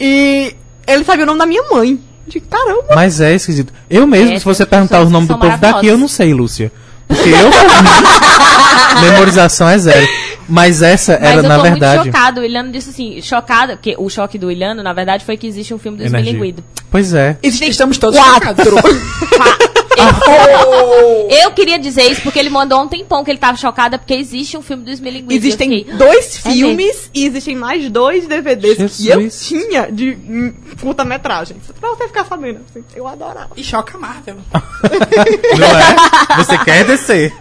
[0.00, 0.54] E
[0.86, 2.00] ele sabia o nome da minha mãe.
[2.26, 2.94] De caramba.
[2.94, 3.70] Mas é esquisito.
[3.90, 6.72] Eu mesmo, É, se você perguntar os nomes do povo daqui, eu não sei, Lúcia.
[7.06, 7.50] Porque eu,
[9.02, 10.08] memorização é zero.
[10.48, 12.04] Mas essa Mas era, eu tô na muito verdade.
[12.04, 12.40] chocado.
[12.40, 15.72] O Iliano disse assim, chocado, porque o choque do Iliano, na verdade, foi que existe
[15.72, 16.30] um filme do Energia.
[16.32, 16.64] Esmilinguido.
[16.90, 17.38] Pois é.
[17.42, 18.64] Existem, estamos todos Quatro.
[18.64, 19.74] chocados.
[21.30, 24.56] Eu queria dizer isso porque ele mandou um tempão que ele tava chocada porque existe
[24.56, 25.32] um filme do Esmilinguido.
[25.34, 29.46] Existem Eu fiquei, dois É filmes e existem mais dois DVDs que eu Jesus.
[29.46, 31.56] tinha de hum, curta-metragem.
[31.80, 32.60] Pra você ficar sabendo.
[32.68, 33.50] assim, eu adorava.
[33.56, 34.36] E choca a Marvel.
[35.58, 36.42] Não é?
[36.44, 37.32] Você quer descer.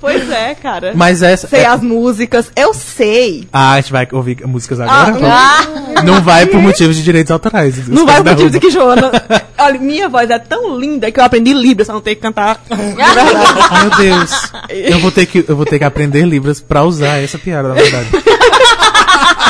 [0.00, 0.92] Pois é, cara.
[0.94, 1.46] Mas essa.
[1.46, 3.46] sei é- as músicas, eu sei.
[3.52, 5.14] Ah, a gente vai ouvir músicas agora?
[5.26, 7.86] Ah, Não vai por motivos de direitos autorais.
[7.88, 9.10] Não vai por motivo de que Joana.
[9.58, 12.60] Olha, minha voz é tão linda que eu aprendi Libras pra não ter que cantar.
[12.68, 13.80] de verdade.
[13.80, 14.30] Meu Deus.
[14.70, 17.74] Eu vou ter que, eu vou ter que aprender Libras pra usar essa piada, na
[17.74, 18.08] verdade.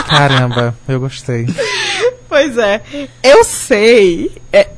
[0.08, 1.46] Caramba, eu gostei.
[2.28, 2.82] pois é.
[3.22, 4.68] Eu sei é,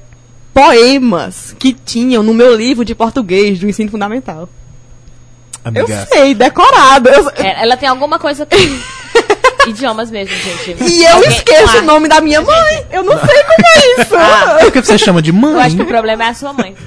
[0.55, 4.49] poemas que tinham no meu livro de português do ensino fundamental.
[5.74, 6.07] Eu Amiga.
[6.12, 7.09] sei, decorado.
[7.09, 8.57] Eu- É, ela tem alguma coisa com
[9.68, 10.76] idiomas mesmo, gente.
[10.81, 12.87] E eu Alguém- esqueço Ah, o nome da minha mãe.
[12.92, 14.14] Eu não sei como é isso.
[14.16, 14.59] Ah.
[14.61, 15.62] Por que você chama de Eu mãe?
[15.66, 16.74] acho que o problema é a sua mãe.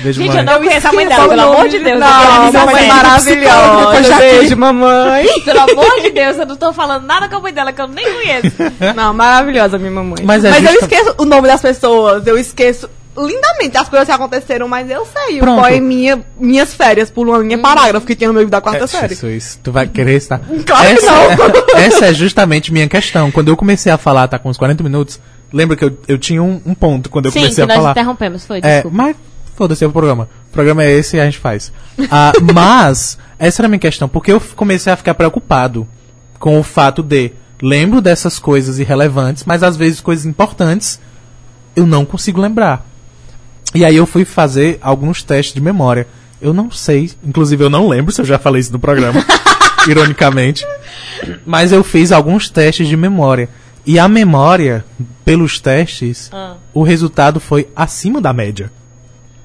[0.00, 0.38] Beijo, Gente, mãe.
[0.38, 1.88] eu não conheço a mãe dela, pelo amor de Deus.
[1.94, 3.76] eu Não, minha mãe é maravilhosa.
[3.78, 5.26] depois já Beijo, mamãe.
[5.44, 7.86] Pelo amor de Deus, eu não tô falando nada com a mãe dela que eu
[7.88, 8.52] nem conheço.
[8.94, 10.22] Não, maravilhosa minha mamãe.
[10.24, 14.12] Mas é eu justa- esqueço o nome das pessoas, eu esqueço lindamente as coisas que
[14.12, 15.38] aconteceram, mas eu sei.
[15.38, 15.58] Pronto.
[15.58, 18.84] O poeminha Minhas Férias por uma linha parágrafo que tinha no meu livro da quarta
[18.84, 19.14] É, série.
[19.14, 20.40] Jesus, tu vai querer estar.
[20.66, 21.78] Claro que essa, não.
[21.80, 23.30] essa é justamente minha questão.
[23.30, 25.20] Quando eu comecei a falar, tá com uns 40 minutos,
[25.52, 27.76] lembra que eu, eu tinha um, um ponto quando eu Sim, comecei que a nós
[27.76, 27.90] falar.
[27.92, 28.96] interrompemos, foi, É, desculpa.
[28.96, 29.16] mas
[29.54, 30.28] foda-se é o programa.
[30.50, 31.72] O programa é esse e a gente faz.
[32.10, 35.86] Ah, mas, essa era a minha questão, porque eu comecei a ficar preocupado
[36.38, 37.30] com o fato de
[37.62, 41.00] lembro dessas coisas irrelevantes, mas às vezes coisas importantes
[41.76, 42.84] eu não consigo lembrar.
[43.74, 46.06] E aí eu fui fazer alguns testes de memória.
[46.40, 49.24] Eu não sei, inclusive eu não lembro se eu já falei isso no programa,
[49.88, 50.64] ironicamente.
[51.44, 53.48] Mas eu fiz alguns testes de memória.
[53.86, 54.84] E a memória,
[55.24, 56.54] pelos testes, Ah.
[56.72, 58.70] o resultado foi acima da média.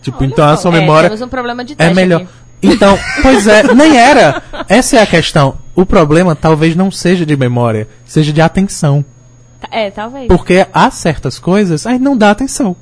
[0.02, 2.22] Tipo, então a sua É, memória temos um problema de é teste melhor.
[2.22, 2.30] aqui.
[2.62, 4.42] Então, pois é, nem era.
[4.68, 5.58] Essa é a questão.
[5.76, 9.04] O problema talvez não seja de memória, seja de atenção.
[9.60, 10.28] Tá- É, talvez.
[10.28, 12.76] Porque há certas coisas, aí não dá atenção.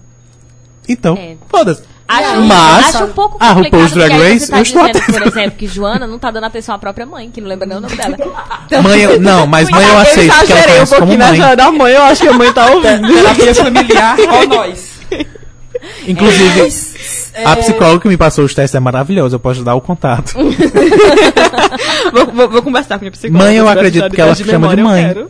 [0.88, 1.36] Então, É.
[1.50, 1.84] foda-se.
[2.10, 5.06] Acho, Mas, acho um pouco a complicado RuPaul's Drag Race, você tá eu estou dizendo,
[5.12, 7.78] por exemplo, que Joana não tá dando atenção à própria mãe, que não lembra nem
[7.78, 8.16] o nome dela.
[8.82, 11.40] Mãe, eu- não, mas mãe eu aceito, porque ela exagerei um conhece como pouquinho mãe.
[11.40, 13.08] nessa da mãe, eu acho que a mãe tá ouvindo.
[13.14, 14.90] Terapia familiar, ó nós.
[16.08, 16.74] Inclusive,
[17.34, 20.34] é, a psicóloga que me passou os testes é maravilhosa, eu posso dar o contato.
[22.14, 23.46] vou, vou- vou conversar com minha psicóloga.
[23.46, 25.28] Mãe, eu acredito que ela teste chama de memória, eu mãe.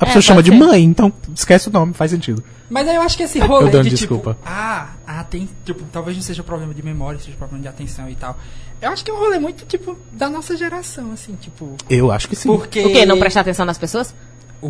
[0.00, 0.56] A pessoa É, chama de ser.
[0.56, 2.42] mãe, então esquece o nome, faz sentido.
[2.70, 4.34] Mas aí eu acho que esse Eu rolê dando de desculpa.
[4.34, 8.08] tipo, ah, ah, tem, tipo, talvez não seja problema de memória, seja problema de atenção
[8.10, 8.38] e tal.
[8.80, 12.28] Eu acho que é um rolê muito, tipo, da nossa geração, assim, tipo, Eu acho
[12.28, 12.48] que sim.
[12.48, 12.84] porque...
[12.84, 13.06] O quê?
[13.06, 14.14] Não prestar atenção nas pessoas?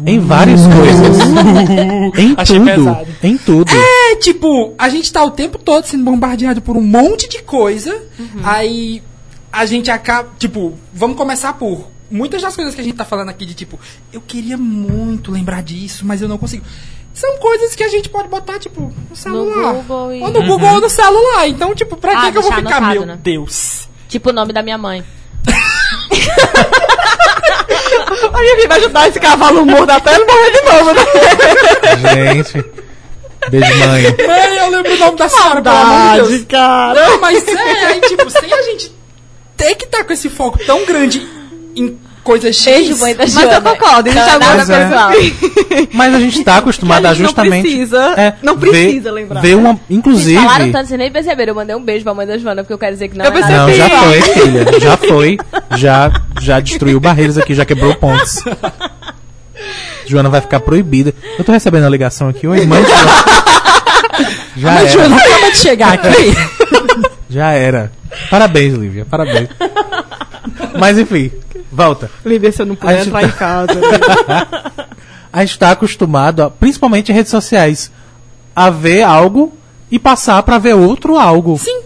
[0.07, 1.19] Em várias coisas.
[2.19, 2.67] em Achei tudo.
[2.67, 3.07] pesado.
[3.23, 3.71] Em tudo.
[3.73, 8.03] É, tipo, a gente tá o tempo todo sendo bombardeado por um monte de coisa,
[8.45, 9.03] aí
[9.51, 13.29] a gente acaba, tipo, vamos começar por muitas das coisas que a gente tá falando
[13.31, 13.79] aqui de tipo,
[14.13, 16.65] eu queria muito lembrar disso, mas eu não consigo.
[17.19, 19.75] São coisas que a gente pode botar, tipo, no celular.
[19.75, 21.49] Google e- Ou no Google ou no celular.
[21.49, 23.19] Então, tipo, pra Ah, que, que eu vou ficar, anotado, meu né?
[23.21, 23.89] Deus?
[24.09, 25.05] Tipo o nome da minha mãe.
[28.33, 31.03] A minha filha vai ajudar esse cavalo morto até ele morrer de novo, né?
[32.35, 32.65] Gente.
[33.51, 34.03] Beijo, mãe.
[34.27, 36.45] Mãe, eu lembro o nome da senhora, pelo amor de Saudade, Deus.
[36.49, 37.09] cara.
[37.09, 38.95] Não, mas é, aí, tipo, sem a gente
[39.57, 41.27] ter que estar com esse foco tão grande
[41.77, 42.65] em coisas X.
[42.65, 45.11] Beijo, mãe da Mas eu concordo, existe Então, algumas nada
[45.93, 46.17] Mas é.
[46.17, 47.63] a gente tá acostumado a a gente não justamente.
[47.63, 49.41] precisa- é, não ver- precisa lembrar.
[49.41, 49.73] Ver uma.
[49.75, 50.41] Vocês Inclusive.
[50.41, 51.51] falaram tanto, vocês nem perceberam.
[51.53, 53.33] Eu mandei um beijo pra mãe da Joana, porque eu quero dizer que não Eu
[53.33, 53.57] é nada.
[53.57, 54.23] Não, já Percebi.
[54.23, 54.81] foi, filha.
[54.81, 55.39] Já foi.
[55.77, 58.43] Já, já destruiu barreiras aqui, já quebrou pontes.
[60.07, 61.13] Joana vai ficar proibida.
[61.39, 62.47] Eu tô recebendo a ligação aqui.
[62.47, 62.83] Oi, mãe.
[64.57, 64.89] Já Mas, era.
[64.89, 66.35] Joana, acaba de chegar aqui.
[67.31, 67.93] Já era.
[68.31, 69.05] Parabéns, Lívia.
[69.09, 69.49] Parabéns.
[70.79, 71.31] Mas enfim,
[71.79, 72.11] volta.
[72.25, 73.73] Lívia, se eu não puder entrar tá- em casa.
[75.33, 77.93] A gente tá acostumado, a- principalmente em redes sociais,
[78.57, 79.53] a ver algo
[79.91, 81.59] e passar pra ver outro algo.
[81.59, 81.83] Sim.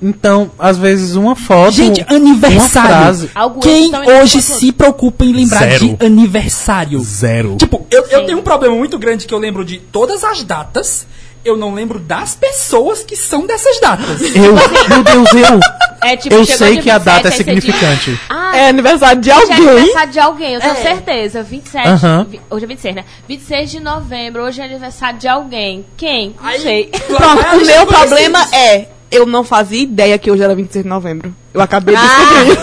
[0.00, 1.72] Então, às vezes, uma foto.
[1.72, 2.88] Gente, uma aniversário.
[2.90, 3.30] frase.
[3.34, 3.90] Algo Quem
[4.20, 5.96] hoje se preocupa em lembrar Zero.
[5.96, 7.00] de aniversário?
[7.00, 7.56] Zero.
[7.56, 11.06] Tipo, eu, eu tenho um problema muito grande que eu lembro de todas as datas,
[11.44, 14.20] eu não lembro das pessoas que são dessas datas.
[14.34, 14.54] Eu,
[14.88, 15.60] meu Deus, eu.
[16.02, 18.20] É tipo, Eu sei que a 27, data é diz, significante.
[18.28, 19.68] Ah, É aniversário de é alguém.
[19.68, 21.42] aniversário de alguém, eu tenho certeza.
[21.42, 21.88] 27.
[21.88, 22.26] Aham.
[22.28, 23.04] vi- Hoje é 26, né?
[23.28, 25.84] 26 de novembro, hoje é aniversário de alguém.
[25.96, 26.34] Quem?
[26.40, 26.90] Não Aí, sei.
[26.92, 28.88] a Pronto, o meu problema é.
[29.10, 31.32] Eu não fazia ideia que hoje era 26 de novembro.
[31.54, 32.44] Eu acabei de Ah.
[32.44, 32.58] descobrir.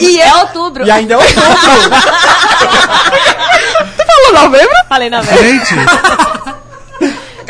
[0.00, 0.84] e É eu outubro.
[0.84, 1.42] E ainda é outubro.
[4.06, 4.74] falou novembro?
[4.88, 5.48] Falei verdade.
[5.48, 5.74] Gente,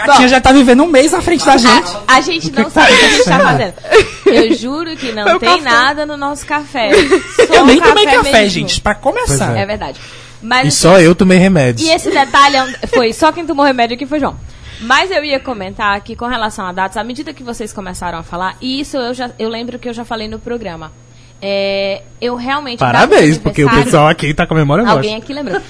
[0.03, 1.97] A Gatinha já tá vivendo um mês na frente da gente.
[2.07, 3.75] A, a gente não sabe o que a gente tá fazendo.
[4.27, 5.63] Eu juro que não É tem café.
[5.63, 6.91] nada no nosso café.
[7.47, 8.49] Só Eu nem um tomei café, mesmo.
[8.51, 9.47] gente, pra começar.
[9.47, 10.01] Pois É verdade.
[10.43, 11.87] Mas e assim, só eu tomei remédios.
[11.89, 14.37] E esse detalhe é foi só quem tomou remédio aqui foi João.
[14.81, 18.23] Mas eu ia comentar que com relação a datas, à medida que vocês começaram a
[18.25, 20.91] falar, e isso eu já eu lembro que eu já falei no programa.
[21.41, 25.61] É, eu realmente Parabéns, porque o pessoal aqui tá com a memória Alguém aqui lembrou.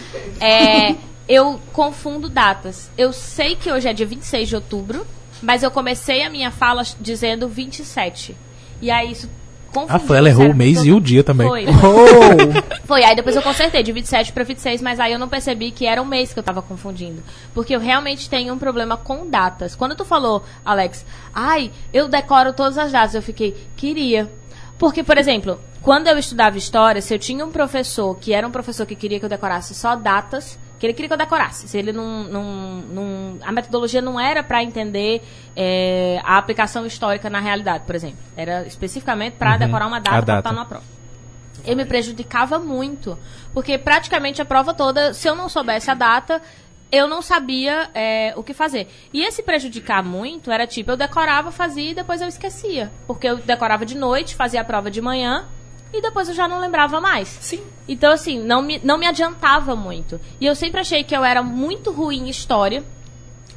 [0.40, 0.94] É,
[1.32, 2.90] eu confundo datas.
[2.96, 5.06] Eu sei que hoje é dia 26 de outubro,
[5.40, 8.36] mas eu comecei a minha fala dizendo 27.
[8.82, 9.30] E aí isso
[9.72, 9.96] confundiu.
[9.96, 10.86] Ah, foi, ela errou o mês todo.
[10.86, 11.48] e o dia também.
[11.48, 11.64] Foi.
[11.72, 12.86] Oh.
[12.86, 15.86] Foi, aí depois eu consertei de 27 pra 26, mas aí eu não percebi que
[15.86, 17.22] era o mês que eu tava confundindo.
[17.54, 19.74] Porque eu realmente tenho um problema com datas.
[19.74, 24.30] Quando tu falou, Alex, ai, eu decoro todas as datas, eu fiquei, queria.
[24.78, 28.50] Porque, por exemplo, quando eu estudava história, se eu tinha um professor que era um
[28.50, 31.68] professor que queria que eu decorasse só datas, que ele queria que eu decorasse.
[31.68, 32.24] Se ele não.
[32.24, 32.42] não,
[32.80, 35.22] não a metodologia não era para entender
[35.54, 38.18] é, a aplicação histórica na realidade, por exemplo.
[38.36, 40.84] Era especificamente para decorar uma data para botar numa prova
[41.64, 43.16] eu me prejudicava muito.
[43.54, 46.42] Porque praticamente a prova toda, se eu não soubesse a data,
[46.90, 48.88] eu não sabia é, o que fazer.
[49.12, 52.90] E esse prejudicar muito era tipo, eu decorava, fazia e depois eu esquecia.
[53.06, 55.46] Porque eu decorava de noite, fazia a prova de manhã
[55.92, 57.28] e depois eu já não lembrava mais.
[57.40, 57.62] Sim.
[57.86, 60.20] Então, assim, não me, não me adiantava muito.
[60.40, 62.82] E eu sempre achei que eu era muito ruim em história.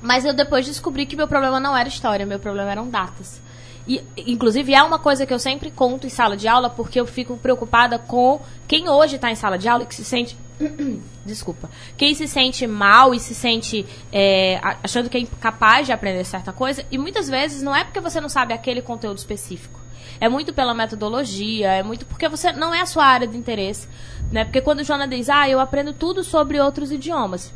[0.01, 3.41] Mas eu depois descobri que meu problema não era história, meu problema eram datas.
[3.87, 7.05] E, inclusive, é uma coisa que eu sempre conto em sala de aula, porque eu
[7.05, 10.37] fico preocupada com quem hoje está em sala de aula e que se sente.
[11.25, 11.69] Desculpa.
[11.95, 16.51] Quem se sente mal e se sente é, achando que é incapaz de aprender certa
[16.51, 16.85] coisa.
[16.91, 19.84] E muitas vezes não é porque você não sabe aquele conteúdo específico.
[20.19, 23.87] É muito pela metodologia, é muito porque você não é a sua área de interesse.
[24.31, 24.43] Né?
[24.43, 27.53] Porque quando o Joana diz, ah, eu aprendo tudo sobre outros idiomas.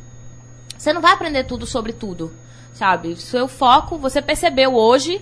[0.78, 2.34] Você não vai aprender tudo sobre tudo,
[2.72, 3.16] sabe?
[3.18, 5.22] Seu foco, você percebeu hoje,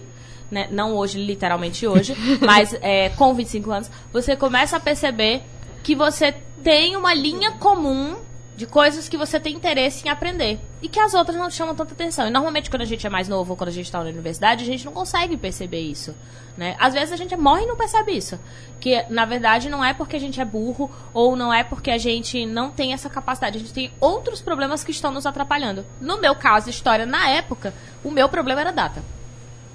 [0.52, 0.68] né?
[0.72, 2.16] não hoje, literalmente hoje,
[2.46, 5.44] mas é, com 25 anos, você começa a perceber
[5.84, 8.18] que você tem uma linha comum
[8.58, 11.94] de coisas que você tem interesse em aprender e que as outras não chamam tanta
[11.94, 12.28] atenção.
[12.28, 14.64] E normalmente quando a gente é mais novo ou quando a gente está na universidade,
[14.64, 16.16] a gente não consegue perceber isso,
[16.58, 16.76] né?
[16.80, 18.40] Às vezes a gente morre e não percebe isso,
[18.80, 22.00] que na verdade não é porque a gente é burro ou não é porque a
[22.00, 25.86] gente não tem essa capacidade, a gente tem outros problemas que estão nos atrapalhando.
[26.02, 29.04] No meu caso, história na época, o meu problema era data.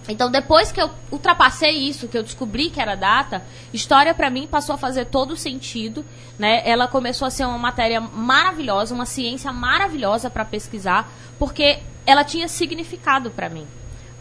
[0.08, 3.42] Então, depois que eu ultrapassei isso, que eu descobri que era data,
[3.72, 6.04] história pra mim passou a fazer todo sentido,
[6.38, 6.62] né?
[6.68, 12.48] Ela começou a ser uma matéria maravilhosa, uma ciência maravilhosa pra pesquisar, porque ela tinha
[12.48, 13.66] significado pra mim.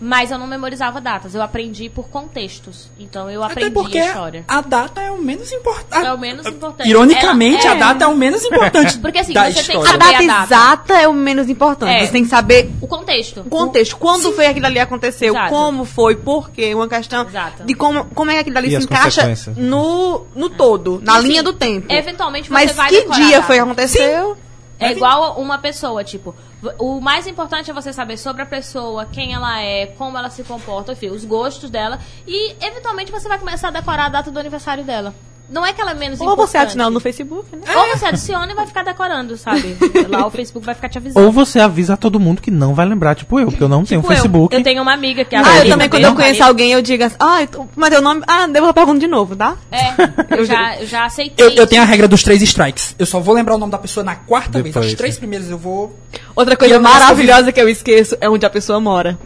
[0.04, 2.90] Mas eu não memorizava datas, eu aprendi por contextos.
[3.00, 4.44] Então eu Até aprendi porque a história.
[4.48, 6.08] a data é o menos importante.
[6.08, 6.90] É o menos importante.
[6.90, 9.90] Ironicamente, Ela- a data é o menos importante Porque, assim, da você tem que história.
[9.94, 10.44] A data, Saber a data.
[10.46, 11.92] exata é o menos importante.
[11.94, 12.06] É.
[12.08, 13.42] Você tem que saber O contexto.
[13.42, 13.96] o contexto.
[13.98, 15.50] Quando foi aquilo ali aconteceu, Exato.
[15.54, 17.64] como foi, por quê, uma questão Exato.
[17.64, 21.18] de como, como é que aquilo ali E se encaixa no, no todo, na E,
[21.20, 21.86] assim, linha do tempo.
[21.94, 23.44] Eventualmente você Mas vai que dia data.
[23.44, 24.36] foi que aconteceu?
[24.82, 26.36] É igual uma pessoa, tipo,
[26.80, 30.44] o mais importante é você saber sobre a pessoa, quem ela é, como ela se
[30.44, 32.00] comporta, enfim, os gostos dela.
[32.28, 35.14] E eventualmente você vai começar a decorar a data do aniversário dela.
[35.52, 36.50] Não é que ela é menos Ou importante.
[36.50, 37.62] você adiciona no Facebook, né?
[37.76, 39.76] Ou você adiciona e vai ficar decorando, sabe?
[40.08, 41.26] Lá o Facebook vai ficar te avisando.
[41.26, 44.02] Ou você avisa todo mundo que não vai lembrar, tipo eu, porque eu não tenho
[44.02, 44.16] Tipo eu.
[44.18, 44.56] Facebook.
[44.56, 46.82] Eu tenho uma amiga que é a Ah, eu também, quando eu conheço alguém, eu
[46.82, 47.40] digo assim, ah,
[47.76, 48.22] mas teu nome.
[48.26, 49.58] Ah, devo a pergunta de novo, tá?
[49.70, 51.46] É, eu já, eu já aceitei.
[51.46, 52.96] Eu, eu tenho a regra dos três strikes.
[52.98, 54.74] Eu só vou lembrar o nome da pessoa na quarta vez.
[54.74, 55.20] Depois, As três né?
[55.20, 55.94] primeiras eu vou.
[56.34, 59.20] Outra coisa eu maravilhosa que eu esqueço é onde a pessoa mora.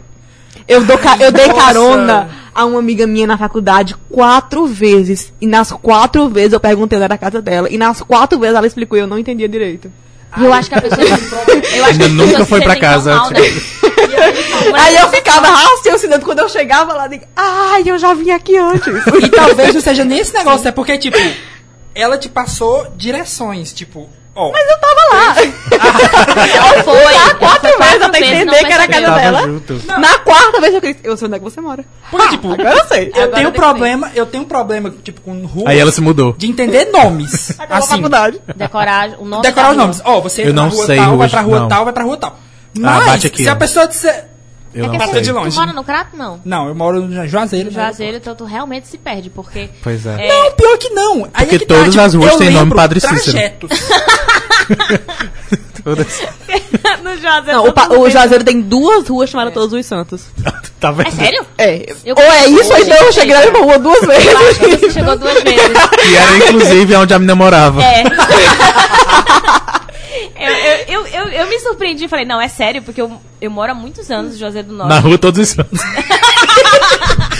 [0.66, 1.60] Eu, dou ca- eu dei Nossa.
[1.60, 5.30] carona a uma amiga minha na faculdade quatro vezes.
[5.38, 7.68] E nas quatro vezes eu perguntei onde era a casa dela.
[7.70, 9.92] E nas quatro vezes ela explicou e eu não entendia direito.
[10.38, 11.06] E eu acho que a pessoa.
[11.06, 13.38] Eu acho que Ainda as nunca foi pra casa, tão mal, né?
[13.38, 18.56] E aí, eu ficava raciocinando quando eu chegava lá, digo, ai, eu já vim aqui
[18.56, 18.86] antes.
[19.22, 21.16] E talvez não seja nesse negócio, é porque, tipo,
[21.94, 24.50] ela te passou direções, tipo, ó.
[24.50, 25.34] Mas eu tava lá.
[26.46, 27.14] Ela foi.
[27.14, 27.65] Ah, quatro
[27.98, 29.42] vezes até entender que era a casa dela.
[29.98, 30.96] Na quarta vez eu queria.
[31.04, 31.84] Eu sei onde é que você mora.
[32.10, 33.08] Porque, tipo, Agora eu sei.
[33.14, 35.66] eu Agora tenho problema, eu tenho problema, tipo, com ruas.
[35.68, 36.32] Aí ela se mudou.
[36.32, 37.58] De entender nomes.
[37.70, 38.40] Assim, faculdade.
[38.54, 40.02] Decorar o nome decorar os nomes.
[40.04, 41.68] Ó, você Eu entra não na rua sei tal, vai pra rua não.
[41.68, 42.30] tal, vai pra rua tal.
[42.78, 44.28] Ah, Mas, aqui, se a pessoa disser...
[44.74, 45.22] Eu É não Passei sei.
[45.22, 46.14] de Tu mora no Crato?
[46.18, 46.38] Não.
[46.44, 47.70] Não, eu moro no Juazeiro.
[47.70, 47.82] No né?
[47.82, 49.70] Juazeiro, então tu realmente se perde, porque.
[49.82, 50.28] Pois é.
[50.28, 51.24] Não, pior que não.
[51.32, 53.22] Aí Porque é que tá, todas tipo, as ruas têm nome Padre Cícero.
[53.22, 53.70] trajetos.
[55.82, 56.22] Todas-
[57.02, 57.58] no Juazeiro.
[57.58, 60.22] Não, o, pa- o Juazeiro tem duas ruas chamadas Todos os Santos.
[60.80, 61.08] tá vendo?
[61.08, 61.46] É sério?
[61.58, 61.94] É.
[62.04, 64.66] Eu Ou é isso, ou então eu cheguei na mesma rua duas Eu acho que
[64.66, 64.80] vezes.
[64.80, 65.60] você chegou duas vezes.
[66.10, 67.82] E era inclusive onde a menina morava.
[67.82, 68.02] É.
[70.38, 73.10] eu, eu, eu, eu, eu me surpreendi e falei, não, é sério, porque eu,
[73.40, 74.90] eu moro há muitos anos em José do Norte.
[74.90, 75.80] Na rua todos os santos.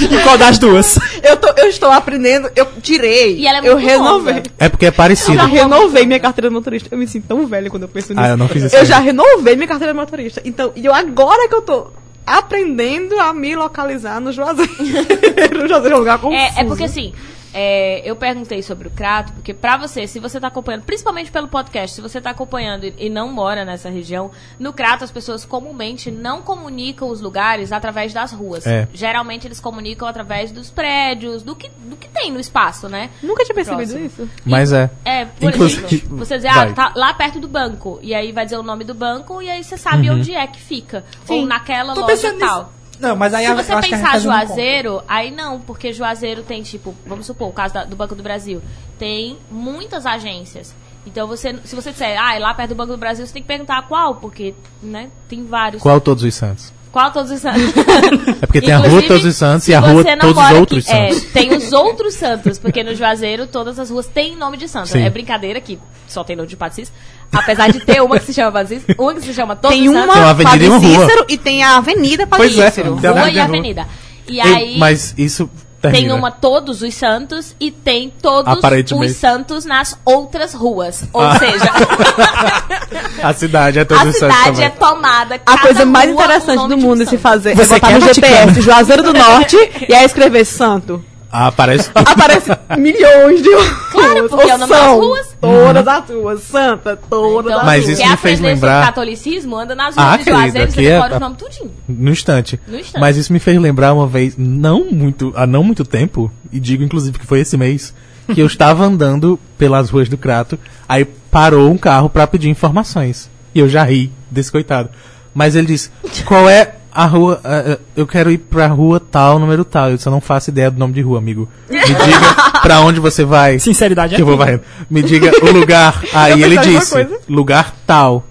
[0.10, 0.98] Em qual das duas?
[1.22, 3.36] Eu, tô, eu estou aprendendo, eu tirei.
[3.36, 4.34] E ela é eu muito renovei.
[4.34, 4.42] nova.
[4.58, 5.34] É porque é Eu parecido.
[5.36, 6.88] já renovei minha carteira de motorista.
[6.92, 8.20] Eu me sinto tão velha quando eu penso nisso.
[8.24, 8.86] Ah, eu não fiz isso Eu aí.
[8.86, 10.40] já renovei minha carteira de motorista.
[10.44, 11.88] Então, e eu agora que eu tô
[12.26, 14.72] aprendendo a me localizar no Juazeiro.
[15.54, 16.40] no Juazeiro é um lugar confuso.
[16.42, 17.12] É, é porque assim,
[17.58, 21.48] é, eu perguntei sobre o Crato, porque pra você, se você tá acompanhando, principalmente pelo
[21.48, 25.44] podcast, se você tá acompanhando e, e não mora nessa região, no Crato as pessoas
[25.46, 28.66] comumente não comunicam os lugares através das ruas.
[28.66, 28.86] É.
[28.92, 33.08] Geralmente eles comunicam através dos prédios, do que, do que tem no espaço, né?
[33.22, 34.06] Nunca tinha percebido Próximo.
[34.06, 34.30] isso.
[34.44, 34.90] Mas é.
[35.04, 37.98] É, por Inclusive- exemplo, você dizer, ah, tá lá perto do banco.
[38.02, 40.16] E aí vai dizer o nome do banco e aí você sabe Uhum.
[40.16, 41.04] onde é que fica.
[41.24, 41.40] Sim.
[41.40, 42.58] Ou naquela Tô loja tal.
[42.64, 42.75] nisso.
[43.00, 44.18] Não, mas aí Se eu você que a pensar.
[44.18, 48.22] Juazeiro, aí não, porque Juazeiro tem, tipo, vamos supor, o caso da- do Banco do
[48.22, 48.62] Brasil,
[48.98, 50.74] tem muitas agências.
[51.06, 53.42] Então, você, se você disser, ah, é lá perto do Banco do Brasil, você tem
[53.42, 55.80] que perguntar qual, porque, né, tem vários.
[55.82, 56.72] Qual todos os santos?
[56.90, 57.62] Qual todos os santos?
[58.40, 60.50] É porque tem a rua Todos os Santos e a rua você não Todos os
[60.58, 61.32] Outros aqui- é, Santos.
[61.32, 64.88] tem os outros santos, porque no Juazeiro todas as ruas têm nome de santo.
[64.88, 65.02] Sim.
[65.02, 65.78] É brincadeira que
[66.08, 66.96] só tem nome de Cícero.
[67.32, 69.88] Apesar de ter uma que se chama Padre Cícero, uma que se chama Todos Tem
[69.88, 71.06] os uma Santos, Tem Padre e uma rua.
[71.06, 72.96] Cícero e tem a Avenida Padre Pois é, Cícero.
[73.00, 73.86] tem a rua e avenida.
[74.28, 74.78] E Ei, aí...
[74.78, 75.48] Mas isso
[75.80, 76.14] Tem termina.
[76.14, 78.58] uma Todos os Santos e tem todos
[78.92, 81.04] os santos nas outras ruas.
[81.12, 81.38] Ou Ah.
[81.38, 81.70] seja,
[83.22, 84.64] A cidade é Todos a os Santos cidade também.
[84.66, 85.40] é tomada.
[85.46, 88.06] A coisa mais interessante do mundo se fazer Você é botar quer, no?
[88.14, 89.56] GPS Juazeiro do Norte
[89.88, 91.04] e aí escrever santo.
[91.30, 91.90] Ah, parece.
[91.94, 93.68] Aparece milhões de ruas.
[93.90, 95.36] Claro, porque é o nome das ruas.
[95.40, 96.42] Todas as ruas.
[96.42, 99.98] Santa, todas Então, as Mas isso quer me fez aprender lembrar- sobre catolicismo, anda nas
[99.98, 101.70] Ah, ruas de querida, Juazeiro você é- decora os nomes tudinho.
[101.88, 102.60] No instante.
[102.66, 103.00] No instante.
[103.00, 106.82] Mas isso me fez lembrar uma vez, não muito, há não muito tempo, e digo
[106.84, 107.92] inclusive que foi esse mês,
[108.32, 110.58] que eu estava andando pelas ruas do Crato,
[110.88, 113.28] aí parou um carro pra pedir informações.
[113.54, 114.90] E eu já ri desse coitado.
[115.34, 115.90] Mas ele disse:
[116.24, 117.40] "Qual é a rua?
[117.44, 119.90] ah, ah, eu quero ir pra rua tal, número tal".
[119.90, 121.48] Eu disse: "Eu não faço ideia do nome de rua, amigo.
[121.68, 123.58] Me diga pra onde você vai".
[123.58, 124.62] Sinceridade é que eu vou varrendo.
[124.90, 126.02] Me diga o lugar.
[126.14, 128.24] Aí ele disse: lugar tal.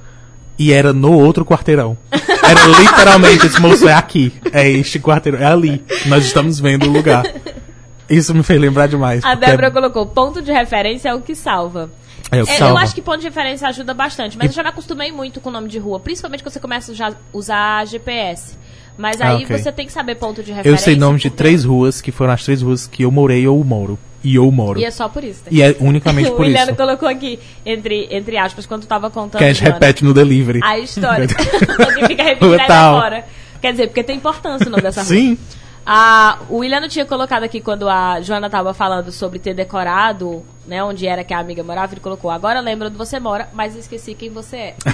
[0.58, 1.98] E era no outro quarteirão.
[2.12, 4.34] Era literalmente, esse moço é aqui.
[4.54, 5.40] É este quarteirão.
[5.40, 5.84] É ali.
[6.06, 7.26] Nós estamos vendo o lugar.
[8.10, 9.24] Isso me fez lembrar demais.
[9.24, 11.90] A Débora colocou, ponto de referência é o que salva.
[12.36, 14.64] É, o que É, eu acho que ponto de referência ajuda bastante, mas eu já
[14.64, 18.58] me acostumei muito com o nome de rua, principalmente quando você começa a usar GPS.
[18.98, 19.58] Mas Ah, aí ok.
[19.58, 20.70] você tem que saber ponto de referência.
[20.70, 23.62] Eu sei nomes de três ruas que foram as três ruas que eu morei ou
[23.64, 24.00] moro.
[24.24, 24.80] E eu moro.
[24.80, 25.44] E é só por isso.
[25.44, 25.50] tá?
[25.52, 26.78] E é unicamente o por Williano isso.
[26.78, 29.38] colocou aqui, entre, entre aspas, quando tu tava contando.
[29.40, 30.62] Que a gente repete no delivery.
[30.64, 31.28] A história.
[31.78, 33.26] Você fica repetindo agora.
[33.62, 35.10] Quer dizer, porque tem importância o nome dessa rua.
[35.10, 35.38] Sim.
[35.86, 40.84] Ah, o Williano tinha colocado aqui quando a Joana tava falando sobre ter decorado, né,
[40.84, 44.14] onde era que a amiga morava, ele colocou, agora lembra onde você mora, mas esqueci
[44.14, 44.76] quem você é.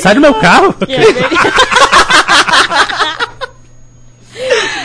[0.00, 0.74] Sai do meu carro.
[0.88, 1.14] É bem...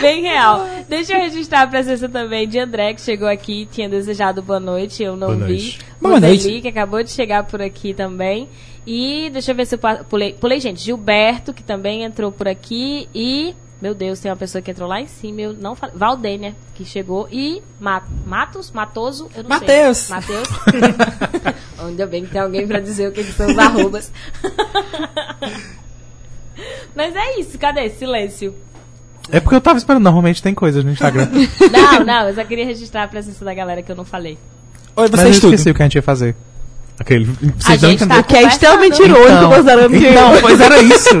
[0.00, 0.66] bem real.
[0.88, 5.02] Deixa eu registrar a presença também de André, que chegou aqui, tinha desejado boa noite,
[5.02, 5.78] eu não Boa vi.
[6.00, 6.62] Boa Roseli, noite.
[6.62, 8.48] que acabou de chegar por aqui também.
[8.86, 9.78] E deixa eu ver se eu
[10.08, 10.32] pulei.
[10.32, 10.80] Pulei, gente.
[10.80, 13.08] Gilberto, que também entrou por aqui.
[13.14, 13.54] E.
[13.80, 15.40] Meu Deus, tem uma pessoa que entrou lá em cima.
[15.40, 15.94] Eu não falei.
[15.96, 17.26] Valdênia, que chegou.
[17.32, 17.62] E.
[17.80, 18.70] Ma Matos?
[18.70, 19.28] Matoso?
[19.34, 19.98] Eu não Mateus.
[19.98, 20.14] sei.
[20.16, 20.48] Matheus.
[21.80, 24.12] Ainda bem que tem alguém pra dizer o que, que são os arrobas.
[26.94, 27.88] Mas é isso, cadê?
[27.88, 28.54] Silêncio.
[29.30, 30.02] É porque eu tava esperando.
[30.02, 31.28] Normalmente tem coisas no Instagram.
[31.72, 34.36] Não, não, eu só queria registrar a presença da galera que eu não falei.
[34.96, 35.54] Oi, Mas eu vocês tudo.
[35.54, 36.34] esqueci o que a gente ia fazer.
[37.00, 37.24] Aquele.
[37.24, 38.22] Vocês A não gente tá.
[38.22, 40.06] Que é extremamente irônico, Então, que...
[40.06, 41.18] então, pois era isso.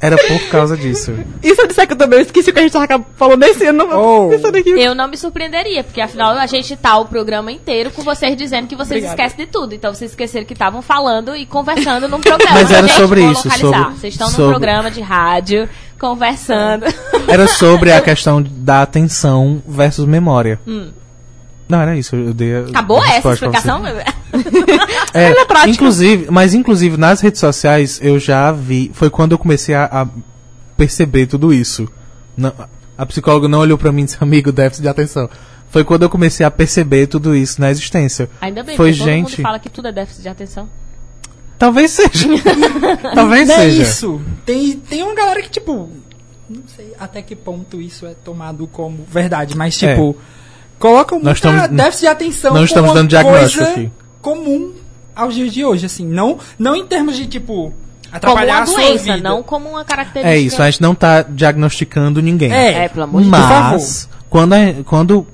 [0.00, 1.12] Era por causa disso.
[1.42, 3.66] E se eu disser que eu também esqueci o que a gente tava falando nesse
[3.66, 3.88] ano?
[3.92, 4.30] Oh.
[4.78, 8.68] Eu não me surpreenderia, porque afinal a gente tá o programa inteiro com vocês dizendo
[8.68, 9.18] que vocês Obrigado.
[9.18, 9.74] esquecem de tudo.
[9.74, 12.52] Então vocês esqueceram que estavam falando e conversando num programa.
[12.54, 15.68] Mas era Gente, sobre isso, sobre- Vocês estão num sobre- programa de rádio,
[15.98, 16.86] conversando.
[17.26, 20.60] Era sobre a questão da atenção versus memória.
[21.68, 22.14] Não, era isso.
[22.14, 22.56] Eu dei.
[22.64, 23.82] Acabou essa explicação?
[25.14, 25.70] É, Ela é prática.
[25.70, 28.90] Inclusive, mas inclusive nas redes sociais eu já vi.
[28.92, 30.06] Foi quando eu comecei a, a
[30.76, 31.88] perceber tudo isso.
[32.36, 32.52] Não-
[32.98, 35.28] a psicóloga não olhou pra mim e disse, amigo, déficit de atenção.
[35.70, 38.28] Foi quando eu comecei a perceber tudo isso na existência.
[38.40, 39.30] Ainda bem, Foi todo gente.
[39.32, 40.68] mundo fala que tudo é déficit de atenção.
[41.58, 42.28] Talvez seja.
[43.14, 43.82] Talvez Não é seja.
[43.82, 44.20] isso.
[44.44, 45.88] Tem, tem uma galera que, tipo.
[46.48, 50.16] Não sei até que ponto isso é tomado como verdade, mas, tipo.
[50.78, 53.90] Colocam Nós muita estamos- déficit de atenção não como estamos uma dando diagnóstico aqui.
[54.20, 54.72] comum
[55.14, 56.06] aos dias de hoje, assim.
[56.06, 57.72] Não, não em termos de, tipo.
[58.06, 59.28] Como Atrapalhar uma a sua doença, vida.
[59.28, 60.34] não como uma característica.
[60.34, 62.52] É isso, a gente não tá diagnosticando ninguém.
[62.52, 65.26] É, É, pelo amor de Por Mas, quando, a- quando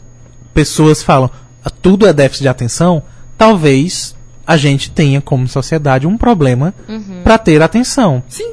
[0.55, 1.30] pessoas falam
[1.64, 3.03] "Ah, tudo é déficit de atenção,
[3.36, 4.16] talvez
[4.47, 6.74] a gente tenha, como sociedade, um problema
[7.22, 8.22] pra ter atenção.
[8.28, 8.53] Sim.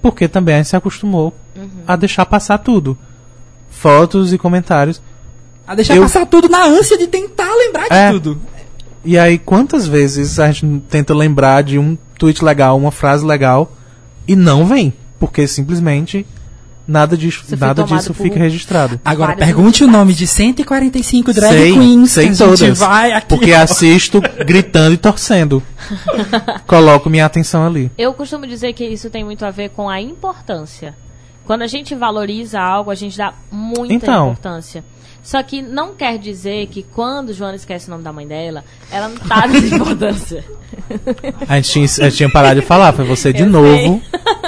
[0.00, 1.32] Porque também a gente se acostumou
[1.86, 2.98] a deixar passar tudo.
[3.70, 5.00] Fotos e comentários.
[5.72, 8.10] A deixar Eu- passar tudo na ânsia de tentar lembrar de É.
[8.10, 8.38] tudo.
[9.04, 13.72] E aí, quantas vezes a gente tenta lembrar de um tweet legal, uma frase legal,
[14.28, 14.92] e não vem?
[15.18, 16.26] Porque simplesmente
[16.86, 19.00] nada disso, Você nada disso fica registrado.
[19.04, 22.58] Agora, pergunte o nome de 145 drag sei, queens sei que a todas.
[22.58, 23.28] gente vai aqui.
[23.28, 25.62] Porque assisto gritando e torcendo.
[26.66, 27.90] Coloco minha atenção ali.
[27.96, 30.94] Eu costumo dizer que isso tem muito a ver com a importância.
[31.44, 34.26] Quando a gente valoriza algo, a gente dá muita Então.
[34.30, 34.84] importância.
[35.22, 39.08] Só que não quer dizer que quando Joana esquece o nome da mãe dela, ela
[39.08, 40.44] não tá dando importância.
[41.48, 44.02] A gente tinha, a gente tinha parado de falar, foi você de Eu novo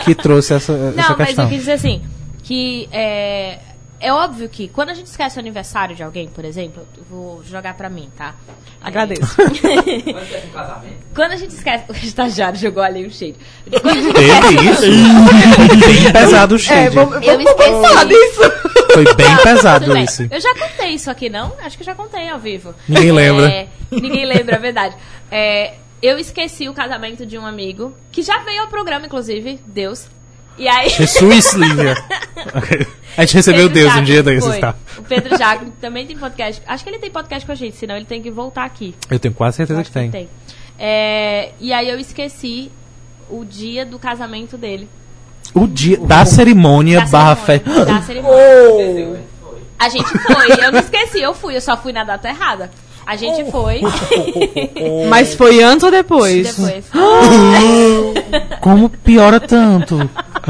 [0.04, 1.44] que trouxe essa, essa Não, mas questão.
[1.44, 2.02] eu quis dizer assim,
[2.42, 3.60] que é,
[4.00, 7.42] é óbvio que quando a gente esquece o aniversário de alguém, por exemplo, eu vou
[7.44, 8.34] jogar pra mim, tá?
[8.82, 9.34] Agradeço.
[11.14, 11.84] Quando a gente esquece.
[11.88, 13.36] O estagiário jogou ali um shade.
[13.80, 14.86] Quando a gente Teve esquece.
[14.90, 15.86] isso?
[15.86, 16.94] bem pesado o É, shade.
[16.94, 18.73] vamos, Eu vamos falar esqueci.
[18.94, 20.26] Foi bem pesado isso.
[20.30, 21.52] Eu já contei isso aqui, não?
[21.60, 22.74] Acho que já contei ao vivo.
[22.88, 23.46] Ninguém lembra.
[23.50, 24.96] É, ninguém lembra, é verdade.
[25.30, 30.06] É, eu esqueci o casamento de um amigo, que já veio ao programa, inclusive, Deus.
[30.56, 30.88] E aí.
[30.88, 31.96] Jesus, Lívia.
[33.16, 34.74] A gente recebeu Pedro Deus um Jacques dia desses, tá?
[34.98, 36.60] O Pedro Jaco também tem podcast.
[36.66, 38.94] Acho que ele tem podcast com a gente, senão ele tem que voltar aqui.
[39.08, 40.10] Eu tenho quase certeza acho que tem.
[40.10, 40.28] tem.
[40.78, 42.72] É, e aí eu esqueci
[43.30, 44.88] o dia do casamento dele.
[45.54, 47.84] O dia da cerimônia Da barra cerimônia, festa.
[47.84, 49.20] Da cerimônia.
[49.78, 52.70] A gente foi, eu não esqueci, eu fui, eu só fui na data errada.
[53.06, 53.82] A gente foi.
[55.08, 56.56] Mas foi antes ou depois?
[56.56, 56.84] Depois.
[58.60, 60.08] Como piora tanto?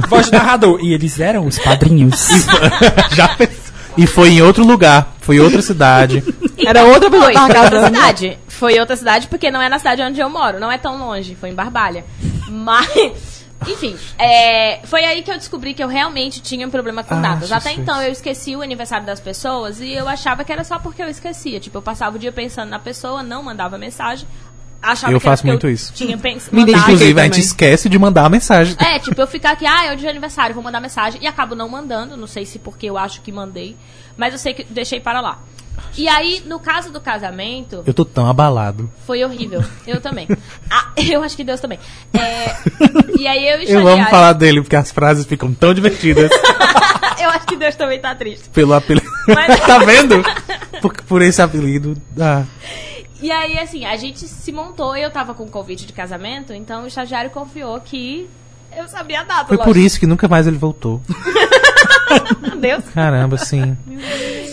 [0.09, 0.79] Voz do narrador.
[0.81, 2.29] E eles eram os padrinhos.
[3.13, 3.65] Já fez.
[3.97, 6.23] E foi em outro lugar, foi em outra cidade.
[6.59, 8.39] Era outra pessoa Foi, foi outra cidade.
[8.49, 10.59] Foi outra cidade porque não é na cidade onde eu moro.
[10.59, 11.37] Não é tão longe.
[11.37, 12.05] Foi em Barbalha.
[12.49, 13.34] Mas,
[13.67, 17.21] enfim, é, foi aí que eu descobri que eu realmente tinha um problema com Ah,
[17.21, 17.51] datas.
[17.53, 17.79] Até Jesus.
[17.83, 21.09] então eu esqueci o aniversário das pessoas e eu achava que era só porque eu
[21.09, 21.59] esquecia.
[21.61, 24.27] Tipo, eu passava o dia pensando na pessoa, não mandava mensagem.
[24.83, 25.95] Achava Eu que faço muito eu isso.
[25.95, 26.49] Tinha pens-.
[26.53, 28.77] Inclusive, a gente esquece de mandar a mensagem.
[28.79, 31.23] É, tipo, eu ficar aqui, ah, é o dia de aniversário, vou mandar mensagem.
[31.23, 33.77] E acabo não mandando, não sei se porque eu acho que mandei.
[34.15, 35.39] Mas eu sei que deixei para lá.
[35.97, 38.91] E aí, no caso do casamento, Eu tô tão abalado.
[39.07, 39.63] foi horrível.
[39.87, 40.27] Eu também.
[40.71, 41.79] Ah, eu acho que Deus também.
[42.13, 42.55] É,
[43.19, 46.31] e aí eu e Eu amo falar dele porque as frases ficam tão divertidas
[47.23, 48.49] eu acho que Deus também tá triste.
[48.51, 49.07] pelo apelido.
[49.29, 50.23] Mas- tá vendo?
[50.81, 51.97] Por, por esse apelido.
[52.21, 52.43] Ah,
[53.23, 56.87] E aí, assim, a gente se montou, eu tava com convite de casamento, então o
[56.87, 58.29] estagiário confiou que
[58.77, 59.47] eu sabia a data.
[59.47, 59.87] foi por lógico.
[59.87, 61.01] isso que nunca mais ele voltou.
[62.61, 62.85] Deus.
[62.95, 63.77] Caramba, sim.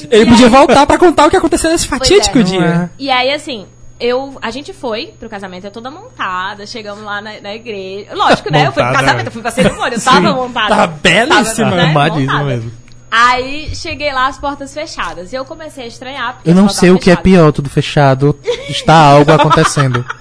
[0.10, 2.44] Ele podia voltar pra contar o que aconteceu nesse fatídico é.
[2.44, 2.66] dia.
[2.66, 2.90] É?
[2.98, 3.68] E aí, assim,
[4.00, 8.14] eu, a gente foi pro casamento, eu toda montada, chegamos lá na, na igreja.
[8.14, 8.68] Lógico, né?
[8.68, 10.70] Eu fui pro Montada, casamento, eu fui pra cerimônia, eu tava montada.
[10.70, 11.70] Tava belíssima.
[11.70, 12.44] Tava, né, montada.
[12.44, 12.72] mesmo.
[13.12, 15.34] Aí cheguei lá, as portas fechadas.
[15.34, 16.36] E eu comecei a estranhar.
[16.36, 18.40] Porque Eu não sei o que é pior, tudo fechado.
[18.70, 20.06] Está algo acontecendo.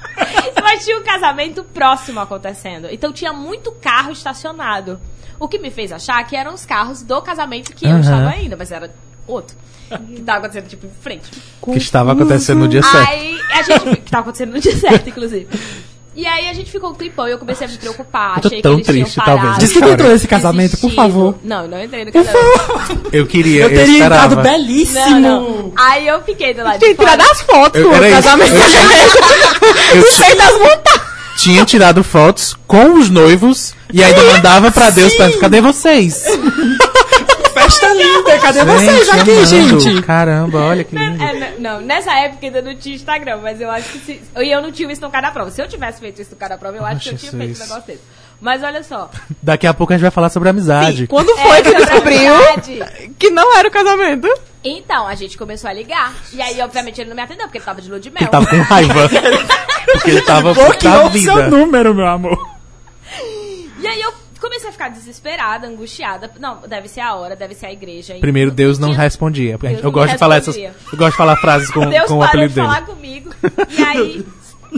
[0.85, 2.89] Tinha um casamento próximo acontecendo.
[2.91, 5.01] Então tinha muito carro estacionado.
[5.39, 8.01] O que me fez achar que eram os carros do casamento que eu Aham.
[8.01, 8.93] estava ainda, mas era
[9.27, 9.57] outro.
[9.89, 11.31] Que tava acontecendo, tipo, em frente.
[11.65, 13.09] que estava acontecendo no dia certo.
[13.09, 13.97] Aí a gente.
[13.97, 15.49] Que tava acontecendo no dia certo, inclusive.
[16.15, 18.37] E aí a gente ficou um tripão e eu comecei a me preocupar.
[18.37, 19.59] Eu tô achei tão que eles tinham triste, talvez.
[19.59, 21.37] Diz que entrou nesse casamento, por favor.
[21.45, 23.09] Não, eu não entrei no casamento.
[23.13, 24.27] Eu queria, Eu eu, teria esperava.
[24.35, 25.21] entrado belíssimo.
[25.21, 25.73] Não, não.
[25.77, 27.29] Aí eu fiquei do lado Tem de que tirar fora.
[27.29, 28.11] das fotos Eu- do isso.
[28.11, 28.55] casamento.
[28.55, 31.03] Eu- Eu, Sei das montagens.
[31.39, 36.25] tinha tirado fotos com os noivos e ainda mandava pra Deus pra cadê vocês?
[37.71, 39.81] Festa linda, cadê vocês Gente, aqui, amando.
[39.81, 40.03] gente?
[40.03, 41.23] Caramba, olha que lindo.
[41.23, 44.21] É, n- não, nessa época ainda não tinha Instagram, mas eu acho que se.
[44.37, 45.51] E eu não tinha isso no cara da prova.
[45.51, 47.57] Se eu tivesse feito isso no cara da prova, eu acho que eu tinha feito
[47.57, 48.01] um negócio desse.
[48.41, 49.11] Mas olha só.
[49.43, 51.07] Daqui a pouco a gente vai falar sobre amizade.
[51.07, 53.11] Quando É, foi que sobre descobriu amizade.
[53.19, 54.29] que não era o casamento?
[54.65, 56.13] Então, a gente começou a ligar.
[56.33, 58.19] E aí, obviamente, ele não me atendeu, porque ele tava de lua de mel.
[58.23, 59.09] Ele tava com raiva.
[59.93, 61.33] Porque ele tava da Bloqueou o vida.
[61.33, 62.39] seu número, meu amor.
[63.81, 66.31] E aí eu comecei a ficar desesperada, angustiada.
[66.41, 68.15] Não, deve ser a hora, deve ser a igreja.
[68.21, 69.59] Primeiro, Deus não tinha- respondia.
[69.59, 70.57] Deus eu não gosto de falar essas.
[70.57, 70.75] respondia.
[70.93, 72.67] Eu gosto de falar frases com, Deus com o parou apelido de dele.
[72.67, 73.31] falar comigo.
[73.69, 74.27] E aí,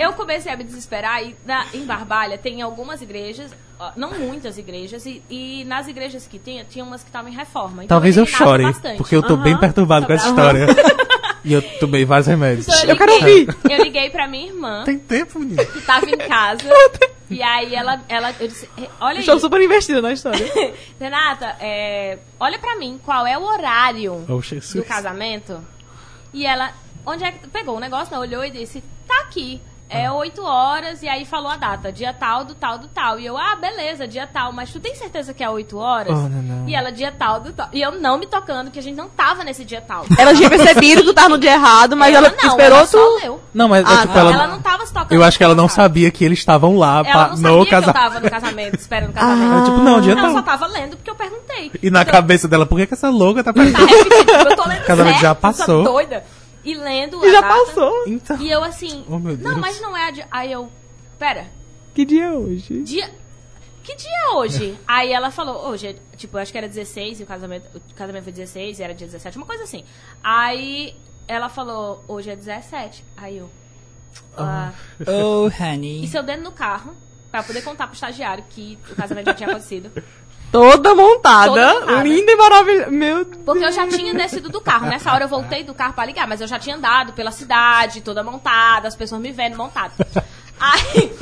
[0.01, 1.23] eu comecei a me desesperar.
[1.23, 3.51] E na- em Barbalha tem algumas igrejas,
[3.97, 7.85] não muitas igrejas, e, e nas igrejas que tinha, tinha umas que estavam em reforma.
[7.85, 8.97] Então Talvez eu chore, bastante.
[8.99, 9.61] porque eu tô bem Aham.
[9.61, 10.67] perturbado com essa história.
[11.45, 12.69] E eu tomei vários remédios.
[12.69, 13.57] Então, Eu quero liguei- ouvir.
[13.69, 15.67] Eu liguei pra minha irmã, Tem tempo, menino.
[15.67, 16.63] que tava em casa.
[17.31, 18.68] E aí ela, ela eu disse,
[19.01, 20.45] olha Estou aí, super investida na história.
[21.01, 25.64] Renata, é, olha pra mim, qual é o horário Oh, do casamento?
[26.33, 26.73] E ela,
[27.07, 28.18] onde é que pegou o negócio, né?
[28.18, 29.61] olhou e disse, tá aqui.
[29.93, 30.14] É Ah.
[30.14, 33.18] 8 horas e aí falou a data, dia tal, do tal, do tal.
[33.20, 36.12] E eu, ah, beleza, dia tal, mas tu tem certeza que é 8 horas?
[36.16, 36.68] Oh, não, não.
[36.68, 37.68] E ela, dia tal, do tal.
[37.72, 40.05] E eu não me tocando, que a gente não tava nesse dia tal.
[40.18, 42.99] Ela tinha percebido que tu tava no dia errado, mas ela, não, esperou ela só
[42.99, 43.20] tu.
[43.22, 43.40] leu.
[43.53, 44.20] Não, mas é Ah, tipo, tá.
[44.20, 45.12] ela, Ela não tava se tocando.
[45.12, 47.66] Eu acho que ela não sabia que eles estavam lá Ela pra- não sabia no
[47.66, 47.95] que eu casamento.
[48.03, 49.53] tava no casamento, esperando o casamento.
[49.59, 50.32] Eu, tipo, não, dia não, tal.
[50.32, 51.70] só tava lendo porque eu perguntei.
[51.82, 53.86] E na Então, cabeça dela, por que, que essa louca tá Tá perguntando?
[53.86, 55.84] repetindo, tipo, eu tô lendo Casamento certo, já passou.
[55.84, 56.24] doida.
[56.65, 57.55] E lendo E a já data.
[57.55, 58.05] passou.
[58.07, 60.29] Então, E eu assim, Oh, meu não, mas não é a dia...
[60.31, 60.71] Aí eu,
[61.19, 61.47] pera,
[61.95, 62.83] Que dia é hoje?
[62.83, 63.11] dia...
[63.83, 64.79] Que dia é hoje?
[64.87, 67.95] Aí ela falou, hoje, é, tipo, eu acho que era 16 e o casamento, o
[67.95, 69.83] casamento foi 16 e era dia 17, uma coisa assim.
[70.23, 70.95] Aí
[71.27, 73.05] ela falou, hoje é 17.
[73.17, 73.51] Aí eu,
[74.37, 74.73] ah,
[75.05, 76.05] Oh, honey.
[76.05, 76.95] isso eu dentro do carro,
[77.31, 79.91] pra poder contar pro estagiário que o casamento já tinha acontecido.
[80.53, 82.03] Toda montada, Toda montada.
[82.03, 82.90] linda e maravilhosa.
[82.90, 84.86] Meu Porque eu já tinha descido do carro.
[84.86, 88.03] Nessa hora eu voltei do carro pra ligar, mas eu já tinha andado pela cidade,
[88.03, 89.92] toda montada, as pessoas me vendo montada.
[90.61, 91.12] Aí,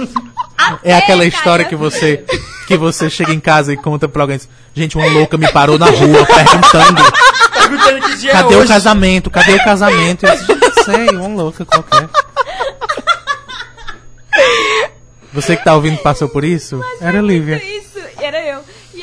[0.82, 2.24] é aquela história que você
[2.66, 4.38] que você chega em casa e conta pra alguém.
[4.74, 7.02] Gente, uma louca me parou na rua perguntando
[7.52, 8.68] Perguntando que dia cadê é o hoje.
[8.68, 10.26] casamento, cadê o casamento?
[10.26, 12.08] Eu disse, não sei, uma louca qualquer.
[15.32, 16.80] Você que tá ouvindo passou por isso?
[17.00, 17.62] Era Lívia.
[17.64, 18.60] Isso, era eu.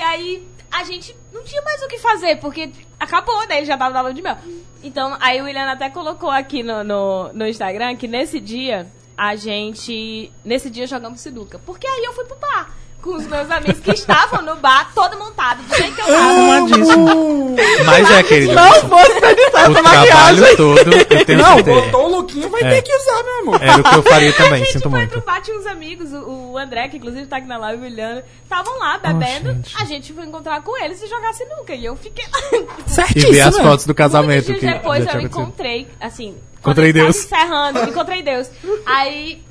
[0.08, 3.58] Aí, a gente não tinha mais o que fazer, porque acabou, né?
[3.58, 4.38] Ele já tava na lua de mel.
[4.84, 9.36] Então, aí o William até colocou aqui no, no, no Instagram que nesse dia, a
[9.36, 10.32] gente.
[10.46, 11.60] Nesse dia jogamos sinuca.
[11.60, 12.72] Porque aí eu fui pro bar.
[13.08, 16.18] Com os meus amigos que estavam no bar, todo montado, do jeito que eu tava.
[16.18, 17.56] Arrumadíssimo.
[17.86, 18.54] Mas é, querido.
[18.54, 19.98] Não fosse pra editar o essa trabalho
[20.42, 20.56] maquiagem.
[20.58, 21.82] todo, eu tenho Não, certeza.
[21.82, 22.70] botou o lookinho, vai É.
[22.70, 23.64] ter que usar, meu amor.
[23.64, 25.12] Era o que eu faria a também, gente sinto foi muito.
[25.12, 27.90] pro bar, tinha uns amigos, o, o André, que inclusive tá aqui na live, o
[27.90, 29.54] Juliano, estavam lá bebendo.
[29.54, 29.74] gente.
[29.82, 31.74] a gente foi encontrar com eles e jogar sinuca.
[31.74, 32.60] E eu fiquei lá.
[32.88, 33.32] E Certíssimo.
[33.32, 34.48] ver as fotos do casamento.
[34.48, 36.36] Muitos que dias depois já eu encontrei, assim.
[36.60, 37.16] Encontrei Deus.
[37.16, 38.50] encerrando, encontrei Deus.
[38.86, 39.47] Aí.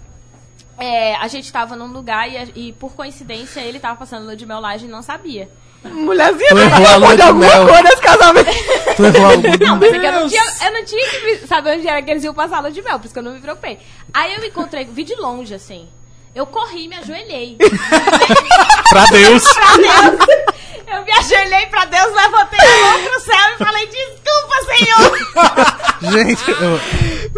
[0.78, 4.36] É, a gente tava num lugar e, a- e, por coincidência ele tava passando lua
[4.36, 5.48] de mel lá e a gente não sabia.
[5.84, 7.66] Mulherzinha, Tu errou a lua de alguma mel.
[7.66, 8.50] coisa nesse casamento.
[8.96, 9.64] Tu errou algum...
[9.66, 12.10] Não, mas é que eu não tinha, eu não tinha que saber onde era que
[12.10, 13.78] eles iam passar a lua de mel, por isso que eu não me preocupei.
[14.12, 15.88] Aí eu encontrei, vi de longe, assim.
[16.34, 17.56] Eu corri, me ajoelhei.
[18.90, 19.42] Pra Deus.
[19.54, 20.18] pra Deus.
[20.86, 26.12] Eu me ajoelhei pra Deus, levantei a mão pro céu e falei, desculpa, Senhor.
[26.12, 26.80] Gente, eu-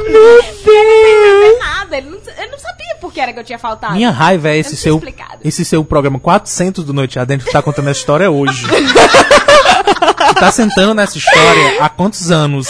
[0.04, 1.58] Meu Deus.
[1.58, 3.94] Nada, ele não, ele não sabia por que era que eu tinha faltado.
[3.94, 5.38] minha raiva é esse seu, explicado.
[5.44, 8.66] esse seu programa 400 do Noite Adentro que tá contando essa história hoje.
[8.66, 12.68] Tu tá sentando nessa história há quantos anos?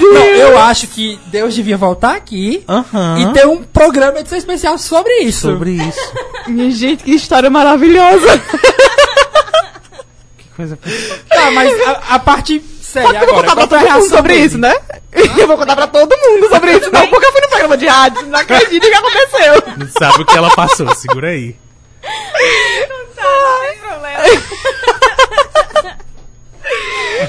[0.00, 3.18] Não, eu acho que Deus devia voltar aqui Aham.
[3.18, 5.48] e ter um programa edição especial sobre isso.
[5.48, 6.12] Sobre isso.
[6.46, 8.38] Minha gente, que história maravilhosa.
[10.38, 10.78] Que coisa...
[11.28, 13.42] Tá, mas a, a parte séria Eu vou agora.
[13.42, 14.46] contar pra todo mundo reação sobre dele?
[14.46, 14.74] isso, né?
[15.38, 17.86] Eu vou contar pra todo mundo sobre isso, não, porque eu fui no programa de
[17.86, 19.62] rádio, não acredito o que aconteceu.
[19.78, 21.56] Não sabe o que ela passou, segura aí.
[22.02, 22.08] Tá,
[23.24, 24.24] não tem problema.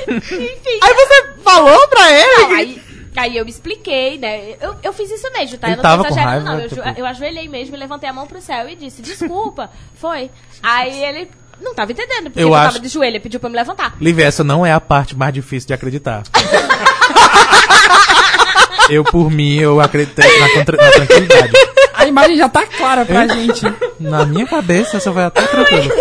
[0.07, 0.80] Enfim.
[0.84, 2.38] Aí você falou pra ele?
[2.41, 2.82] Não, aí,
[3.16, 4.55] aí eu me expliquei, né?
[4.62, 5.70] Eu, eu fiz isso mesmo, tá?
[5.70, 6.64] Eu não tava tô com exagerando, raiva, não.
[6.64, 10.30] Eu, tipo- eu ajoelhei mesmo, levantei a mão pro céu e disse, desculpa, foi.
[10.62, 11.32] Aí ele
[11.62, 13.57] não tava entendendo, porque Eu eu, acho- tava de joelho, ele pediu pra eu me
[13.57, 13.95] levantar.
[13.99, 16.24] Lívia, essa não é a parte mais difícil de acreditar.
[18.89, 21.51] eu, por mim, eu acreditei na, contra- na tranquilidade.
[21.93, 23.62] A imagem já tá clara pra gente.
[23.99, 25.91] Na minha cabeça, essa vai até tranquilo.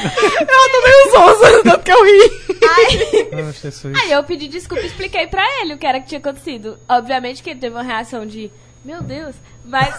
[0.00, 2.32] Eu tô meio zonza, tanto que eu ri.
[2.66, 3.94] Aí, Jesus.
[3.94, 6.78] aí eu pedi desculpa e expliquei pra ele o que era que tinha acontecido.
[6.88, 8.50] Obviamente que ele teve uma reação de
[8.84, 9.34] Meu Deus.
[9.70, 9.94] Mas.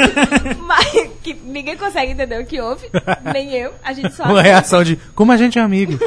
[0.58, 0.88] mas
[1.22, 2.88] que ninguém consegue entender o que houve.
[3.32, 3.72] Nem eu.
[3.84, 4.24] A gente só.
[4.24, 5.98] Uma reação de, como a gente é amigo.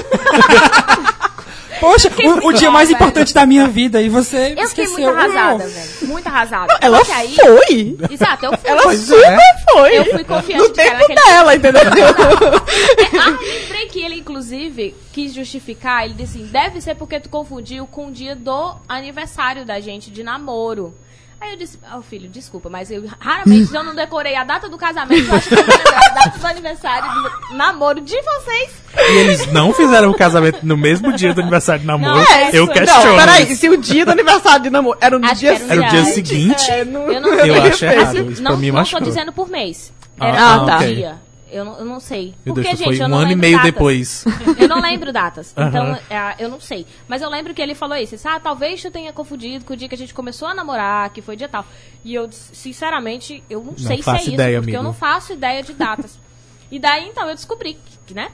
[1.77, 2.95] Poxa, o, o dia mais velho.
[2.95, 4.93] importante da minha vida e você Eu fiquei esqueceu.
[4.93, 5.69] muito arrasada, Não.
[5.69, 5.89] velho.
[6.03, 6.77] Muito arrasada.
[6.79, 7.97] Ela Só que aí- foi!
[8.11, 8.69] Exato, eu fui.
[8.69, 9.39] Ela Pois super é.
[9.71, 9.97] foi!
[9.97, 11.81] Eu fui confiante No que era tempo naquele- dela, entendeu?
[13.19, 16.05] Ah, lembrei que ele, inclusive, quis justificar.
[16.05, 20.09] Ele disse assim: deve ser porque tu confundiu com o dia do aniversário da gente
[20.09, 20.95] de namoro.
[21.39, 24.77] Aí eu disse, oh filho, desculpa, mas eu raramente eu não decorei a data do
[24.77, 27.11] casamento, eu acho que eu a data do aniversário
[27.49, 28.71] do namoro de vocês.
[28.97, 32.15] E eles não fizeram o casamento no mesmo dia do aniversário de namoro.
[32.15, 33.05] Não, é eu questiono.
[33.05, 35.81] Não, peraí, se o dia do aniversário de namoro era no Acho dia era Era
[35.81, 36.71] o dia seguinte?
[36.71, 37.69] É, não- Eu não Eu sei.
[37.69, 38.31] acho errado.
[38.31, 39.93] Isso não, pra mim não tô dizendo por mês.
[40.19, 40.77] Ah, Era ah, um tá.
[40.77, 41.24] dia.
[41.51, 42.33] Eu não, eu não sei.
[42.43, 43.71] Meu Porque, Deus, gente, foi eu um não ano e meio datas.
[43.71, 44.25] depois.
[44.59, 45.53] Eu não lembro datas.
[45.55, 46.87] Então, é, eu não sei.
[47.07, 48.15] Mas eu lembro que ele falou isso.
[48.15, 51.11] Disse, ah, talvez tu tenha confundido com o dia que a gente começou a namorar,
[51.11, 51.65] que foi dia tal.
[52.03, 55.61] E eu, sinceramente, eu não, sei se é isso, ideia, porque eu não faço ideia
[55.61, 56.19] de datas.
[56.71, 58.31] e daí, então, eu descobri que, né?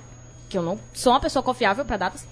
[0.47, 2.25] Que eu não sou uma pessoa confiável pra datas.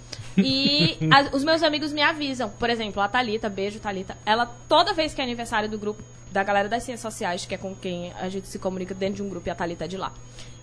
[0.43, 2.49] E as- os meus amigos me avisam.
[2.49, 4.17] Por exemplo, a Thalita, beijo, Thalita.
[4.25, 7.57] Ela, toda vez que é aniversário do grupo, da galera das ciências sociais, que é
[7.57, 9.97] com quem a gente se comunica dentro de um grupo, e a Thalita é de
[9.97, 10.11] lá.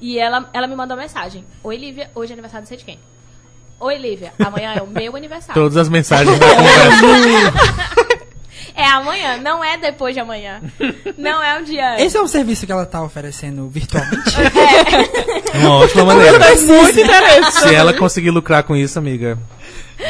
[0.00, 1.44] E ela, ela me mandou uma mensagem.
[1.64, 2.98] Oi, Lívia, hoje é aniversário não sei de quem.
[3.80, 5.54] Oi, Lívia, amanhã é o meu aniversário.
[5.60, 8.26] Todas as mensagens da conversa.
[8.78, 10.60] É amanhã, não é depois de amanhã.
[11.16, 12.04] Não é um dia antes.
[12.04, 14.36] Esse é um serviço que ela tá oferecendo virtualmente?
[15.54, 16.38] Uma ótima maneira.
[16.38, 17.60] Muito interesse.
[17.68, 19.38] Se ela conseguir lucrar com isso, amiga,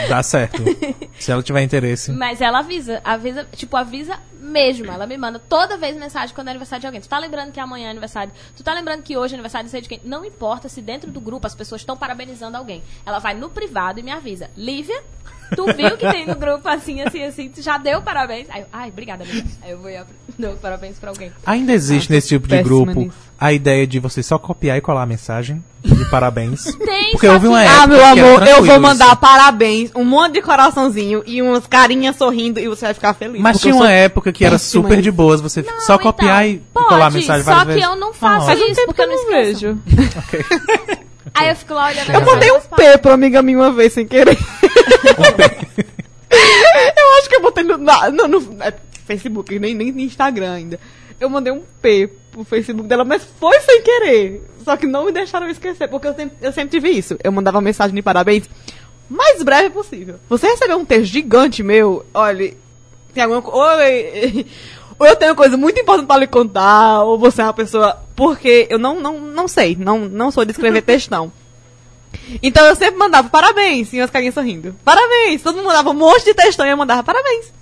[0.08, 0.62] dá certo.
[1.18, 2.12] Se ela tiver interesse.
[2.12, 4.90] Mas ela avisa, avisa, tipo, avisa mesmo.
[4.90, 7.00] Ela me manda toda vez mensagem quando é aniversário de alguém.
[7.00, 8.32] Tu tá lembrando que amanhã é aniversário?
[8.56, 10.00] Tu tá lembrando que hoje é aniversário não sei de quem?
[10.04, 12.82] Não importa se dentro do grupo as pessoas estão parabenizando alguém.
[13.04, 14.50] Ela vai no privado e me avisa.
[14.56, 15.02] Lívia,
[15.54, 18.46] tu viu que tem no grupo assim, assim, assim, tu já deu parabéns?
[18.50, 19.46] Aí eu, ai, obrigada, amiga.
[19.62, 19.98] Aí eu vou e
[20.38, 21.30] dou parabéns pra alguém.
[21.44, 23.16] Ainda existe nesse tipo de grupo nisso.
[23.38, 26.64] a ideia de você só copiar e colar a mensagem de parabéns.
[26.84, 29.16] Tem, Porque só houve uma que- época Ah, meu que amor, eu vou mandar isso.
[29.16, 33.40] parabéns, um monte de coraçãozinho e umas carinhas sorrindo e você vai ficar feliz.
[33.40, 36.84] Mas tinha uma época que era super de boas, você Não, só copiar então, e
[36.86, 37.88] colar a pode, mensagem Só várias que vezes.
[37.94, 39.60] eu não faço Ah, isso, Faz um tempo porque que eu não não esqueço.
[39.60, 39.78] vejo.
[41.36, 44.06] Aí eu fico lá olhando Eu mandei um P pra amiga minha uma vez sem
[44.06, 44.36] querer.
[46.96, 48.72] eu acho que eu botei no, no, no- é,
[49.06, 50.80] Facebook, nem, nem no Instagram ainda.
[51.18, 54.42] Eu mandei um P pro Facebook dela, mas foi sem querer.
[54.64, 57.16] Só que não me deixaram esquecer, porque eu sempre, eu sempre tive isso.
[57.22, 58.48] Eu mandava mensagem de parabéns
[59.08, 60.16] mais breve possível.
[60.28, 62.52] Você recebeu um texto gigante meu, olha,
[63.14, 64.44] tem alguma coisa.
[64.98, 67.98] Ou eu tenho coisa muito importante pra lhe contar, ou você é uma pessoa.
[68.14, 71.30] Porque eu não, não, não sei, não, não sou de escrever textão.
[72.42, 74.74] Então eu sempre mandava parabéns, e as carinhas sorrindo.
[74.84, 75.42] Parabéns!
[75.42, 77.52] Todo mundo mandava um monte de textão e eu mandava parabéns.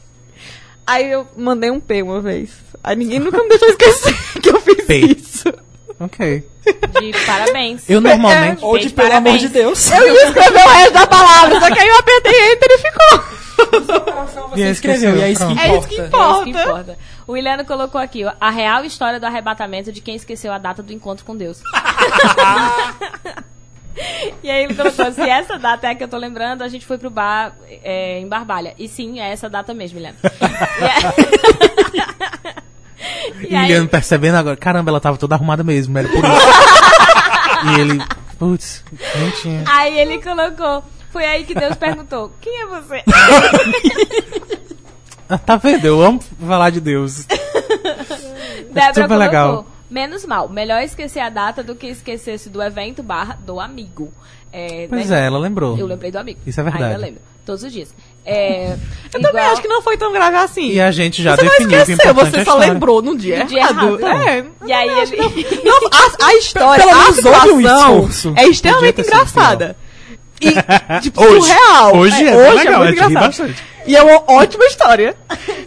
[0.87, 2.51] Aí eu mandei um P uma vez.
[2.83, 4.97] Aí ninguém nunca me deixou esquecer que eu fiz P.
[4.99, 5.53] isso.
[5.99, 6.45] Ok.
[6.65, 7.89] De parabéns.
[7.89, 8.65] Eu normalmente.
[8.65, 9.37] Ou de pelo parabéns.
[9.37, 9.91] amor de Deus.
[9.91, 13.44] Eu ia escrever o resto da palavra, só que aí eu apertei enter e ficou.
[14.51, 16.17] Você E escreveu, e é isso que esqueceu, É isso que importa.
[16.17, 16.71] É isso que importa.
[16.71, 16.99] importa.
[17.27, 20.83] O Williano colocou aqui ó, a real história do arrebatamento de quem esqueceu a data
[20.83, 21.61] do encontro com Deus.
[24.43, 26.85] e aí ele colocou, se essa data é a que eu tô lembrando, a gente
[26.87, 27.53] foi pro bar
[27.83, 28.75] é, em Barbalha.
[28.79, 30.19] E sim, é essa data mesmo, Williano.
[33.49, 37.77] E aí- percebendo agora, caramba, ela tava toda arrumada mesmo, era por isso.
[37.77, 38.03] e ele,
[38.39, 38.85] putz,
[39.17, 39.65] nem tinha.
[39.67, 40.83] Aí ele colocou,
[41.15, 43.05] foi aí que Deus perguntou, quem é você?
[45.27, 45.87] Ah, tá vendo?
[45.87, 47.25] Eu amo falar de Deus.
[48.71, 49.67] Débora super colocou, legal.
[49.91, 54.13] menos mal, melhor esquecer a data do que esquecer-se do evento barra do amigo.
[54.53, 55.23] É, Pois né?
[55.23, 55.79] é, ela lembrou.
[55.79, 56.41] Eu lembrei do amigo.
[56.47, 56.85] Isso é verdade.
[56.85, 57.23] Ainda lembro.
[57.47, 57.95] Todos os dias.
[58.23, 58.77] É,
[59.15, 60.73] Eu também acho que não foi tão grave assim.
[60.73, 63.01] E a gente já você não definiu que o esqueceu, você é a só lembrou
[63.01, 63.99] no dia, No dia errado.
[63.99, 64.29] errado.
[64.29, 64.45] É.
[64.67, 65.17] E aí ele...
[65.65, 69.75] Não, a, a história, Pelo a situação é extremamente engraçada.
[70.49, 71.41] E, tipo, Hoje.
[71.47, 71.97] surreal.
[71.97, 73.27] Hoje é hoje legal, muito eu te ri engraçado.
[73.27, 73.75] bastante.
[73.87, 75.15] E é uma ótima história.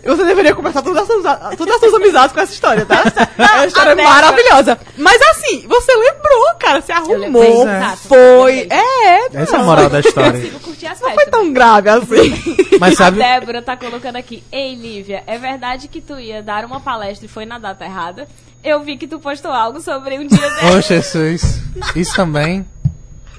[0.04, 3.04] Você deveria começar todas as, suas- todas as suas amizades com essa história, tá?
[3.38, 4.80] É uma história maravilhosa.
[4.98, 6.82] Mas assim, você lembrou, cara.
[6.82, 7.44] Você arrumou.
[7.64, 7.98] exato.
[8.08, 8.52] Foi.
[8.62, 8.80] Lembrei.
[8.80, 9.28] É.
[9.42, 10.50] Essa é a moral da história.
[10.64, 12.58] curtir as Não foi tão grave assim.
[12.82, 14.44] Mas A sabe, Débora tá colocando aqui.
[14.52, 18.28] Ei, Lívia, é verdade que tu ia dar uma palestra e foi na data errada?
[18.64, 21.62] Eu vi que tu postou algo sobre um dia desse Ô, Jesus,
[21.96, 22.66] isso também.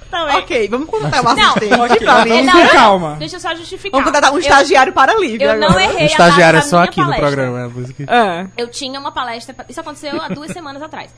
[0.09, 0.37] Também.
[0.37, 2.43] ok, vamos contratar uma Não, assistente ok, pra vamos Lívia.
[2.53, 3.17] Não, não, calma.
[3.19, 3.91] Deixa eu só justificar.
[3.93, 5.85] Vamos contratar um Eu- estagiário para a Lívia Eu não agora.
[5.85, 7.27] errei O a estagiário é só aqui no palestra.
[7.31, 7.73] programa.
[8.09, 8.49] é É.
[8.63, 9.55] Eu tinha uma palestra.
[9.55, 11.15] pra- Isso aconteceu há duas semanas atrás.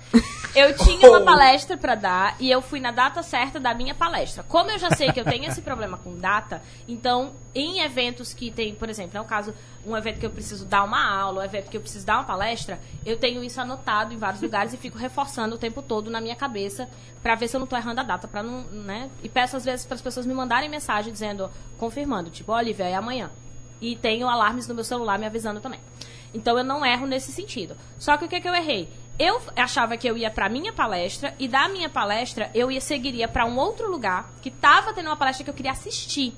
[0.55, 4.43] Eu tinha uma palestra pra dar e eu fui na data certa da minha palestra.
[4.49, 8.51] Como eu já sei que eu tenho esse problema com data, então em eventos que
[8.51, 9.53] tem, por exemplo, é o caso,
[9.85, 12.25] um evento que eu preciso dar uma aula, um evento que eu preciso dar uma
[12.25, 16.21] palestra, eu tenho isso anotado em vários lugares e fico reforçando o tempo todo na
[16.21, 16.89] minha cabeça
[17.23, 19.11] pra ver se eu não tô errando a data, para não, né?
[19.23, 22.95] E peço às vezes para as pessoas me mandarem mensagem dizendo, confirmando, tipo, Olivia, é
[22.95, 23.31] amanhã.
[23.81, 25.81] E tenho alarmes no meu celular me avisando também.
[26.35, 27.77] Então eu não erro nesse sentido.
[27.99, 28.89] Só que o que, que eu errei?
[29.19, 33.29] Eu achava que eu ia pra minha palestra e da minha palestra eu ia seguiria
[33.29, 36.35] pra um outro lugar que tava tendo uma palestra que eu queria assistir.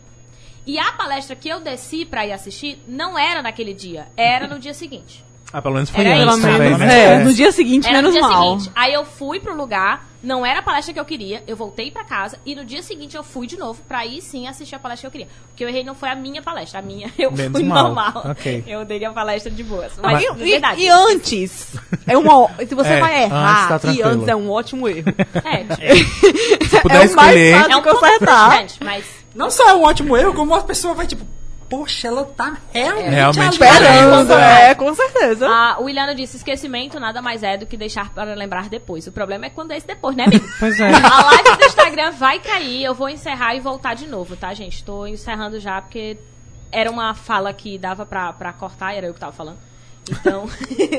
[0.67, 4.59] E a palestra que eu desci pra ir assistir não era naquele dia, era no
[4.59, 5.25] dia seguinte.
[5.53, 6.41] Ah, pelo menos foi Era antes.
[6.41, 6.59] Pelo né?
[6.71, 7.19] menos É, É.
[7.25, 8.59] no dia seguinte, Era no menos dia mal.
[8.59, 8.73] seguinte.
[8.75, 12.05] Aí eu fui pro lugar, não era a palestra que eu queria, eu voltei pra
[12.05, 15.11] casa e no dia seguinte eu fui de novo pra aí sim assistir a palestra
[15.11, 15.35] que eu queria.
[15.53, 17.85] O que eu errei não foi a minha palestra, a minha eu Menos fui mal.
[17.85, 18.23] normal.
[18.31, 18.65] Ok.
[18.67, 19.93] Eu dei a palestra de boas.
[20.01, 21.75] Mas, Mas, e, e antes?
[22.07, 25.13] É uma, se você É, vai antes errar, tá e antes é um ótimo erro.
[25.45, 27.55] É, tipo, Se puder é o mais escolher.
[27.59, 28.65] fácil é um consertar.
[28.85, 29.05] mas
[29.35, 31.25] Não só é um ótimo erro, como a pessoa vai tipo,
[31.73, 33.53] poxa, ela tá realmente, Realmente.
[33.53, 34.33] Esperando, Esperando.
[34.33, 35.49] é, com certeza.
[35.49, 39.07] a o Williano disse, esquecimento nada mais é do que deixar para lembrar depois.
[39.07, 40.47] O problema é quando é esse depois, né, amigo?
[40.61, 40.93] Pois é.
[40.93, 44.85] A live do Instagram vai cair, eu vou encerrar e voltar de novo, tá, gente?
[44.85, 46.19] Tô encerrando já porque
[46.71, 49.59] era uma fala que dava pra, pra cortar, era eu que tava falando.
[50.11, 50.45] Então.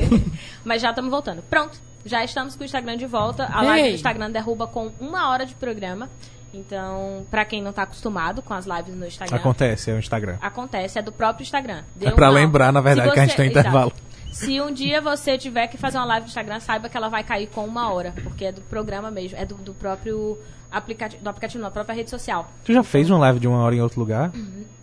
[0.64, 1.40] Mas já estamos voltando.
[1.42, 3.48] Pronto, já estamos com o Instagram de volta.
[3.52, 3.90] A live Ei.
[3.90, 6.10] do Instagram derruba com uma hora de programa.
[6.54, 9.36] Então, pra quem não tá acostumado com as lives no Instagram.
[9.36, 10.36] Acontece, é o Instagram.
[10.40, 11.82] Acontece, é do próprio Instagram.
[12.00, 12.34] É pra mal.
[12.34, 13.58] lembrar, na verdade, Se que a gente tem exato.
[13.60, 13.92] intervalo.
[14.32, 17.22] Se um dia você tiver que fazer uma live no Instagram, saiba que ela vai
[17.22, 20.36] cair com uma hora, porque é do programa mesmo, é do, do próprio
[20.72, 22.50] aplicativo, do aplicativo, não, da própria rede social.
[22.64, 24.32] Tu já fez uma live de uma hora em outro lugar?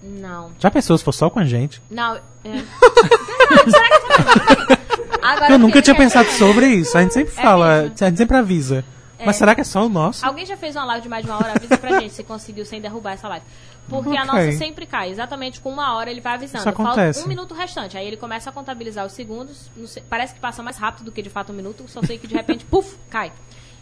[0.02, 0.52] Não.
[0.58, 1.82] Já pensou se for só com a gente?
[1.90, 2.16] Não.
[2.16, 2.22] É...
[5.22, 6.98] Agora, Eu nunca tinha pensado sobre isso.
[6.98, 7.96] A gente sempre É fala, mesmo?
[8.00, 8.84] a gente sempre avisa.
[9.26, 10.26] Mas será que é só o nosso?
[10.26, 11.54] Alguém já fez uma live de mais de uma hora?
[11.56, 13.46] Avisa pra gente se conseguiu sem derrubar essa live.
[13.90, 14.26] Porque a Ok.
[14.26, 15.10] nossa sempre cai.
[15.10, 16.60] Exatamente com uma hora ele vai avisando.
[16.60, 17.20] Isso acontece.
[17.20, 17.98] Falta um minuto restante.
[17.98, 19.70] Aí ele começa a contabilizar os segundos.
[19.88, 21.84] sei- parece que passa mais rápido do que de fato um minuto.
[21.88, 23.32] Só sei que de repente, puf, cai.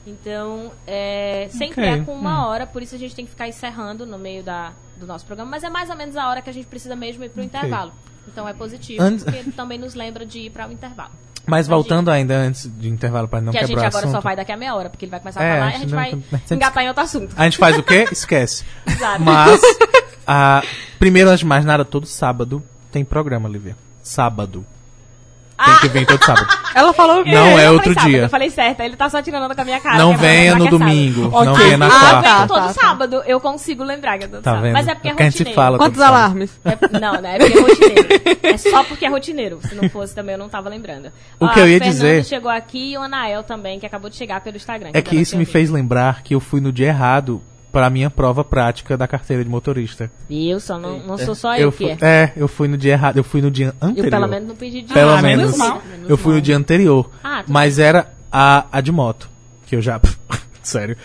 [0.08, 2.48] Então, é, sempre Ok, é com uma hum.
[2.50, 2.66] hora.
[2.68, 5.52] Por isso a gente tem que ficar encerrando no meio da, do nosso programa.
[5.52, 7.92] Mas é mais ou menos a hora que a gente precisa mesmo ir pro intervalo.
[8.28, 9.02] Então é positivo.
[9.04, 11.12] Antes- Porque também nos lembra de ir para o intervalo.
[11.50, 14.16] Mas voltando ainda antes de intervalo para não que a gente quebrar o agora assunto.
[14.16, 14.90] só vai daqui a meia hora.
[14.90, 16.54] Porque ele vai começar É, a falar a e a gente gente vai a gente-
[16.54, 17.34] engatar em outro assunto.
[17.38, 18.08] A gente faz o quê?
[18.12, 18.64] Esquece.
[18.88, 19.22] Exato.
[19.22, 19.62] Mas,
[20.28, 20.64] a,
[20.98, 23.76] primeiro, antes de mais nada, todo sábado tem programa, Lívia.
[24.02, 24.66] Sábado.
[25.66, 26.48] Tem que vir todo sábado.
[26.74, 28.22] Ela falou que Não Eu é falei outro sábado, dia.
[28.22, 29.98] Eu falei certo, ele tá só tirando com a minha cara.
[29.98, 31.30] Não é venha no é domingo.
[31.44, 32.22] Não venha na Ah, quarta.
[32.22, 32.74] Venho tá, todo tá, tá.
[32.74, 34.64] sábado, eu consigo lembrar que é todo Tá sábado.
[34.64, 34.74] vendo?
[34.74, 35.56] Mas é porque é Porque a gente se rotineiro.
[35.62, 35.78] fala.
[35.78, 36.60] Quantos alarmes?
[36.64, 37.36] É- não, né?
[37.36, 38.08] É porque é rotineiro.
[38.44, 39.60] É só porque é rotineiro.
[39.68, 41.12] Se não fosse também eu não tava lembrando.
[41.40, 44.16] O Ó, que eu ia dizer- chegou aqui e o Anael também, que acabou de
[44.16, 44.92] chegar pelo Instagram.
[44.94, 47.42] É que isso me fez lembrar que eu fui no dia errado
[47.72, 50.12] para minha prova prática da carteira de motorista.
[50.28, 50.50] visto.
[50.52, 51.98] Eu só não, não sou só eu, Eu que é.
[52.02, 53.18] é, eu fui no dia errado.
[53.18, 54.06] Eu fui no dia anterior.
[54.06, 54.94] Eu pelo menos não pedi dinheiro.
[54.94, 55.44] Pelo Ah, menos.
[55.52, 55.82] menos mal.
[56.08, 57.10] Eu fui no dia anterior.
[57.24, 59.30] Ah, tudo mas era a, a de moto.
[59.66, 60.00] Que eu já.
[60.64, 60.98] Sério.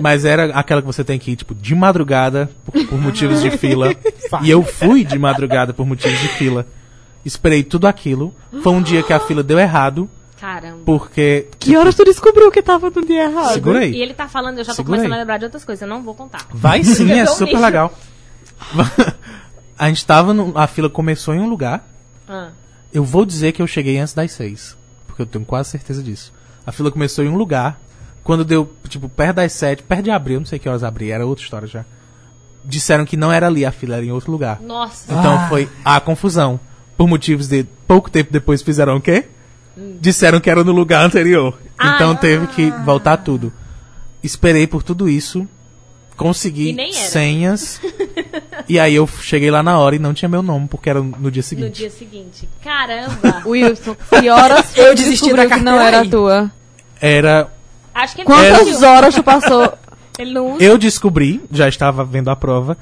[0.00, 3.50] Mas era aquela que você tem que ir, tipo, de madrugada, por, por motivos de
[3.50, 3.94] fila.
[4.42, 6.66] e eu fui de madrugada por motivos de fila.
[7.24, 8.34] Esperei tudo aquilo.
[8.62, 10.08] Foi um dia que a fila deu errado,
[10.46, 10.78] Caramba.
[10.84, 11.48] porque.
[11.58, 13.52] Que horas tu descobriu que tava no dia errado?
[13.54, 14.00] Segura E aí.
[14.02, 15.18] ele tá falando, eu já tô Segura começando aí.
[15.18, 16.46] a lembrar de outras coisas, eu não vou contar.
[16.50, 17.92] Vai sim, é super legal.
[19.78, 20.32] a gente tava.
[20.32, 21.86] No, a fila começou em um lugar.
[22.28, 22.50] Ah.
[22.92, 24.76] Eu vou dizer que eu cheguei antes das seis.
[25.06, 26.32] Porque eu tenho quase certeza disso.
[26.64, 27.80] A fila começou em um lugar.
[28.22, 31.24] Quando deu, tipo, perto das sete, perto de abril, não sei que horas abrir, era
[31.26, 31.84] outra história já.
[32.64, 34.60] Disseram que não era ali a fila, era em outro lugar.
[34.60, 35.12] Nossa.
[35.12, 35.48] Então Ah.
[35.48, 36.58] foi a confusão.
[36.96, 39.28] Por motivos de pouco tempo depois fizeram o quê?
[40.00, 41.58] Disseram que era no lugar anterior.
[41.78, 41.94] Ah.
[41.94, 43.52] Então teve que voltar tudo.
[44.22, 45.46] Esperei por tudo isso.
[46.12, 46.92] E Consegui era.
[46.92, 47.78] senhas.
[48.68, 51.30] e aí eu cheguei lá na hora e não tinha meu nome, porque era no
[51.30, 51.76] dia No seguinte.
[51.76, 52.48] dia seguinte.
[52.64, 53.42] Caramba.
[53.44, 56.08] Wilson, que horas Eu tu desisti da que não era aí.
[56.08, 56.50] tua?
[57.00, 57.52] Era
[57.94, 58.88] Acho que ele Quantas desistiu.
[58.88, 59.72] horas tu passou?
[60.18, 60.64] Ele não usa.
[60.64, 62.78] Eu descobri, já estava vendo a prova,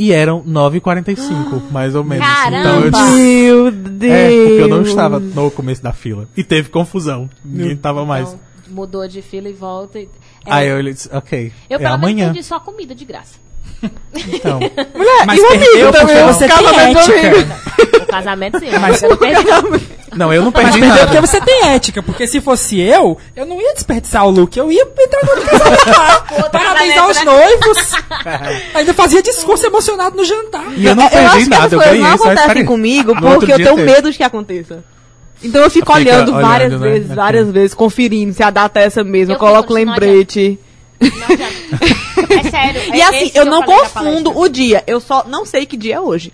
[0.00, 2.26] e eram 9h45, mais ou menos.
[2.26, 2.58] Caramba!
[2.58, 4.12] Então eu disse, Meu Deus!
[4.14, 6.26] é, porque eu não estava no começo da fila.
[6.34, 7.28] E teve confusão.
[7.44, 8.28] Ninguém estava mais.
[8.28, 9.98] Então, mudou de fila e volta.
[10.00, 10.04] E...
[10.46, 12.32] É, Aí eu disse, ok, eu é pelo menos amanhã.
[12.32, 13.34] pedi só comida de graça.
[14.14, 14.58] Então,
[15.26, 18.02] Mas e o amigo também, você tem casamento do ética.
[18.02, 19.44] O casamento sim, Mas- mas eu não perdi.
[20.14, 21.20] Não, eu não Mas perdi porque nada.
[21.20, 22.02] você tem ética.
[22.02, 24.56] Porque se fosse eu, eu não ia desperdiçar o look.
[24.56, 26.48] Eu ia entrar no casamento lá.
[26.50, 27.24] Parabenizar os né?
[27.24, 27.92] noivos.
[28.74, 30.64] Ainda fazia discurso emocionado no jantar.
[30.76, 33.56] E eu não acho perdi que nada, essas eu coisas não acontecem comigo porque eu
[33.56, 33.92] tenho teve.
[33.92, 34.84] medo de que aconteça.
[35.42, 36.78] Então eu fico Fica olhando, olhando, várias né?
[36.78, 39.32] vezes, várias vezes, conferindo se a data é essa mesmo.
[39.32, 40.58] Eu, Eu coloco lembrete.
[41.00, 41.10] Não.
[42.38, 42.94] É sério.
[42.94, 44.84] E é assim, esse que eu não confundo o dia.
[44.86, 46.32] Eu só não sei que dia é hoje.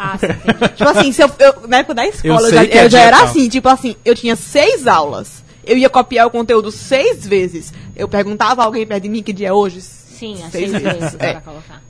[0.00, 0.68] Ah, sim, entendi.
[0.76, 2.88] Tipo assim, se eu, eu- na época da escola, eu, sei já, é eu já
[2.88, 3.26] dia era tal.
[3.26, 5.42] assim, tipo assim, eu tinha seis aulas.
[5.66, 7.72] Eu ia copiar o conteúdo seis vezes.
[7.96, 9.80] Eu perguntava a alguém perto de mim que dia é hoje.
[9.82, 11.32] Sim, às Seis seis vezes, vezes é.
[11.32, 11.82] pra colocar.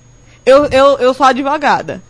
[0.44, 2.02] Eu, eu, eu sou advogada.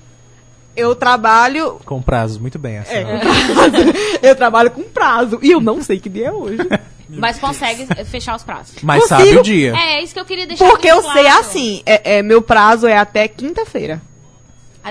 [0.77, 1.81] Eu trabalho.
[1.85, 2.79] Com prazos, muito bem.
[2.79, 3.77] Assim, É, com prazo.
[4.23, 5.39] eu trabalho com prazo.
[5.43, 6.59] E eu não sei que dia é hoje.
[7.11, 8.77] Mas consegue fechar os prazos.
[8.83, 9.75] Mas Consigo- sabe o dia.
[9.77, 11.41] É, é isso que eu queria deixar Porque eu sei claro.
[11.41, 14.01] assim, é, é, meu prazo é até quinta-feira.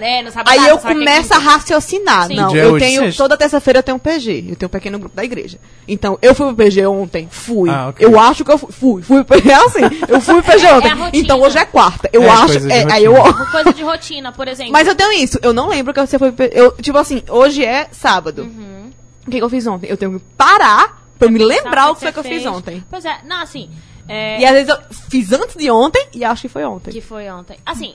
[0.06, 2.28] É, não sabe Aí nada, eu que é começo a raciocinar.
[2.28, 2.36] Sim.
[2.36, 3.02] Não, é eu hoje, tenho.
[3.04, 3.24] sexta.
[3.24, 4.46] Toda terça-feira eu tenho um PG.
[4.50, 5.60] Eu tenho um pequeno grupo da igreja.
[5.88, 7.70] Então, eu fui pro PG ontem, fui.
[7.70, 8.06] Ah, ok.
[8.06, 8.72] Eu acho que eu fui.
[8.72, 9.82] Fui, fui pro PG assim.
[10.08, 11.20] Eu fui pro PG É, é ontem.
[11.20, 12.10] então hoje é quarta.
[12.14, 12.46] Eu É, acho.
[12.48, 13.14] coisa de é, aí eu.
[13.52, 14.72] coisa de rotina, por exemplo.
[14.74, 15.40] Mas eu tenho isso.
[15.42, 16.32] Eu não lembro que você foi.
[16.32, 16.52] pro PG.
[16.60, 18.44] Eu, tipo assim, hoje é sábado.
[18.44, 18.92] Uhum.
[19.26, 19.88] O que, que eu fiz ontem?
[19.90, 22.44] Eu tenho que parar pra eu me lembrar o que foi que eu você fiz
[22.44, 22.56] fez?
[22.56, 22.84] ontem.
[22.90, 23.70] Pois é, não, assim.
[24.08, 24.78] é, E às vezes eu
[25.10, 26.92] fiz antes de ontem e acho que foi ontem.
[26.92, 27.58] que foi ontem.
[27.66, 27.94] Assim,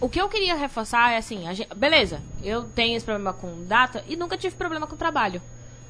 [0.00, 3.64] o que eu queria reforçar é assim, a gente- beleza, eu tenho esse problema com
[3.64, 5.42] data e nunca tive problema com trabalho,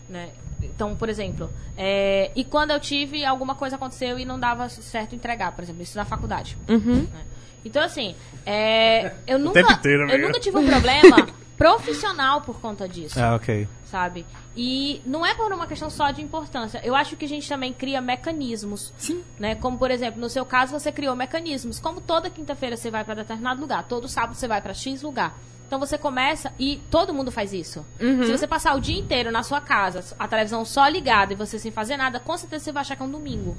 [0.08, 0.30] né?
[0.62, 5.14] Então, por exemplo, é, e quando eu tive, alguma coisa aconteceu e não dava certo
[5.14, 6.56] entregar, por exemplo, isso na faculdade.
[6.68, 7.06] Uhum.
[7.12, 7.24] né?
[7.64, 8.14] Então, assim,
[8.46, 11.26] é, eu, nunca, inteiro, eu nunca tive um problema
[11.58, 13.68] profissional por conta disso Ah, ok.
[13.84, 14.24] sabe?
[14.56, 16.80] E não é por uma questão só de importância.
[16.84, 18.92] Eu acho que a gente também cria mecanismos.
[18.96, 19.22] Sim.
[19.38, 19.54] Né?
[19.56, 21.80] Como, por exemplo, no seu caso, você criou mecanismos.
[21.80, 25.36] Como toda quinta-feira você vai para determinado lugar, todo sábado você vai para X lugar.
[25.66, 27.84] Então você começa e todo mundo faz isso.
[27.98, 31.58] Se você passar o dia inteiro na sua casa, a televisão só ligada e você
[31.58, 33.54] sem fazer nada, com certeza você vai achar que é um domingo.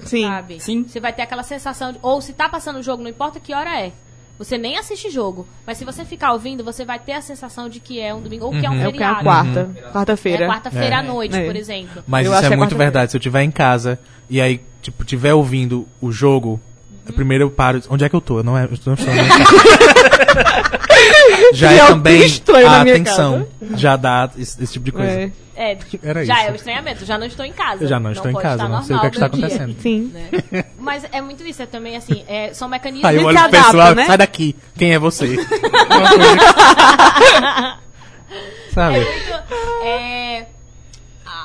[0.00, 0.26] Sim.
[0.26, 0.60] Sabe?
[0.60, 0.84] Sim.
[0.86, 1.98] Você vai ter aquela sensação de.
[2.02, 3.92] Ou se tá passando o jogo, não importa que hora é.
[4.38, 5.46] Você nem assiste jogo.
[5.66, 8.46] Mas se você ficar ouvindo, você vai ter a sensação de que é um domingo
[8.46, 9.22] ou que é um É o que é a feriado.
[9.24, 9.70] quarta.
[9.76, 10.46] É Quarta-feira.
[10.48, 10.98] quarta-feira É.
[10.98, 11.46] à noite, É.
[11.46, 12.02] por exemplo.
[12.06, 13.10] Mas Eu isso acho é é muito verdade.
[13.12, 16.60] Se eu estiver em casa e aí, tipo, estiver ouvindo o jogo, Uhum.
[17.12, 17.80] Primeiro eu paro.
[17.88, 18.38] Onde é que eu tô?
[18.38, 19.44] Eu não, é, eu não estou na minha casa.
[21.52, 22.22] Já Que é é também
[22.66, 23.46] a atenção.
[23.76, 25.10] Já dá esse, esse tipo de coisa.
[25.10, 25.32] É.
[25.56, 26.48] É, Era já isso.
[26.48, 27.04] é o estranhamento.
[27.04, 27.84] Já não estou em casa.
[27.84, 29.76] Eu já não estou em casa, não sei o que é que está dia, acontecendo.
[29.80, 30.10] Sim.
[30.12, 30.64] né?
[30.78, 31.62] Mas é muito isso.
[31.62, 33.08] É também assim, é, são mecanismos.
[33.08, 34.04] Aí eu olho pro adapta, pessoal, né?
[34.04, 34.56] sai daqui.
[34.76, 35.36] Quem é você?
[38.74, 39.06] Sabe?
[39.84, 40.46] É, a,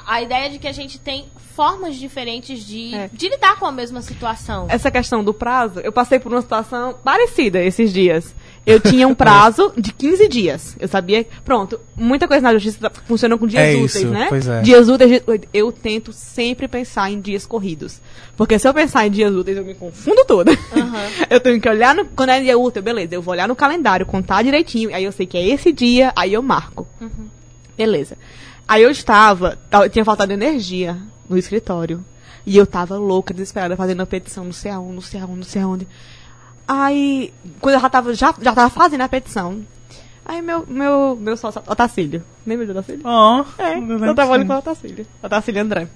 [0.10, 3.10] a ideia de que a gente tem formas diferentes de, É.
[3.14, 4.66] de lidar com a mesma situação.
[4.70, 8.34] Essa questão do prazo, eu passei por uma situação parecida esses dias.
[8.66, 10.76] Eu tinha um prazo de 15 dias.
[10.80, 11.26] Eu sabia.
[11.44, 14.26] Pronto, muita coisa na justiça tá- funciona com dias É úteis, isso, né?
[14.30, 14.62] pois é.
[14.62, 15.22] Dias úteis,
[15.54, 18.02] eu tento sempre pensar em dias corridos.
[18.38, 20.52] Porque se eu pensar em dias úteis, eu me confundo toda.
[21.30, 22.06] eu tenho que olhar no.
[22.06, 24.94] Quando é dia útil, beleza, eu vou olhar no calendário, contar direitinho.
[24.96, 26.88] Aí eu sei que é esse dia, aí eu marco.
[27.78, 28.18] Beleza.
[28.70, 30.96] Aí eu estava, ta- tinha faltado energia
[31.28, 32.06] no escritório.
[32.46, 35.44] E eu tava louca, desesperada, fazendo a petição, não sei aonde, não sei aonde, não
[35.44, 35.88] sei aonde.
[36.68, 39.66] Aí, quando eu já tava, já, já tava fazendo a petição,
[40.24, 43.02] aí meu, meu, meu sócio, Otacílio, lembra do Otacílio?
[43.04, 44.14] Oh, É, eu
[44.44, 44.48] sim.
[44.48, 45.08] com o Otacílio.
[45.24, 45.88] Otacílio André.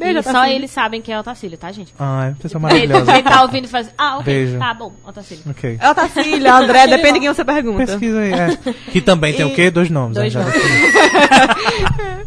[0.00, 1.94] Beijo, só eles sabem quem é o Otacílio, tá, gente?
[1.98, 3.12] Ai, pessoa Ele, maravilhosa.
[3.18, 3.90] ele tá ouvindo e faz.
[3.98, 4.24] Ah, ok.
[4.24, 4.58] Beijo.
[4.58, 5.44] Tá bom, Otacílio.
[5.50, 5.78] ok.
[5.80, 7.86] É Otacílio, André, depende de quem você pergunta.
[7.86, 8.32] Pesquisa aí.
[8.32, 8.56] É.
[8.90, 9.70] Que também tem E- o quê?
[9.70, 10.16] Dois nomes.
[10.16, 12.26] Dois né, já nomes.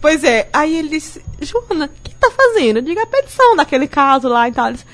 [0.00, 2.78] Pois é, aí ele disse, Joana, o que tá fazendo?
[2.78, 4.66] Eu digo, a petição daquele caso lá e tal.
[4.68, 4.86] Ele disse,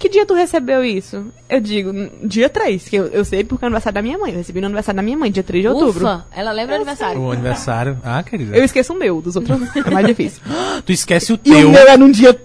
[0.00, 1.26] que dia tu recebeu isso?
[1.48, 4.18] Eu digo, "N- dia 3, que eu, eu sei porque é o aniversário da minha
[4.18, 4.32] mãe.
[4.32, 6.04] Eu recebi no aniversário da minha mãe, dia 3 de outubro.
[6.06, 7.20] Ufa, ela lembra o aniversário.
[7.20, 7.98] O aniversário.
[8.02, 8.56] Ah, querida.
[8.56, 10.40] Eu esqueço o meu, dos outros é mais difícil.
[10.84, 11.70] Tu esquece o E o teu.
[11.70, 12.40] meu é num dia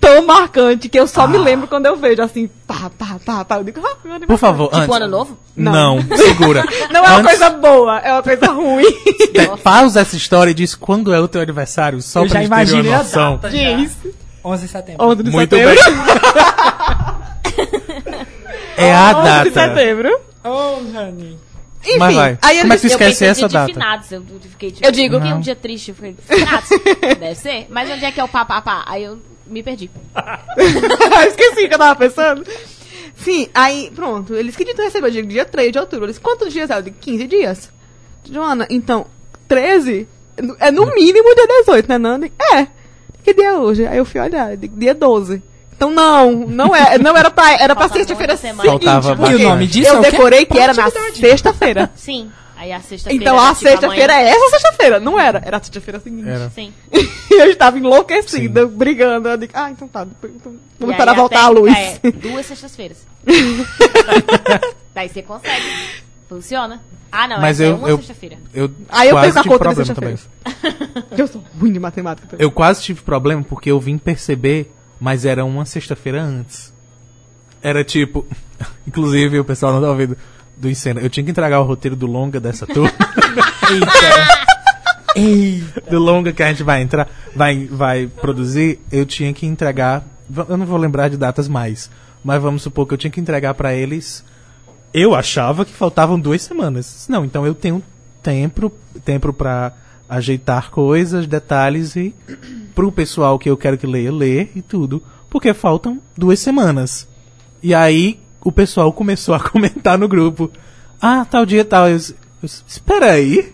[0.00, 3.56] tão marcante que eu só me lembro quando eu vejo assim, pá, pá, pá, pá.
[3.58, 4.26] Eu digo, ah, meu aniversário.
[4.26, 4.96] Por favor, Tipo antes.
[4.96, 5.38] ano novo?
[5.56, 6.64] Não, segura.
[6.92, 8.84] Não é uma Antes, coisa boa, é uma coisa ruim.
[9.34, 12.40] é, pausa essa história e diz quando é o teu aniversário, só Eu pra já
[12.40, 13.32] gente ter imaginei uma a noção.
[13.36, 13.72] data já.
[13.76, 13.96] Diz.
[14.44, 15.04] 11 de setembro.
[15.06, 15.74] 11 de Muito setembro.
[15.74, 15.94] bem.
[18.76, 19.74] É a 11 de data.
[19.74, 20.20] setembro.
[20.44, 21.38] Oh, honey.
[21.84, 22.38] Enfim, Mas vai.
[22.42, 23.66] aí ele Como é que tu disse, esquece eu pensei essa dia data?
[23.66, 24.12] de finados.
[24.12, 24.86] Eu fiquei tipo.
[24.86, 25.40] Eu digo- que é um Não.
[25.40, 25.90] dia triste.
[25.90, 26.68] Eu falei, finados?
[27.20, 27.66] Deve ser.
[27.70, 28.84] Mas onde é que é o pá, pá, pá?
[28.86, 29.88] Aí eu me perdi.
[31.28, 32.44] Esqueci o que eu tava pensando.
[33.14, 34.34] Sim, aí, pronto.
[34.34, 35.08] Eles que dia tu recebeu?
[35.08, 36.06] Eu digo, dia 3 de outubro.
[36.06, 36.76] Eles, quantos dias é?
[36.78, 37.70] Eu digo, 15 dias.
[38.30, 39.06] Joana, então,
[39.48, 40.08] 13?
[40.58, 42.28] É no mínimo dia 18, né, Nanda?
[42.52, 42.66] É.
[43.22, 43.86] Que dia é hoje?
[43.86, 45.42] Aí eu fui olhar, eu digo, dia 12.
[45.76, 48.64] Então não, não, é, não era pra, era pra Faltava sexta-feira seguinte.
[48.64, 50.10] Faltava porque E o nome disso é eu o quê?
[50.10, 51.90] decorei que era na sexta-feira.
[51.96, 52.30] Sim.
[52.56, 53.22] Aí a sexta-feira.
[53.22, 54.98] Então a tipo sexta-feira é essa sexta-feira.
[54.98, 55.42] Não era.
[55.44, 56.26] Era a sexta-feira seguinte.
[56.26, 56.48] Era.
[56.48, 56.72] Sim.
[57.30, 59.28] eu estava enlouquecida, brigando.
[59.28, 60.06] Eu digo, ah, então tá.
[60.24, 61.74] então E Vamos esperar voltar a luz.
[61.76, 63.06] É duas sextas-feiras.
[64.94, 65.62] Daí você consegue.
[66.28, 66.80] Funciona.
[67.12, 68.38] Ah, não, Mas é eu- uma eu- sexta-feira.
[68.52, 70.16] Eu Aí eu quase perco a conta problema também.
[71.16, 72.26] eu sou ruim de matemática.
[72.28, 72.42] também.
[72.44, 76.72] Eu quase tive problema porque eu vim perceber, mas era uma sexta-feira antes.
[77.62, 78.26] Era tipo.
[78.86, 80.16] Inclusive, o pessoal não tá ouvindo
[80.56, 81.00] do Encena.
[81.00, 82.92] Eu tinha que entregar o roteiro do longa dessa turma.
[85.90, 90.04] do longa que a gente vai entrar, vai, vai produzir, eu tinha que entregar.
[90.48, 91.90] Eu não vou lembrar de datas mais.
[92.24, 94.24] Mas vamos supor que eu tinha que entregar pra eles.
[94.92, 97.06] Eu achava que faltavam duas semanas.
[97.08, 97.82] Não, então eu tenho
[98.22, 98.72] tempo,
[99.04, 99.72] tempo para
[100.08, 102.14] ajeitar coisas, detalhes e
[102.74, 105.02] pro pessoal que eu quero que leia, ler e tudo.
[105.30, 107.08] Porque faltam duas semanas.
[107.62, 110.50] E aí o pessoal começou a comentar no grupo.
[111.00, 111.88] Ah, tal dia tal.
[111.88, 113.52] Eu, eu, espera aí.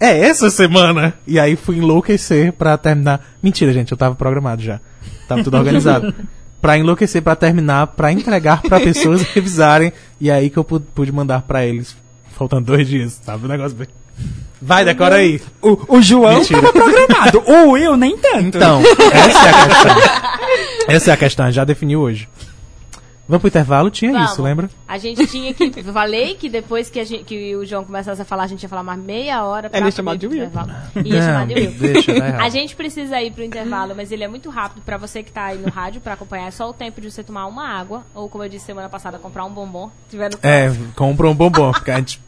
[0.00, 1.14] É essa semana?
[1.26, 3.24] E aí fui enlouquecer pra terminar.
[3.42, 4.80] Mentira, gente, eu tava programado já.
[5.28, 6.12] Tava tudo organizado.
[6.62, 9.92] Pra enlouquecer, pra terminar, pra entregar pra pessoas revisarem.
[10.20, 11.96] E aí que eu pu- pude mandar pra eles.
[12.30, 13.46] Faltando dois dias, sabe?
[13.46, 13.88] O negócio bem.
[14.64, 15.40] Vai, decora aí.
[15.60, 16.60] O, o João Mentira.
[16.60, 17.42] tava programado.
[17.46, 18.56] o Will nem tanto.
[18.56, 18.80] Então,
[19.12, 19.96] essa é a questão.
[20.88, 22.28] Essa é a questão, já definiu hoje.
[23.28, 23.88] Vamos pro intervalo?
[23.88, 24.32] Tinha Vamos.
[24.32, 24.68] isso, lembra?
[24.86, 25.82] A gente tinha que.
[25.84, 28.68] Falei que depois que, a gente- que o João começasse a falar, a gente ia
[28.68, 30.50] falar mais meia hora pra Ele ia chamar de Will.
[31.04, 31.70] Ia chamar de Will.
[31.78, 32.42] deixa, tá.
[32.44, 35.46] A gente precisa ir pro intervalo, mas ele é muito rápido pra você que tá
[35.46, 36.48] aí no rádio pra acompanhar.
[36.48, 39.18] É só o tempo de você tomar uma água, ou como eu disse semana passada,
[39.18, 39.90] comprar um bombom.
[40.10, 42.20] Tiver no É, compra um bombom, porque a gente...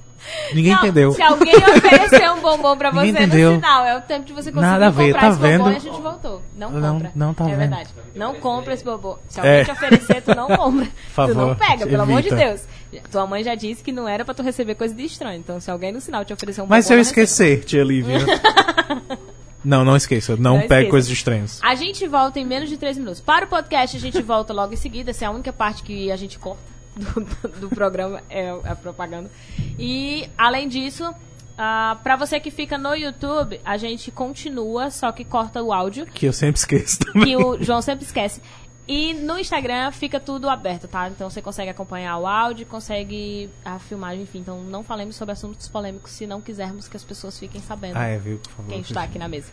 [0.52, 1.12] Ninguém Não, entendeu.
[1.12, 3.54] Se alguém oferecer um bombom pra você Ninguém no entendeu.
[3.54, 5.72] final, é o tempo de você conseguir Nada a ver, comprar tá esse bombom vendo?
[5.72, 6.42] e a gente voltou.
[6.56, 7.12] Não Não- compra.
[7.14, 7.58] não tá é vendo.
[7.58, 7.90] verdade.
[8.14, 9.18] Não compra esse bombom.
[9.28, 9.64] Se alguém É.
[9.64, 10.84] te oferecer, tu não compra.
[10.86, 12.44] tu favor, não pega, pelo amor de evita.
[12.46, 12.62] Deus.
[13.10, 15.38] Tua mãe já disse que não era pra tu receber coisa de estranho.
[15.40, 18.18] Então, se alguém no sinal te oferecer um Mas se bombom, eu esquecer, tia Lívia...
[19.64, 20.36] não, não esqueça.
[20.36, 21.58] Não, Não pegue coisas estranhas.
[21.62, 23.20] A gente volta em menos de 3 minutos.
[23.20, 25.10] Para o podcast, a gente volta logo em seguida.
[25.10, 29.30] Essa é a única parte que a gente corta do, do- programa, é a propaganda.
[29.78, 31.12] E, além disso,
[31.58, 36.06] ah, para você que fica no YouTube, a gente continua, só que corta o áudio,
[36.06, 37.24] Que eu sempre esqueço também.
[37.24, 38.40] que o João sempre esquece.
[38.86, 41.08] E no Instagram fica tudo aberto, tá?
[41.08, 44.40] Então você consegue acompanhar o áudio, consegue a filmagem, enfim.
[44.40, 48.04] Então não falemos sobre assuntos polêmicos se não quisermos que as pessoas fiquem sabendo Ah,
[48.04, 48.38] é, viu?
[48.40, 48.68] Por favor.
[48.68, 49.50] quem está aqui na mesa.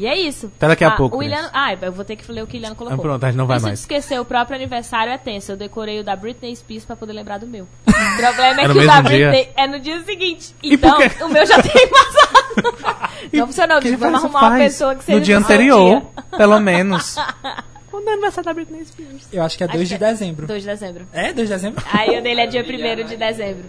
[0.00, 0.50] E é isso.
[0.56, 2.56] Até daqui a Ah, pouco, O Iliano, ah, eu vou ter que ler o que
[2.56, 2.98] o Iliano colocou.
[2.98, 3.78] Ah, pronto, a gente não vai Isso mais.
[3.80, 5.52] de esquecer, o próprio aniversário é tenso.
[5.52, 7.68] Eu decorei o da Britney Spears pra poder lembrar do meu.
[8.10, 9.30] O problema é, É que o da dia?
[9.30, 10.54] Britney é no dia seguinte.
[10.62, 13.10] E Então, o meu já tem passado.
[13.32, 13.78] não funcionou.
[13.98, 14.62] Vamos arrumar uma faz?
[14.64, 16.24] pessoa que seja No dia anterior, dia.
[16.38, 17.16] pelo menos.
[17.90, 19.28] Quando é aniversário da Britney Spears?
[19.32, 20.46] Eu acho que é 2 de é dezembro.
[20.46, 21.06] 2 de dezembro.
[21.12, 21.84] É, 2 de dezembro?
[21.92, 23.64] Aí o dele é dia 1 de dezembro.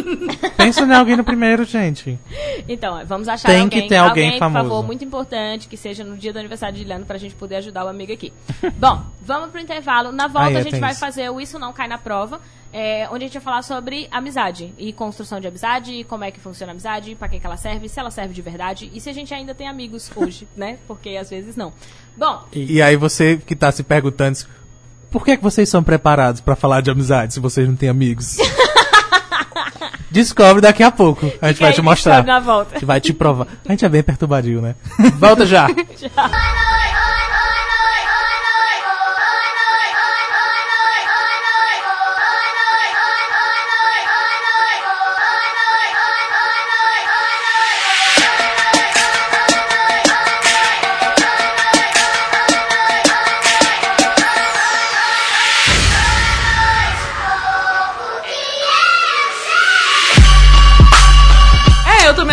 [0.56, 2.18] Pensa em alguém no primeiro, gente.
[2.68, 4.64] Então, ó, vamos achar Tem alguém, que ter alguém por famoso.
[4.68, 7.84] favor, muito importante, que seja no dia do aniversário de Iliano pra gente poder ajudar
[7.84, 8.32] o amigo aqui.
[8.76, 10.10] Bom, vamos pro intervalo.
[10.10, 11.00] Na volta é, a gente tem vai isso.
[11.00, 12.40] fazer o Isso Não Cai na Prova,
[12.72, 16.40] é, onde a gente vai falar sobre amizade e construção de amizade, como é que
[16.40, 19.08] funciona a amizade, pra que, que ela serve, se ela serve de verdade e se
[19.08, 20.78] a gente ainda tem amigos hoje, né?
[20.86, 21.72] Porque às vezes não.
[22.20, 24.38] Bom, E aí você que tá se perguntando,
[25.10, 28.36] por que, que vocês são preparados pra falar de amizade se vocês não têm amigos?
[30.10, 31.32] Descobre daqui a pouco.
[31.40, 32.22] A gente vai te mostrar.
[32.24, 32.72] na volta.
[32.72, 33.46] A gente vai te provar.
[33.66, 34.74] A gente é bem perturbadinho, né?
[35.18, 35.66] Volta já.
[35.80, 36.69] É,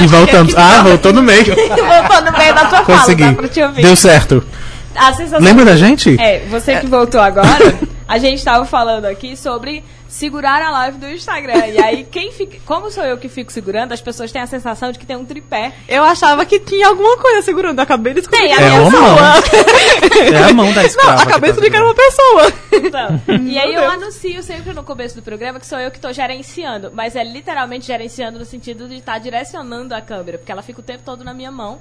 [0.02, 0.56] E voltamos.
[0.56, 1.46] Ah, voltou no meio.
[1.56, 3.24] Voltou no meio da tua fala, Consegui.
[3.24, 3.82] dá pra te ouvir.
[3.82, 4.44] Deu certo.
[5.40, 6.20] Lembra da gente?
[6.20, 7.76] É, você que voltou agora,
[8.08, 11.68] a gente tava falando aqui sobre segurar a live do Instagram.
[11.68, 12.58] E aí, quem fica.
[12.66, 15.26] Como sou eu que fico segurando, as pessoas têm a sensação de que tem um
[15.26, 15.74] tripé.
[15.88, 17.80] Eu achava que tinha alguma coisa segurando.
[17.80, 18.48] Eu acabei de descobrir.
[18.48, 19.02] Tem, a É minha uma sua.
[19.02, 19.18] mão.
[20.38, 21.16] É a mão da escrava.
[21.16, 22.54] Não, acabei de tá descobrir que era uma pessoa.
[22.74, 24.04] Então, e aí Meu eu Deus.
[24.04, 26.92] anuncio sempre no começo do programa que sou eu que tô gerenciando.
[26.94, 30.38] Mas é literalmente gerenciando no sentido de estar direcionando a câmera.
[30.38, 31.80] Porque ela fica o tempo todo na minha mão.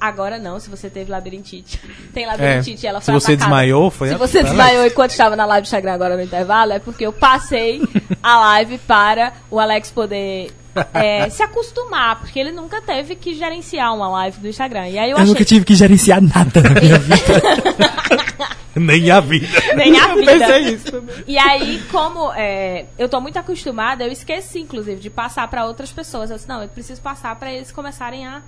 [0.00, 1.80] Agora não, se você teve labirintite.
[2.12, 3.50] Tem labirintite e ela É, se foi você atacada.
[3.50, 6.16] desmaiou, foi Se a- você foi a- desmaiou enquanto estava na live do Instagram agora
[6.16, 7.82] no intervalo, é porque eu passei
[8.22, 10.50] a live para o Alex poder
[10.92, 14.88] é, se acostumar, porque ele nunca teve que gerenciar uma live do Instagram.
[14.88, 15.28] E aí eu, Eu achei.
[15.28, 17.16] nunca tive que gerenciar nada na minha vida.
[18.78, 19.48] Nem a vida.
[19.74, 20.32] Nem a vida.
[20.32, 21.02] Pensei isso.
[21.26, 25.90] E aí, como é, eu tô muito acostumada, eu esqueci, inclusive, de passar pra outras
[25.90, 26.28] pessoas.
[26.30, 28.42] Eu disse, não, eu preciso passar pra eles começarem a,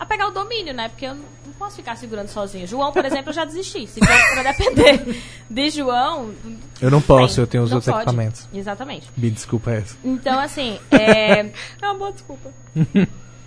[0.00, 0.88] a pegar o domínio, né?
[0.88, 2.66] Porque eu não posso ficar segurando sozinha.
[2.66, 3.86] João, por exemplo, eu já desisti.
[3.86, 5.20] Se for depender
[5.50, 6.32] de João.
[6.80, 8.04] Eu não posso, bem, eu tenho os outros pode.
[8.04, 8.48] equipamentos.
[8.52, 9.10] Exatamente.
[9.14, 9.98] Me desculpa essa.
[10.02, 11.52] Então, assim, é, É
[11.82, 12.50] uma boa desculpa.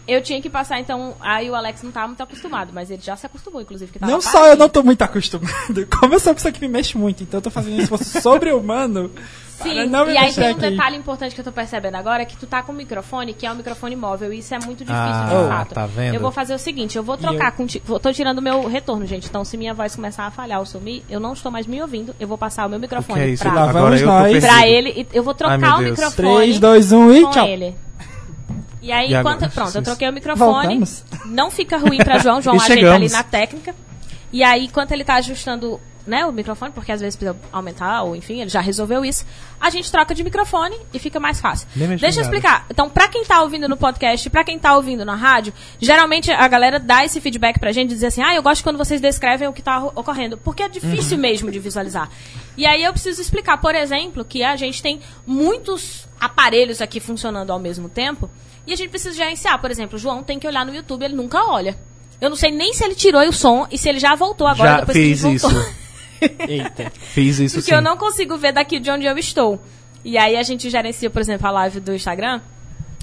[0.07, 1.15] eu tinha que passar, então.
[1.19, 3.91] Aí o Alex não tava muito acostumado, mas ele já se acostumou, inclusive.
[3.91, 6.61] Que tava Não só eu não tô muito acostumado, como eu sou uma pessoa que
[6.61, 9.09] me mexe muito, então eu tô fazendo esforço sobre-humano
[9.61, 10.59] Sim, e aí tem um aqui.
[10.61, 13.51] detalhe importante que eu tô percebendo agora, que tu tá com um microfone, que é
[13.51, 15.75] um microfone móvel, e isso é muito difícil Ah, de fato.
[15.75, 16.15] tá vendo?
[16.15, 19.05] Eu vou fazer o seguinte, eu vou trocar contigo, vou- tô tirando o meu retorno,
[19.05, 21.81] gente, então se minha voz começar a falhar ou sumir, eu não estou mais me
[21.81, 23.43] ouvindo, eu vou passar o meu O que microfone é isso?
[23.43, 24.39] pra, Lá Agora eu nós.
[24.43, 27.47] pra ele, e eu vou Ai, trocar meu o microfone 3, 2, 1 e tchau.
[27.47, 27.75] ele.
[28.81, 29.35] E aí, E agora?
[29.37, 31.05] enquanto, pronto, eu troquei o microfone, Voltamos.
[31.25, 33.73] não fica ruim pra João, João ajeita ali na técnica.
[34.31, 38.15] E aí, enquanto ele tá ajustando né, o microfone, porque às vezes precisa aumentar, ou
[38.15, 39.25] enfim, ele já resolveu isso,
[39.59, 41.67] a gente troca de microfone e fica mais fácil.
[42.01, 42.65] Deixa eu explicar.
[42.69, 46.47] Então, pra quem tá ouvindo no podcast, pra quem tá ouvindo na rádio, geralmente a
[46.47, 49.53] galera dá esse feedback pra gente, dizer assim, ah, eu gosto quando vocês descrevem o
[49.53, 52.09] que tá ocorrendo, porque é difícil mesmo de visualizar.
[52.57, 57.51] E aí eu preciso explicar, por exemplo, que a gente tem muitos aparelhos aqui funcionando
[57.51, 58.29] ao mesmo tempo,
[58.65, 59.59] e a gente precisa gerenciar.
[59.59, 61.77] Por exemplo, o João tem que olhar no YouTube, ele nunca olha.
[62.21, 64.69] Eu não sei nem se ele tirou o som e se ele já voltou agora
[64.69, 65.47] Já depois fiz que ele isso.
[66.47, 66.91] Eita.
[67.13, 67.75] Fiz isso Porque sim.
[67.75, 69.61] eu não consigo ver daqui de onde eu estou.
[70.03, 72.41] E aí a gente gerencia, por exemplo, a live do Instagram.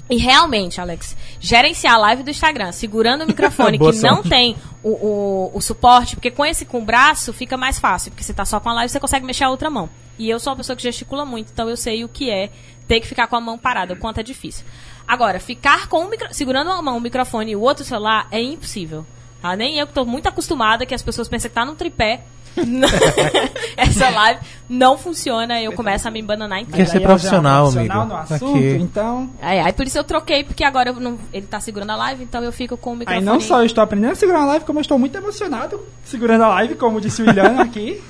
[0.09, 4.29] E realmente, Alex, gerenciar a live do Instagram, segurando o microfone que não sorte.
[4.29, 8.23] tem o, o, o suporte, porque com esse com o braço fica mais fácil, porque
[8.23, 9.89] você tá só com a live, você consegue mexer a outra mão.
[10.19, 12.49] E eu sou uma pessoa que gesticula muito, então eu sei o que é
[12.87, 14.65] ter que ficar com a mão parada, o quanto é difícil.
[15.07, 16.27] Agora, ficar com o micro...
[16.33, 19.05] segurando uma mão o microfone e o outro celular é impossível.
[19.41, 19.55] Tá?
[19.55, 22.21] Nem eu que tô muito acostumada, que as pessoas pensam que tá num tripé.
[23.77, 26.77] Essa live não funciona, eu começo a me embananar inteira.
[26.77, 28.15] Quer ser Aí eu já profissional, profissional amigo.
[28.15, 28.77] no assunto, Aqui.
[28.81, 29.29] então...
[29.41, 32.23] Aí, aí por isso eu troquei, porque agora eu não- ele tá segurando a live,
[32.23, 33.25] então eu fico com o Aí microfone.
[33.25, 36.43] não só eu estou aprendendo a segurar a live, como eu estou muito emocionado segurando
[36.43, 38.01] a live, como disse o William aqui.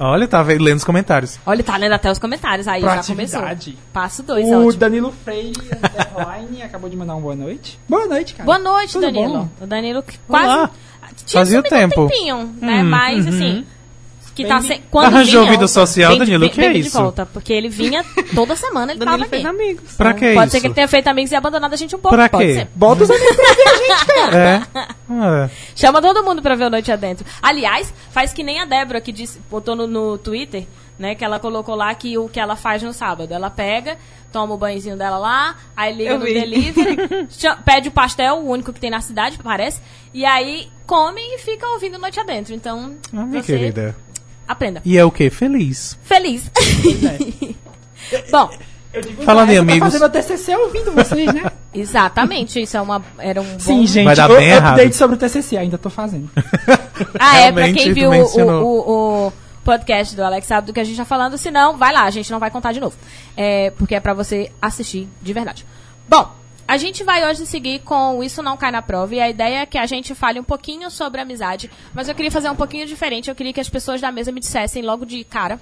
[0.00, 1.38] Olha, tava aí lendo os comentários.
[1.44, 3.42] Olha, tá lendo até os comentários, aí já começou.
[3.92, 4.72] Passo dois, o ótimo.
[4.72, 5.52] Danilo Freire
[6.64, 7.78] acabou de mandar um boa noite.
[7.86, 8.46] Boa noite, cara.
[8.46, 9.32] Boa noite, Tudo Danilo.
[9.38, 9.48] bom?
[9.60, 10.70] O Danilo que Olá.
[11.24, 12.04] Tinha Fazia tempo.
[12.04, 12.82] Um tempinho, né?
[12.82, 13.30] Hum, Mas uhum.
[13.30, 13.66] assim.
[14.34, 16.88] Que Bem tá sem, quando Arranjou vinha, vida social, de- Danilo, que é bem de
[16.88, 16.98] isso?
[17.00, 19.56] volta, porque ele vinha toda semana, ele Danilo tava fez aqui.
[19.56, 19.92] amigos.
[19.96, 20.50] Pra que Pode isso?
[20.50, 22.14] ser que ele tenha feito amigos e abandonado a gente um pouco.
[22.14, 22.54] Pra pode quê?
[22.56, 22.68] ser.
[22.74, 24.66] Bota os amigos pra ver a gente, cara.
[24.76, 24.86] É.
[25.08, 27.24] Ah, Chama todo mundo pra ver o Noite Adentro.
[27.42, 30.66] Aliás, faz que nem a Débora que disse, botou no, no Twitter,
[30.98, 31.14] né?
[31.14, 33.32] Que ela colocou lá que o que ela faz no sábado.
[33.32, 33.96] Ela pega,
[34.32, 36.34] toma o banhozinho dela lá, aí liga Eu no vi.
[36.34, 36.96] delivery,
[37.64, 39.80] pede o pastel, o único que tem na cidade, parece,
[40.12, 42.54] e aí come e fica ouvindo Noite Adentro.
[42.54, 43.96] Então, ah, minha você querida.
[44.46, 44.80] aprenda.
[44.84, 45.30] E é o quê?
[45.30, 45.98] Feliz.
[46.02, 46.50] Feliz.
[48.30, 48.50] Bom,
[48.92, 49.92] Eu digo, Falando em essa tá amigos.
[49.92, 51.50] fazendo a TCC ouvindo vocês, né?
[51.74, 53.58] exatamente, isso é uma, era um bom...
[53.58, 54.04] Sim, gente.
[54.06, 54.72] Vai dar bem errado.
[54.74, 56.30] update sobre o TCC, ainda tô fazendo.
[57.18, 59.32] Ah, é, pra quem viu o, o, o
[59.66, 61.36] podcast do Alex sabe do que a gente tá falando.
[61.36, 62.96] Se não, vai lá, a gente não vai contar de novo.
[63.36, 65.66] É, porque é pra você assistir de verdade.
[66.08, 66.30] Bom,
[66.68, 69.12] a gente vai hoje seguir com Isso Não Cai na Prova.
[69.12, 71.68] E a ideia é que a gente fale um pouquinho sobre amizade.
[71.92, 73.28] Mas eu queria fazer um pouquinho diferente.
[73.28, 75.60] Eu queria que as pessoas da mesa me dissessem logo de cara.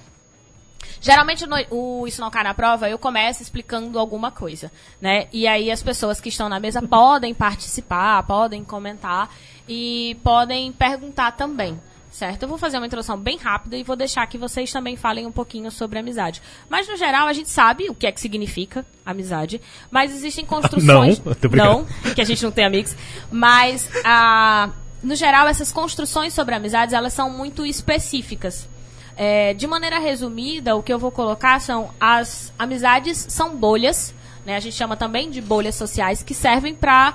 [1.01, 4.71] Geralmente no, o Isso Não Cai na Prova, eu começo explicando alguma coisa,
[5.01, 5.27] né?
[5.33, 9.29] E aí as pessoas que estão na mesa podem participar, podem comentar
[9.67, 11.79] e podem perguntar também,
[12.15, 12.43] certo?
[12.43, 15.31] Eu vou fazer uma introdução bem rápida e vou deixar que vocês também falem um
[15.31, 16.41] pouquinho sobre amizade.
[16.69, 19.59] Mas no geral a gente sabe o que é que significa amizade,
[19.91, 21.19] mas existem construções...
[21.19, 21.87] Não, tô brincando.
[22.05, 22.95] não, que a gente não tem amigos,
[23.29, 24.69] mas a
[25.03, 28.67] no geral essas construções sobre amizades, elas são muito específicas.
[29.15, 34.15] É, de maneira resumida, o que eu vou colocar são as amizades são bolhas,
[34.45, 34.55] né?
[34.55, 37.13] A gente chama também de bolhas sociais que servem para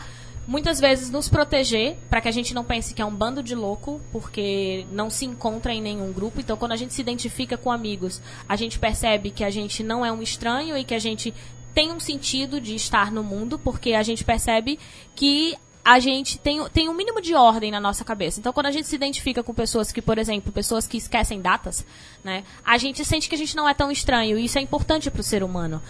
[0.50, 3.54] muitas vezes nos proteger, para que a gente não pense que é um bando de
[3.54, 6.40] louco, porque não se encontra em nenhum grupo.
[6.40, 10.04] Então, quando a gente se identifica com amigos, a gente percebe que a gente não
[10.04, 11.32] é um estranho e que a gente
[11.72, 14.76] tem um sentido de estar no mundo, porque a gente percebe
[15.14, 18.40] que a gente tem, tem um mínimo de ordem na nossa cabeça.
[18.40, 21.86] Então, quando a gente se identifica com pessoas que, por exemplo, pessoas que esquecem datas,
[22.24, 24.36] né, a gente sente que a gente não é tão estranho.
[24.36, 25.80] E isso é importante para o ser humano.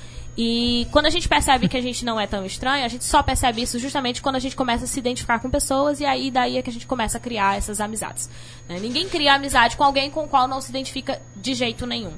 [0.43, 3.23] E quando a gente percebe que a gente não é tão estranho, a gente só
[3.23, 6.57] percebe isso justamente quando a gente começa a se identificar com pessoas e aí daí
[6.57, 8.31] é que a gente começa a criar essas amizades.
[8.67, 8.81] né.
[8.81, 12.15] Ninguém cria amizade com alguém com o qual não se identifica de jeito nenhum.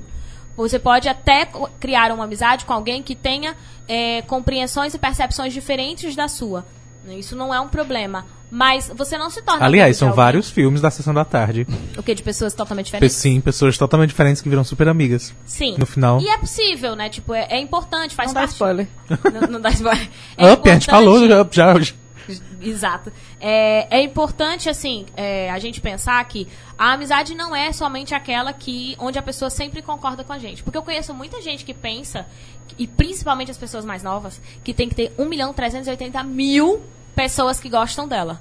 [0.56, 1.48] Você pode até
[1.80, 3.56] criar uma amizade com alguém que tenha
[3.88, 6.64] é, compreensões e percepções diferentes da sua.
[7.08, 8.24] Isso não é um problema.
[8.50, 9.64] Mas você não se torna.
[9.64, 10.16] Aliás, são alguém.
[10.24, 11.66] vários filmes da Sessão da Tarde.
[11.96, 12.14] O que?
[12.14, 13.16] De pessoas totalmente diferentes?
[13.16, 15.34] Sim, pessoas totalmente diferentes que viram super amigas.
[15.46, 15.76] Sim.
[15.78, 16.20] No final.
[16.20, 17.08] E é possível, né?
[17.08, 18.52] Tipo, é, é importante, faz Não dá parte.
[18.52, 18.88] spoiler.
[19.32, 20.08] Não, não dá spoiler.
[20.36, 21.74] É Up, a gente falou já, já.
[22.62, 23.12] Exato.
[23.40, 26.46] É, é importante, assim, é, a gente pensar que
[26.78, 30.62] a amizade não é somente aquela que onde a pessoa sempre concorda com a gente.
[30.62, 32.26] Porque eu conheço muita gente que pensa,
[32.78, 36.82] e principalmente as pessoas mais novas, que tem que ter 1 milhão 380 mil
[37.14, 38.40] pessoas que gostam dela.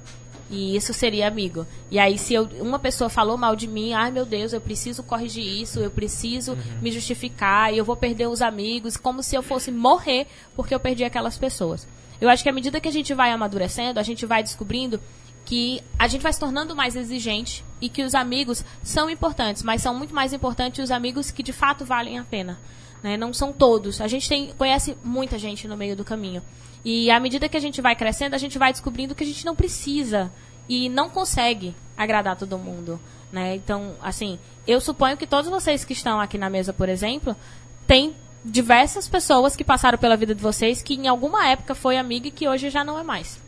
[0.50, 1.66] E isso seria amigo.
[1.90, 5.02] E aí, se eu- uma pessoa falou mal de mim, ai meu Deus, eu preciso
[5.02, 9.42] corrigir isso, eu preciso me justificar, e eu vou perder os amigos, como se eu
[9.42, 11.88] fosse morrer porque eu perdi aquelas pessoas.
[12.20, 15.00] Eu acho que à medida que a gente vai amadurecendo, a gente vai descobrindo
[15.44, 19.82] que a gente vai se tornando mais exigente e que os amigos são importantes, mas
[19.82, 22.58] são muito mais importantes os amigos que de fato valem a pena.
[23.02, 23.16] Né?
[23.16, 24.00] Não são todos.
[24.00, 26.42] A gente tem, conhece muita gente no meio do caminho.
[26.84, 29.44] E à medida que a gente vai crescendo, a gente vai descobrindo que a gente
[29.44, 30.32] não precisa
[30.68, 33.00] e não consegue agradar todo mundo.
[33.32, 33.56] Né?
[33.56, 37.34] Então, assim, eu suponho que todos vocês que estão aqui na mesa, por exemplo,
[37.86, 38.14] têm
[38.44, 42.30] diversas pessoas que passaram pela vida de vocês que em alguma época foi amiga e
[42.30, 43.40] que hoje já não é mais.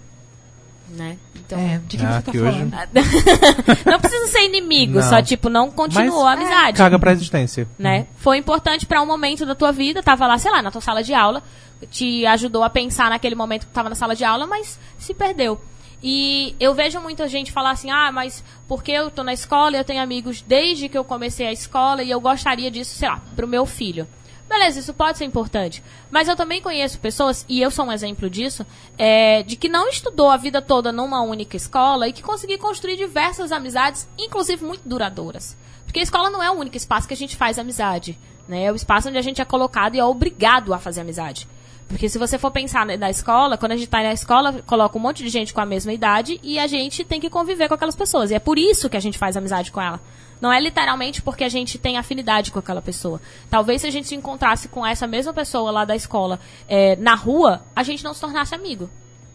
[0.88, 1.16] Né?
[1.34, 2.72] Então, É, de que Ah, você tá que hoje- falando?
[3.90, 5.02] não precisa ser inimigo, Não.
[5.08, 6.76] só tipo, não continuou Mas- a amizade.
[6.78, 7.66] Caga pra existência.
[7.78, 8.06] Né?
[8.16, 11.02] Foi importante para um momento da tua vida, tava lá, sei lá, na tua sala
[11.02, 11.42] de aula,
[11.90, 15.60] te ajudou a pensar naquele momento que tava na sala de aula, mas se perdeu.
[16.02, 19.84] E eu vejo muita gente falar assim: "Ah, mas porque eu tô na escola, eu
[19.84, 23.48] tenho amigos desde que eu comecei a escola e eu gostaria disso, sei lá, pro
[23.48, 24.06] meu filho".
[24.55, 25.82] Beleza, isso pode ser importante.
[26.12, 28.64] Mas eu também conheço pessoas, e eu sou um exemplo disso,
[28.97, 32.97] é, de que não estudou a vida toda numa única escola e que conseguiu construir
[32.97, 35.56] diversas amizades, inclusive muito duradouras.
[35.85, 38.16] Porque a escola não é o único espaço que a gente faz amizade.
[38.47, 38.66] Né?
[38.66, 41.48] É o espaço onde a gente é colocado e é obrigado a fazer amizade.
[41.89, 45.01] Porque se você for pensar na escola, quando a gente está na escola, coloca um
[45.01, 47.97] monte de gente com a mesma idade e a gente tem que conviver com aquelas
[47.97, 48.31] pessoas.
[48.31, 50.01] E é por isso que a gente faz amizade com ela.
[50.40, 53.20] Não é literalmente porque a gente tem afinidade com aquela pessoa.
[53.48, 56.39] Talvez se a gente se encontrasse com essa mesma pessoa lá da escola
[56.69, 58.90] é, na rua, a gente não se tornasse amigo.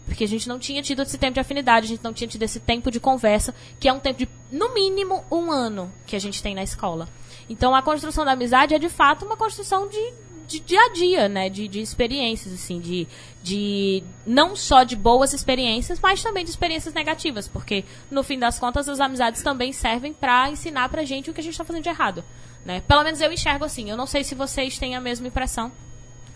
[0.06, 2.42] Porque a gente não tinha tido esse tempo de afinidade, a gente não tinha tido
[2.42, 6.18] esse tempo de conversa, que é um tempo de, no mínimo, um ano que a
[6.18, 7.08] gente tem na escola.
[7.48, 10.12] Então a construção da amizade é de fato uma construção de,
[10.50, 11.48] de dia a dia, né?
[11.48, 13.06] De, de experiências, assim, de,
[13.40, 14.02] de.
[14.26, 17.46] Não só de boas experiências, mas também de experiências negativas.
[17.46, 21.40] Porque, no fim das contas, as amizades também servem pra ensinar pra gente o que
[21.40, 22.24] a gente tá fazendo de errado.
[22.64, 22.82] Né?
[22.86, 23.88] Pelo menos eu enxergo assim.
[23.88, 25.70] Eu não sei se vocês têm a mesma impressão.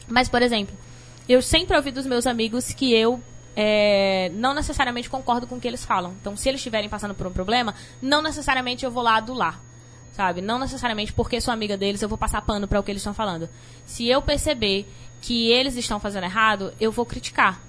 [0.06, 0.76] Mas, por exemplo,
[1.28, 3.20] eu sempre ouvi dos meus amigos que eu
[3.56, 6.14] é, não necessariamente concordo com o que eles falam.
[6.20, 9.60] Então, se eles estiverem passando por um problema, não necessariamente eu vou lá adular.
[10.14, 10.40] Sabe?
[10.40, 13.12] Não necessariamente porque sou amiga deles eu vou passar pano para o que eles estão
[13.12, 13.48] falando.
[13.84, 14.88] Se eu perceber
[15.20, 17.60] que eles estão fazendo errado, eu vou criticar.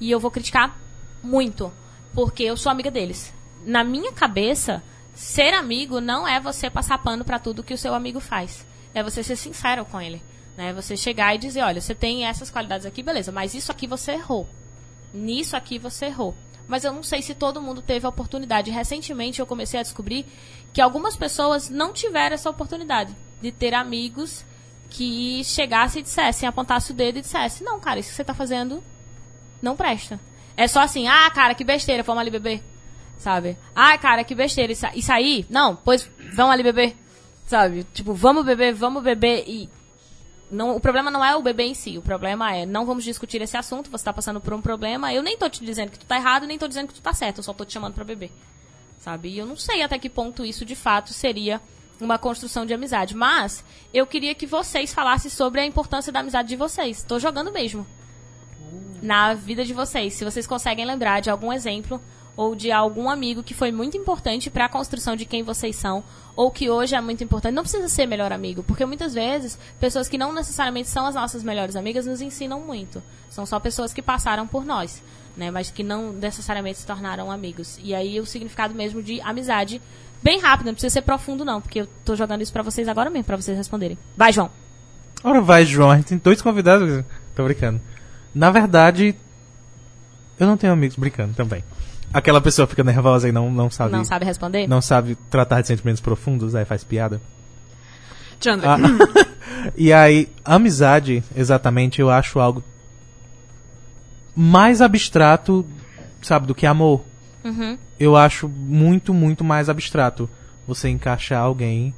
[0.00, 0.76] E eu vou criticar
[1.22, 1.72] muito.
[2.12, 3.32] Porque eu sou amiga deles.
[3.64, 4.82] Na minha cabeça,
[5.14, 8.66] ser amigo não é você passar pano para tudo que o seu amigo faz.
[8.92, 10.20] É você ser sincero com ele.
[10.56, 10.72] Né?
[10.72, 14.12] Você chegar e dizer, olha, você tem essas qualidades aqui, beleza, mas isso aqui você
[14.12, 14.48] errou.
[15.14, 16.34] Nisso aqui você errou.
[16.72, 18.70] Mas eu não sei se todo mundo teve a oportunidade.
[18.70, 20.24] Recentemente eu comecei a descobrir
[20.72, 24.42] que algumas pessoas não tiveram essa oportunidade de ter amigos
[24.88, 28.32] que chegassem e dissessem, apontassem o dedo e dissessem, não, cara, isso que você tá
[28.32, 28.82] fazendo
[29.60, 30.18] não presta.
[30.56, 32.62] É só assim, ah, cara, que besteira, vamos ali beber.
[33.18, 33.58] Sabe?
[33.76, 34.72] Ah, cara, que besteira.
[34.72, 35.44] Isso, isso aí?
[35.50, 36.96] Não, pois vamos ali beber.
[37.44, 37.84] Sabe?
[37.92, 39.68] Tipo, vamos beber, vamos beber e.
[40.52, 43.40] Não, o problema não é o bebê em si, o problema é não vamos discutir
[43.40, 46.04] esse assunto, você tá passando por um problema, eu nem tô te dizendo que tu
[46.04, 48.04] tá errado, nem tô dizendo que tu tá certo, eu só tô te chamando pra
[48.04, 48.30] beber.
[48.98, 49.30] Sabe?
[49.30, 51.58] E eu não sei até que ponto isso de fato seria
[51.98, 53.64] uma construção de amizade, mas
[53.94, 57.02] eu queria que vocês falassem sobre a importância da amizade de vocês.
[57.02, 57.86] Tô jogando mesmo.
[59.00, 61.98] Na vida de vocês, se vocês conseguem lembrar de algum exemplo
[62.36, 66.02] ou de algum amigo que foi muito importante para a construção de quem vocês são,
[66.34, 67.54] ou que hoje é muito importante.
[67.54, 71.42] Não precisa ser melhor amigo, porque muitas vezes pessoas que não necessariamente são as nossas
[71.42, 73.02] melhores amigas nos ensinam muito.
[73.28, 75.02] São só pessoas que passaram por nós,
[75.36, 77.78] né, mas que não necessariamente se tornaram amigos.
[77.82, 79.80] E aí o significado mesmo de amizade,
[80.22, 83.10] bem rápido, não precisa ser profundo não, porque eu tô jogando isso para vocês agora
[83.10, 83.98] mesmo, para vocês responderem.
[84.16, 84.50] Vai, João.
[85.24, 87.04] Ora vai, João, a gente tem dois convidados.
[87.34, 87.80] Tô brincando.
[88.34, 89.14] Na verdade,
[90.38, 91.62] eu não tenho amigos brincando também.
[92.12, 93.92] Aquela pessoa fica nervosa e não, não sabe.
[93.92, 94.66] Não sabe responder?
[94.66, 97.20] não sabe tratar de sentimentos profundos, aí faz piada.
[98.40, 98.70] Chandler.
[98.70, 98.78] Ah,
[99.76, 102.62] e aí, amizade, exatamente, eu acho algo
[104.34, 105.64] mais abstrato,
[106.20, 107.04] sabe, do que amor.
[107.44, 107.78] Uhum.
[107.98, 110.28] Eu acho muito, muito mais abstrato
[110.66, 111.94] você encaixar alguém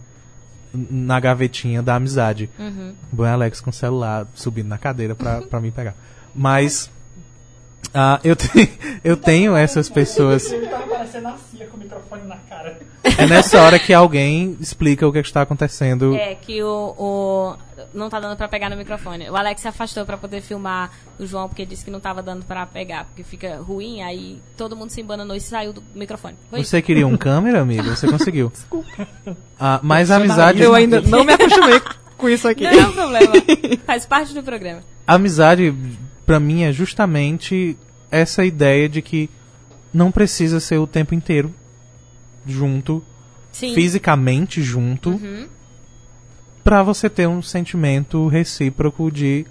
[0.73, 2.51] na gavetinha da amizade.
[2.59, 2.95] Uhum.
[3.13, 5.95] Bom, Alex com o celular subindo na cadeira pra, pra mim pegar.
[6.35, 6.91] Mas
[7.93, 8.49] Ah, eu, te-
[9.05, 10.51] eu tenho essas pessoas.
[10.53, 12.79] Ele tava parecendo a Cia com o microfone na cara.
[13.19, 16.15] É nessa hora que alguém explica o que está acontecendo.
[16.17, 17.57] É, que o, o-
[17.93, 19.29] Não tá dando pra pegar no microfone.
[19.31, 22.45] O Alex se afastou pra poder filmar o João, porque disse que não tava dando
[22.45, 26.35] pra pegar, porque fica ruim, aí todo mundo se embananou e saiu do microfone.
[26.51, 26.71] Foi isso.
[26.71, 27.85] Você queria um câmera, amigo?
[27.91, 28.51] Você conseguiu.
[29.61, 30.63] Ah, mas a amizade.
[30.63, 31.81] Eu ainda não me acostumei
[32.17, 32.65] com isso aqui.
[32.65, 33.33] Não é um problema.
[33.87, 34.81] Faz parte do programa.
[35.07, 35.75] A amizade,
[36.27, 37.77] pra mim, é justamente
[38.11, 39.29] essa ideia de que
[39.93, 41.55] não precisa ser o tempo inteiro
[42.47, 43.03] junto,
[43.53, 43.69] Sim.
[43.69, 43.75] Uhum.
[43.75, 45.19] fisicamente junto,
[46.63, 49.47] pra você ter um sentimento recíproco de.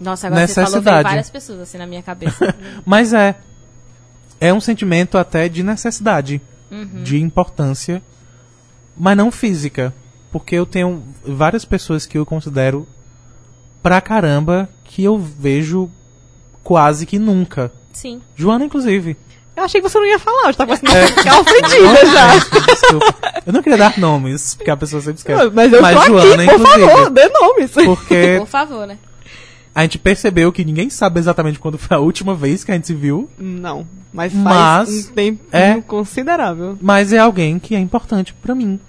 [0.00, 1.02] Nossa, agora você falou Necessidade.
[1.08, 2.54] várias pessoas assim na minha cabeça.
[2.84, 3.36] Mas é.
[4.40, 7.02] É um sentimento até de necessidade, Uhum.
[7.04, 8.02] de importância,
[8.96, 9.94] mas não física.
[10.32, 12.86] Porque eu tenho várias pessoas que eu considero
[13.80, 15.88] pra caramba que eu vejo
[16.64, 17.70] quase que nunca.
[17.92, 18.20] Sim.
[18.34, 19.16] Joana, inclusive.
[19.56, 20.74] Eu achei que você não ia falar, eu já tava É.
[20.74, 22.38] assim, ficar ofendida já.
[22.66, 23.14] Desculpa.
[23.46, 25.50] Eu não queria dar nomes, porque a pessoa sempre esquece.
[25.54, 26.88] Mas eu tô Joana, aqui, por inclusive.
[26.90, 27.70] favor, dê nomes.
[27.70, 28.98] Porque Por favor, né?
[29.72, 32.86] a gente percebeu que ninguém sabe exatamente quando foi a última vez que a gente
[32.88, 34.44] se viu, Não, mas faz
[34.88, 35.80] Mas, um tempo é.
[35.82, 36.76] considerável.
[36.80, 38.80] mas é alguém que é importante pra mim.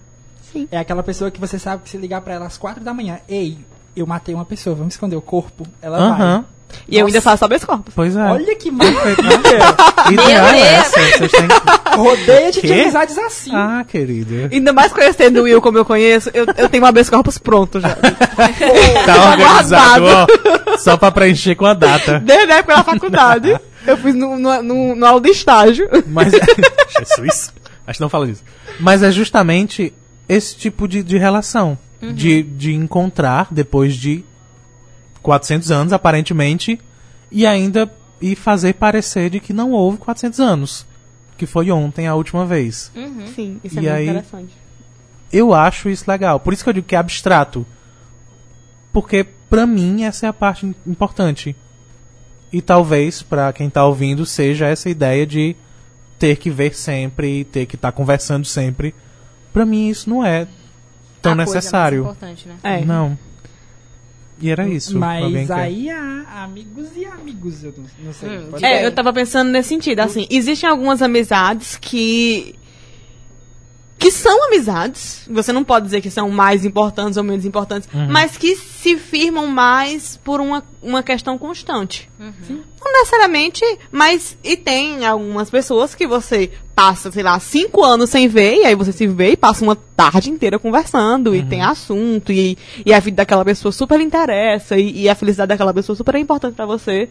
[0.72, 3.19] É aquela pessoa que você sabe que se ligar pra ela às quatro da manhã,
[3.27, 3.57] ei,
[3.95, 6.45] eu matei uma pessoa, vamos esconder o corpo, ela Aham.
[6.87, 7.93] E eu ainda faço habeas corpus.
[7.95, 8.23] Pois é.
[8.23, 9.15] Olha que maravilha!
[10.11, 10.99] Ideal é essa.
[10.99, 11.47] Vocês têm...
[11.95, 13.51] Rodeia-te de amizades assim.
[13.53, 14.49] Ah, querida.
[14.51, 17.79] Ainda mais conhecendo o Will como eu conheço, eu, eu tenho um habeas corpus pronto
[17.79, 17.95] já.
[17.95, 20.77] Tá organizado, ó.
[20.77, 22.19] Só pra preencher com a data.
[22.19, 25.87] Desde a época da faculdade, eu fiz no, no, no, no aula de estágio.
[26.07, 26.33] Mas.
[27.17, 27.53] Jesus.
[27.87, 28.43] Acho que não fala isso.
[28.79, 29.93] Mas é justamente
[30.27, 31.77] esse tipo de, de relação.
[32.01, 34.23] De, de encontrar depois de
[35.26, 36.80] 400 anos, aparentemente,
[37.31, 37.91] e ainda
[38.22, 40.85] e fazer parecer de que não houve 400 anos.
[41.38, 42.91] Que foi ontem a última vez.
[43.35, 44.53] Sim, isso é E muito aí- interessante.
[45.34, 46.39] Eu acho isso legal.
[46.39, 47.65] Por isso que eu digo que é abstrato.
[48.93, 51.56] Porque, pra mim, essa é a parte im- importante.
[52.53, 55.56] E talvez, pra quem tá ouvindo, seja essa ideia de
[56.18, 58.95] ter que ver sempre, ter que estar conversando sempre.
[59.52, 60.45] Pra mim, isso não é
[61.22, 62.02] tão A coisa mais necessário.
[62.03, 62.56] importante, né?
[62.64, 62.85] É.
[62.85, 63.18] Não.
[64.41, 64.97] E era isso.
[64.97, 68.29] Mas aí há amigos e amigos, eu não, não sei.
[68.61, 72.55] É, eu tava pensando nesse sentido, assim, existem algumas amizades que
[73.97, 78.38] que são amizades, você não pode dizer que são mais importantes ou menos importantes, mas
[78.38, 82.09] que se firmam mais por uma, uma questão constante.
[82.19, 88.27] Não necessariamente, mas e tem algumas pessoas que você passa, sei lá, cinco anos sem
[88.27, 92.31] ver, e aí você se vê e passa uma tarde inteira conversando, e tem assunto,
[92.31, 95.95] e, e a vida daquela pessoa super lhe interessa, e, e a felicidade daquela pessoa
[95.95, 97.09] super é importante pra você.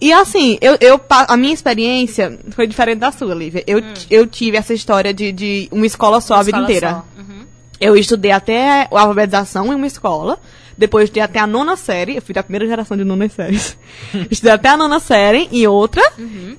[0.00, 3.62] E assim, eu, eu, a minha experiência foi diferente da sua, Lívia.
[3.66, 7.02] Eu, t- eu tive essa história de, de uma escola só a vida inteira.
[7.16, 7.46] Uhum.
[7.80, 10.38] Eu estudei até a alfabetização em uma escola.
[10.76, 12.16] Depois estudei até a nona série.
[12.16, 13.78] Eu fui da primeira geração de nonas séries.
[14.30, 16.02] estudei até a nona série em outra.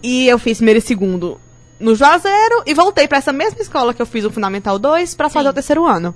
[0.02, 1.40] E eu fiz primeiro e segundo
[1.80, 2.64] no Juazeiro.
[2.66, 5.52] E voltei pra essa mesma escola que eu fiz o Fundamental 2 pra fazer Sim.
[5.52, 6.16] o terceiro ano.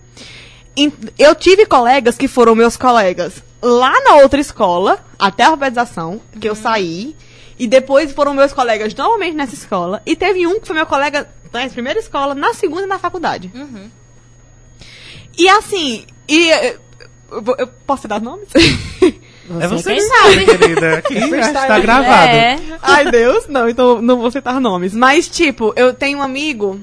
[1.17, 6.47] Eu tive colegas que foram meus colegas lá na outra escola, até a alfabetização, que
[6.47, 7.15] eu saí.
[7.57, 10.01] E depois foram meus colegas novamente nessa escola.
[10.05, 13.51] E teve um que foi meu colega na primeira escola, na segunda e na faculdade.
[15.37, 16.77] E assim, e eh,
[17.31, 18.47] eu, eu posso dar nomes?
[19.59, 20.45] É você quem que sabe.
[20.45, 20.97] querida.
[20.99, 22.31] Aqui está gravado.
[22.31, 22.59] É.
[22.83, 24.93] Ai, Deus, não, então não vou citar nomes.
[24.93, 26.79] Mas, tipo, eu tenho um amigo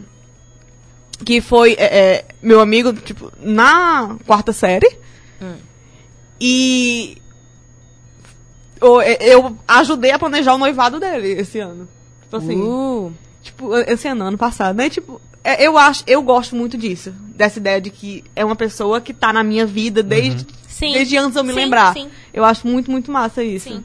[1.24, 4.98] que foi é, é, meu amigo, tipo, na quarta série.
[6.40, 7.18] E
[8.80, 11.88] eu, ajudei a planejar o noivado dele esse ano.
[12.22, 14.90] Tipo assim, Uh, tipo, esse ano, ano passado, né?
[14.90, 17.12] Tipo, é, eu acho, eu gosto muito disso.
[17.34, 20.92] Dessa ideia de que é uma pessoa que tá na minha vida desde, sim.
[20.92, 21.92] desde antes de eu me Sim, lembrar.
[21.94, 23.68] Sim, Eu acho muito, muito massa isso.
[23.68, 23.84] sim.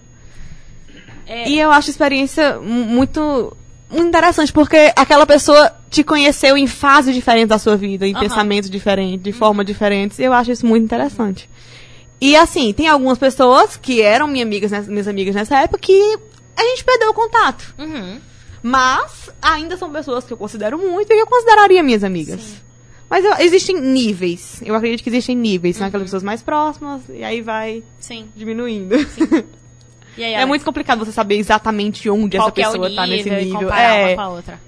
[1.28, 3.56] É, E eu acho a experiência mu- muito,
[3.90, 8.20] muito interessante, porque aquela pessoa te conheceu em fases diferentes da sua vida, em Aham.
[8.22, 10.20] pensamentos diferentes, de formas diferentes.
[10.20, 11.50] Eu acho isso muito interessante.
[12.22, 16.18] E assim, tem algumas pessoas que eram minhas amigas, minhas amigas nessa época que
[16.56, 17.74] a gente perdeu o contato.
[17.80, 18.20] Uhum.
[18.62, 22.62] Mas ainda são pessoas que eu considero muito e que eu consideraria minhas amigas.
[23.10, 24.62] Mas eu- existem níveis.
[24.64, 25.76] Eu acredito que existem níveis.
[25.76, 25.88] São Uhum.
[25.90, 28.28] aquelas pessoas mais próximas e aí vai Sim.
[28.36, 28.96] diminuindo.
[30.18, 33.24] E aí, É muito complicado você saber exatamente onde qual essa é pessoa tá nesse
[33.30, 33.60] nível e nível.
[33.62, 34.08] comparar É.
[34.08, 34.62] uma com a outra.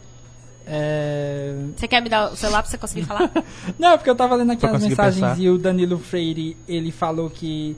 [0.66, 1.54] É...
[1.76, 3.30] Você quer me dar o celular pra você conseguir falar?
[3.78, 5.40] Não, é porque eu tava lendo aqui Pra as mensagens pensar.
[5.40, 7.76] e o Danilo Freire, ele falou que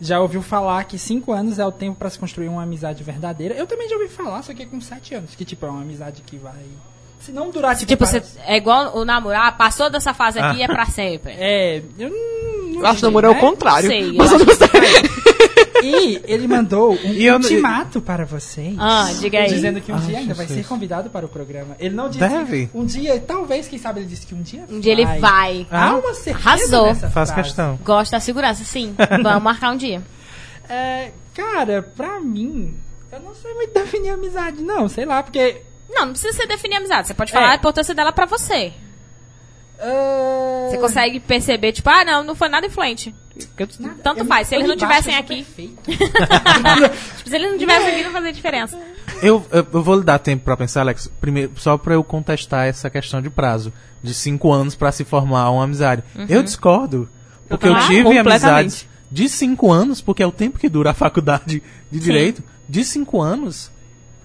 [0.00, 3.54] já ouviu falar que cinco anos é o tempo pra se construir uma amizade verdadeira.
[3.54, 5.82] Eu também já ouvi falar, só que é com sete anos, que tipo, é uma
[5.82, 6.54] amizade que vai.
[7.20, 10.40] Se não durar tipo, Tipo, para- você, é igual o namorar, ah, passou dessa fase
[10.40, 11.32] aqui é pra sempre.
[11.38, 12.16] É, eu não.
[12.72, 13.88] não Eu acho que sei, namoro é o contrário.
[13.88, 14.68] Sei, eu Mas acho não sei.
[15.82, 18.74] E ele mandou um E eu- ultimato para vocês.
[18.78, 19.48] Ah, diga aí.
[19.48, 21.76] Dizendo que um Ah, dia ainda vai ser convidado para o programa.
[21.78, 22.20] Ele não disse.
[22.20, 22.70] Deve.
[22.74, 24.64] Um dia, talvez, quem sabe ele disse que um dia.
[24.70, 25.66] Um dia ele vai.
[25.70, 26.86] Há uma certeza Arrasou.
[26.86, 27.34] nessa Faz frase.
[27.48, 27.78] questão.
[27.84, 28.94] Gosta da segurança, sim.
[29.22, 30.02] Vamos marcar um dia.
[30.68, 32.74] É, cara, pra mim,
[33.10, 34.88] eu não sei muito definir amizade, não.
[34.88, 35.62] Sei lá, porque.
[35.90, 37.08] Não, não precisa você definir amizade.
[37.08, 37.50] Você pode falar É.
[37.52, 38.72] a importância dela pra você.
[39.82, 43.14] Ah, Você consegue perceber, tipo, ah, não, não foi nada influente.
[43.80, 44.46] Nada, Tanto eu- faz.
[44.48, 45.46] Se eu eles não tivessem eu aqui.
[47.16, 48.78] Tipo, se eles não tivessem aqui, não fazia diferença.
[49.22, 51.10] Eu, eu, eu vou lhe dar tempo pra pensar, Alex.
[51.20, 53.72] Primeiro, só pra eu contestar essa questão de prazo.
[54.02, 56.02] De cinco anos pra se formar uma amizade.
[56.28, 57.08] Eu discordo.
[57.48, 57.88] Porque eu, também.
[58.04, 62.42] tive amizades de cinco anos, porque é o tempo que dura a faculdade de Direito,
[62.68, 63.70] de cinco anos,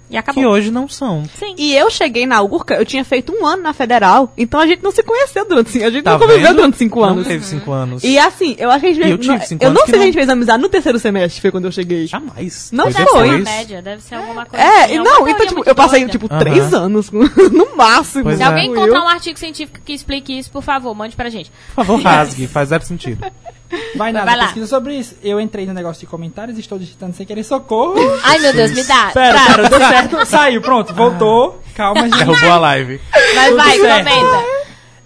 [0.09, 0.41] E acabou.
[0.41, 1.23] que hoje não são.
[1.37, 1.53] Sim.
[1.57, 4.81] E eu cheguei na Urca, eu tinha feito um ano na Federal, então a gente
[4.81, 6.55] não se conheceu durante cinco A gente Tá não conviveu vendo?
[6.55, 7.27] durante cinco Não anos.
[7.27, 8.03] teve cinco anos.
[8.03, 9.85] E assim, eu acho que a gente eu fez- tive não- cinco Eu anos não
[9.85, 12.07] sei se a não- gente fez amizade no terceiro semestre, foi quando eu cheguei.
[12.07, 12.69] Jamais.
[12.71, 13.43] Não Foi Deve ser uma depois.
[13.43, 14.65] média, deve ser alguma coisa.
[14.65, 16.11] É, assim, não, então, tipo, eu passei, doida.
[16.11, 18.23] tipo, três anos, no máximo.
[18.23, 18.45] Pois Se é.
[18.45, 21.51] alguém Eu- encontrar um artigo científico que explique isso, por favor, mande pra gente.
[21.75, 23.25] Por favor, rasgue, faz zero sentido.
[23.95, 24.43] Vai nada, Vai lá.
[24.45, 25.15] pesquisa sobre isso.
[25.23, 27.95] Eu entrei no negócio de comentários, estou digitando sem querer socorro.
[28.23, 29.11] Ai, meu Deus, me dá.
[29.13, 30.25] Pera, pera, deu certo.
[30.25, 31.61] Saiu, pronto, voltou.
[31.75, 32.17] Calma, gente.
[32.17, 33.01] Derrubou a live.
[33.35, 34.09] Mas vai, certo.
[34.09, 34.45] comenta.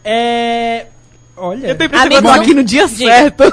[0.03, 0.85] É.
[1.35, 1.67] Olha.
[1.67, 3.43] Eu tenho Amigo, aqui no dia certo.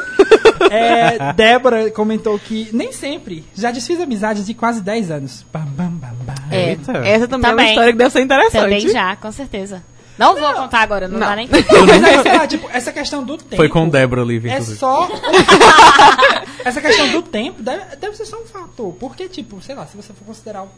[0.70, 3.44] É, Débora comentou que nem sempre.
[3.54, 5.46] Já desfiz amizades de quase 10 anos.
[5.52, 6.34] Bam, bam, bam, bam.
[6.50, 6.70] É.
[6.70, 6.92] Eita.
[6.98, 8.62] Essa também, é uma história que deve ser interessante.
[8.62, 9.82] Também já, com certeza.
[10.18, 11.26] Não vou contar agora, não, Não.
[11.28, 11.48] dá nem.
[11.48, 13.56] Mas aí, sei lá, tipo, essa questão do tempo.
[13.56, 15.08] Foi com Débora Olivia, É só.
[16.64, 18.92] essa questão do tempo deve, deve ser só um fator.
[18.94, 20.64] Porque, tipo, sei lá, se você for considerar.
[20.64, 20.70] o-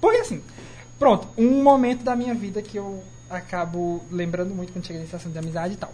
[0.00, 0.42] Porque assim,
[0.98, 5.32] pronto, um momento da minha vida que eu acabo lembrando muito quando chega nesse assunto
[5.32, 5.92] de amizade e tal.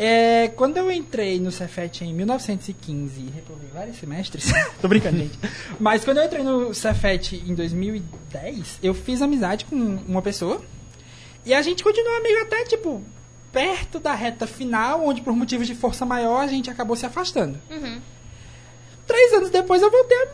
[0.00, 4.46] É, quando eu entrei no Cefet em 1915 e reprovei vários semestres,
[4.80, 5.36] tô brincando, gente.
[5.80, 9.74] Mas quando eu entrei no Cefet em 2010, eu fiz amizade com
[10.06, 10.62] uma pessoa
[11.48, 13.02] e a gente continuou amigo até, tipo,
[13.50, 17.58] perto da reta final, onde por motivos de força maior a gente acabou se afastando.
[19.06, 20.28] Três anos depois eu voltei a...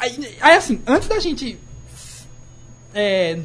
[0.00, 1.56] Aí, aí, assim, antes da gente...
[2.92, 3.38] É...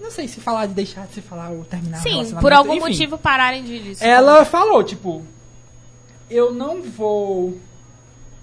[0.00, 2.80] Não sei se falar de deixar de se falar ou terminar Sim, por algum enfim.
[2.80, 4.04] motivo pararem de disso.
[4.04, 5.26] Ela falou, tipo,
[6.30, 7.58] eu não vou.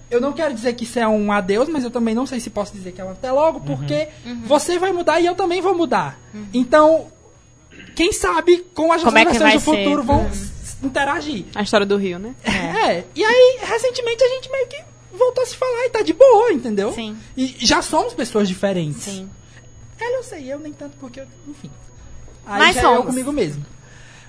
[0.09, 2.49] Eu não quero dizer que isso é um adeus, mas eu também não sei se
[2.49, 4.09] posso dizer que é um até logo, porque
[4.45, 6.19] você vai mudar e eu também vou mudar.
[6.53, 7.07] Então,
[7.99, 9.59] quem sabe com as Como é do vai ser?
[9.59, 10.27] futuro vão Uhum.
[10.29, 11.45] s- interagir.
[11.53, 12.33] A história do Rio, né?
[12.45, 13.03] É.
[13.13, 14.81] E aí, recentemente, a gente meio que
[15.11, 16.93] voltou a se falar e tá de boa, entendeu?
[16.93, 17.17] Sim.
[17.35, 19.03] E já somos pessoas diferentes.
[19.03, 19.29] Sim.
[19.99, 21.69] Ela eu sei, eu nem tanto porque eu, enfim.
[22.45, 23.05] Aí Mas já é eu somos.
[23.07, 23.65] comigo mesmo.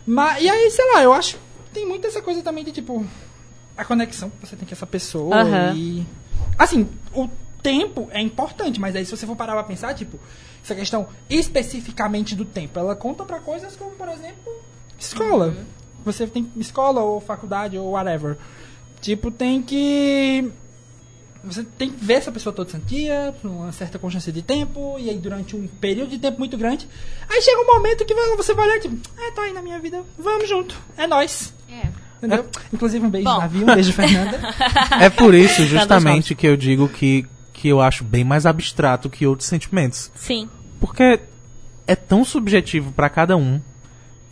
[0.04, 3.06] Mas, e aí, sei lá, eu acho que tem muito essa coisa também de tipo
[3.76, 5.74] a conexão que você tem com essa pessoa Aham.
[5.76, 6.04] e
[6.58, 7.28] assim, o
[7.62, 10.18] tempo é importante, mas aí se você for parar pra pensar, tipo,
[10.62, 14.52] essa questão especificamente do tempo, ela conta pra coisas como, por exemplo,
[14.98, 15.46] escola.
[15.48, 15.64] Uhum.
[16.04, 18.36] Você tem escola ou faculdade ou whatever.
[19.00, 20.52] Tipo, tem que
[21.42, 24.96] você tem que ver essa pessoa todo santo dia, por uma certa constância de tempo,
[24.98, 26.86] e aí durante um período de tempo muito grande.
[27.28, 30.02] Aí chega um momento que você vai olhar tipo, é, tá aí na minha vida,
[30.18, 31.54] vamos junto, é nós.
[31.70, 31.88] É.
[32.18, 32.46] Entendeu?
[32.70, 33.38] Inclusive um beijo, Bom.
[33.38, 34.38] Davi, um beijo, Fernanda.
[35.00, 37.24] É por isso, justamente, que eu digo que,
[37.60, 40.10] que eu acho bem mais abstrato que outros sentimentos.
[40.14, 40.48] Sim.
[40.80, 41.20] Porque
[41.86, 43.60] é tão subjetivo pra cada um.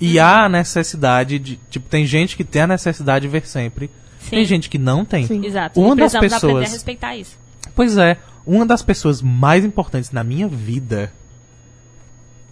[0.00, 1.60] E há a necessidade de.
[1.68, 3.90] Tipo, tem gente que tem a necessidade de ver sempre.
[4.20, 4.30] Sim.
[4.30, 5.26] Tem gente que não tem.
[5.44, 5.78] Exato.
[5.78, 6.72] Uma e das precisamos aprender a pessoas.
[6.72, 7.38] respeitar isso.
[7.74, 11.12] Pois é, uma das pessoas mais importantes na minha vida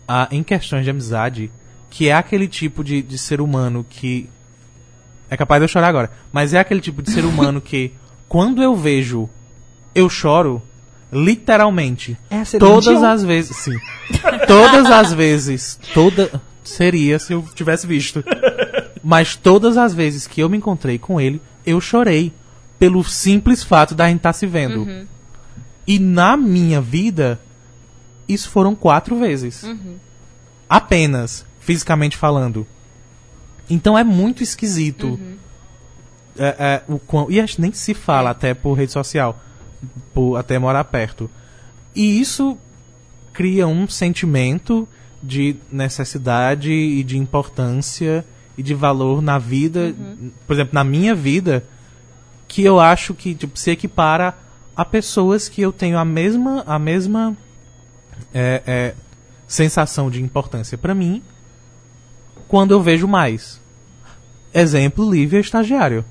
[0.07, 1.51] ah, em questões de amizade,
[1.89, 4.29] que é aquele tipo de, de ser humano que.
[5.31, 7.95] É capaz de eu chorar agora, mas é aquele tipo de ser humano que,
[8.29, 9.31] quando eu vejo,
[9.97, 10.63] eu choro,
[11.11, 12.17] literalmente.
[12.29, 13.79] É Todas as vezes, sim.
[14.47, 16.43] Todas as vezes, toda.
[16.63, 18.23] Seria se eu tivesse visto.
[19.03, 22.33] Mas todas as vezes que eu me encontrei com ele, eu chorei.
[22.79, 25.07] Pelo simples fato da gente estar se vendo.
[25.87, 27.41] E na minha vida,
[28.29, 29.65] isso foram quatro vezes.
[30.69, 32.67] Apenas, fisicamente falando.
[33.71, 35.19] Então é muito esquisito.
[36.39, 39.41] É, é, o quão, e acho que nem se fala até por rede social.
[40.13, 41.31] Por até morar perto.
[41.95, 42.59] E isso
[43.33, 44.89] cria um sentimento
[45.23, 48.25] de necessidade e de importância
[48.57, 49.95] e de valor na vida.
[50.47, 51.65] Por exemplo, na minha vida,
[52.49, 54.35] que eu acho que tipo, se equipara
[54.75, 57.37] a pessoas que eu tenho a mesma, a mesma
[58.33, 58.95] é, é,
[59.47, 61.23] sensação de importância para mim
[62.49, 63.61] quando eu vejo mais.
[64.53, 66.05] Exemplo, Lívia estagiário.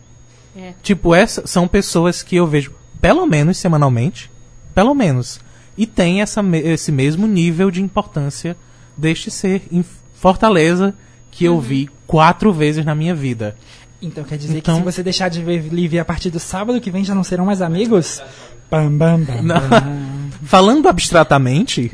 [0.55, 0.73] É.
[0.81, 2.73] Tipo, essa, são pessoas que eu vejo
[3.05, 4.31] pelo menos semanalmente,
[4.73, 5.39] pelo menos,
[5.77, 8.57] e tem essa, esse mesmo nível de importância
[8.97, 10.91] deste ser em Fortaleza
[11.29, 13.55] que eu vi quatro vezes na minha vida.
[14.01, 16.81] Então quer dizer Então- que se você deixar de ver Lívia a partir do sábado
[16.81, 18.23] que vem já não serão mais amigos?
[18.71, 20.29] Bam, bam, bam, bam.
[20.43, 21.91] Falando abstratamente,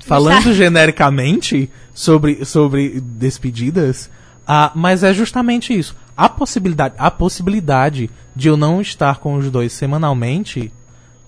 [0.00, 4.10] falando genericamente sobre, sobre despedidas,
[4.46, 5.96] ah, mas é justamente isso.
[6.16, 10.72] A possibilidade, a possibilidade de eu não estar com os dois semanalmente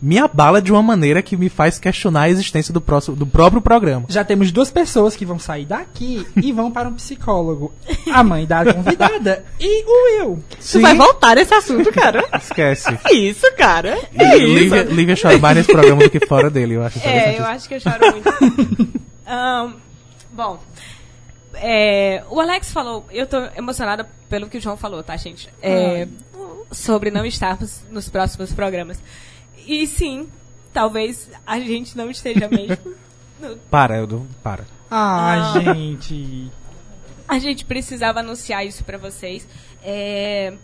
[0.00, 3.60] me abala de uma maneira que me faz questionar a existência do, próximo, do próprio
[3.60, 4.06] programa.
[4.08, 7.72] Já temos duas pessoas que vão sair daqui e vão para um psicólogo.
[8.12, 10.42] A mãe da convidada e o Will.
[10.60, 12.24] Tu vai voltar nesse assunto, cara?
[12.34, 12.96] Esquece.
[13.12, 13.98] Isso, cara.
[14.14, 14.46] É isso.
[14.46, 16.98] Lívia, Lívia chora mais nesse programa do que fora dele, eu acho.
[17.00, 18.28] É, eu acho que eu choro muito.
[19.26, 19.72] Ahn,
[20.32, 20.58] bom,
[21.60, 25.48] é, o Alex falou, eu tô emocionada pelo que o João falou, tá, gente?
[25.62, 26.06] É,
[26.70, 29.00] sobre não estarmos nos próximos programas.
[29.66, 30.28] E sim,
[30.72, 32.94] talvez a gente não esteja mesmo.
[33.70, 34.64] Para, eu dou- para.
[34.90, 35.60] Ah, Ah.
[35.60, 36.50] gente.
[37.26, 39.46] A gente precisava anunciar isso pra vocês.
[39.84, 40.54] É,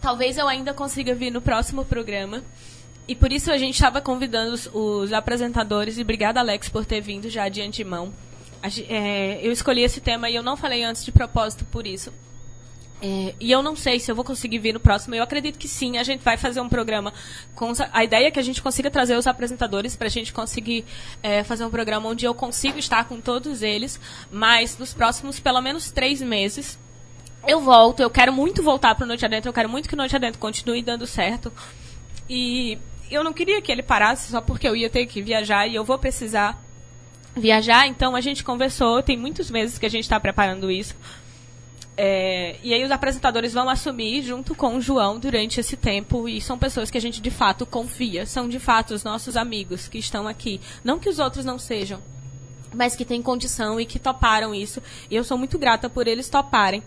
[0.00, 2.42] talvez eu ainda consiga vir no próximo programa.
[3.08, 5.96] E por isso a gente estava convidando os, os apresentadores.
[5.98, 8.12] E obrigada, Alex, por ter vindo já de antemão.
[8.88, 12.12] É, eu escolhi esse tema e eu não falei antes de propósito por isso.
[13.02, 15.14] É, e eu não sei se eu vou conseguir vir no próximo.
[15.14, 15.96] Eu acredito que sim.
[15.96, 17.12] A gente vai fazer um programa
[17.54, 20.84] com a ideia é que a gente consiga trazer os apresentadores para a gente conseguir
[21.22, 23.98] é, fazer um programa onde eu consigo estar com todos eles.
[24.30, 26.78] Mas nos próximos pelo menos três meses
[27.46, 28.00] eu volto.
[28.00, 29.48] Eu quero muito voltar para Noite Adentro.
[29.48, 31.50] Eu quero muito que Noite Adentro continue dando certo.
[32.28, 32.78] E
[33.10, 35.84] eu não queria que ele parasse só porque eu ia ter que viajar e eu
[35.84, 36.62] vou precisar
[37.34, 37.86] viajar.
[37.86, 39.02] Então a gente conversou.
[39.02, 40.96] Tem muitos meses que a gente está preparando isso.
[41.96, 46.40] É, e aí os apresentadores vão assumir junto com o João durante esse tempo e
[46.40, 49.98] são pessoas que a gente de fato confia, são de fato os nossos amigos que
[49.98, 52.00] estão aqui, não que os outros não sejam,
[52.72, 54.82] mas que têm condição e que toparam isso.
[55.10, 56.82] E eu sou muito grata por eles toparem.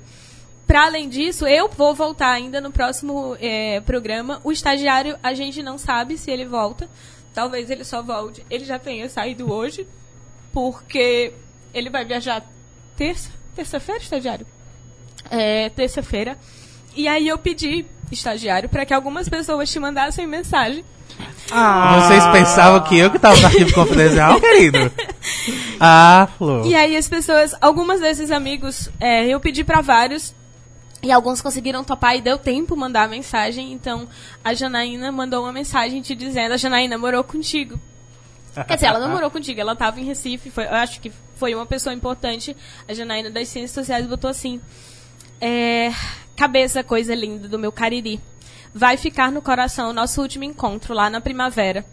[0.66, 4.40] Para além disso, eu vou voltar ainda no próximo é, programa.
[4.44, 6.90] O estagiário, a gente não sabe se ele volta.
[7.34, 8.46] Talvez ele só volte.
[8.50, 9.86] Ele já tenha saído hoje,
[10.54, 11.34] porque
[11.74, 12.46] ele vai viajar
[12.96, 14.48] terça, terça-feira, estagiário?
[15.30, 16.38] É, terça-feira.
[16.96, 20.86] E aí eu pedi, estagiário, para que algumas pessoas te mandassem mensagem.
[21.52, 24.92] Ah, Vocês pensavam que eu que tava no arquivo confidencial, querido?
[25.80, 26.66] Ah, Flor.
[26.66, 30.34] E aí as pessoas, algumas desses amigos, é, eu pedi pra vários.
[31.02, 33.74] E alguns conseguiram topar e deu tempo mandar a mensagem.
[33.74, 34.08] Então
[34.42, 37.78] a Janaína mandou uma mensagem te dizendo: a Janaína morou contigo.
[38.68, 40.50] Quer dizer, ela não morou contigo, ela estava em Recife.
[40.50, 42.56] Foi, eu acho que foi uma pessoa importante.
[42.88, 44.62] A Janaína das Ciências Sociais botou assim:
[45.42, 45.92] é,
[46.36, 48.20] Cabeça, coisa linda do meu Cariri.
[48.74, 51.86] Vai ficar no coração o nosso último encontro lá na primavera.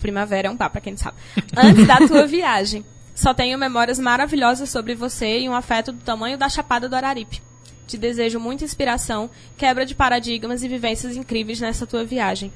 [0.00, 1.16] Primavera é um pá, pra quem não sabe.
[1.56, 2.84] Antes da tua viagem.
[3.14, 7.40] Só tenho memórias maravilhosas sobre você e um afeto do tamanho da Chapada do Araripe.
[7.86, 12.52] Te desejo muita inspiração, quebra de paradigmas e vivências incríveis nessa tua viagem.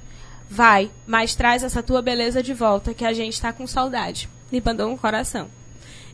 [0.49, 4.29] Vai, mas traz essa tua beleza de volta, que a gente tá com saudade.
[4.51, 5.49] Me mandou um coração.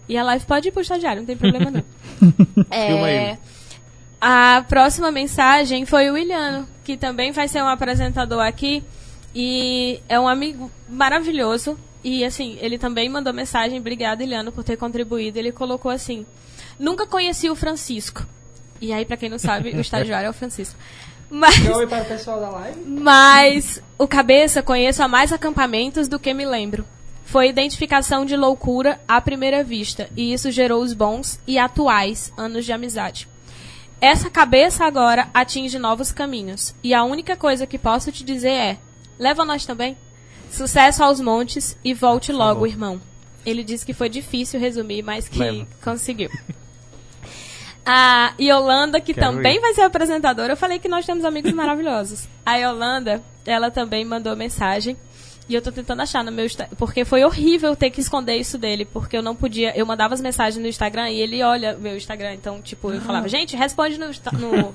[0.09, 1.85] E a live pode ir pro estagiário, não tem problema não.
[2.71, 3.39] É,
[4.21, 8.83] a próxima mensagem foi o Williano, que também vai ser um apresentador aqui.
[9.35, 11.79] E é um amigo maravilhoso.
[12.03, 13.79] E assim, ele também mandou mensagem.
[13.79, 15.39] Obrigada, Iliano, por ter contribuído.
[15.39, 16.25] Ele colocou assim:
[16.79, 18.27] Nunca conheci o Francisco.
[18.81, 20.79] E aí, pra quem não sabe, o estagiário é o Francisco.
[21.37, 22.81] Mas, oi para o pessoal da live.
[22.87, 26.85] mas o cabeça conheço há mais acampamentos do que me lembro.
[27.25, 32.65] Foi identificação de loucura à primeira vista, e isso gerou os bons e atuais anos
[32.65, 33.29] de amizade.
[34.01, 38.79] Essa cabeça agora atinge novos caminhos, e a única coisa que posso te dizer é:
[39.19, 39.97] leva nós também.
[40.53, 42.69] Sucesso aos montes e volte logo, favor.
[42.69, 43.01] irmão.
[43.45, 45.67] Ele disse que foi difícil resumir, mas que Leva.
[45.83, 46.31] conseguiu.
[47.85, 49.61] A Yolanda, que Quero também ir.
[49.61, 52.29] vai ser apresentadora, eu falei que nós temos amigos maravilhosos.
[52.45, 54.97] A Yolanda, ela também mandou mensagem.
[55.47, 56.47] E eu tô tentando achar no meu
[56.79, 60.21] porque foi horrível ter que esconder isso dele, porque eu não podia, eu mandava as
[60.21, 64.07] mensagens no Instagram e ele olha meu Instagram, então tipo, eu falava, gente, responde no
[64.07, 64.73] no,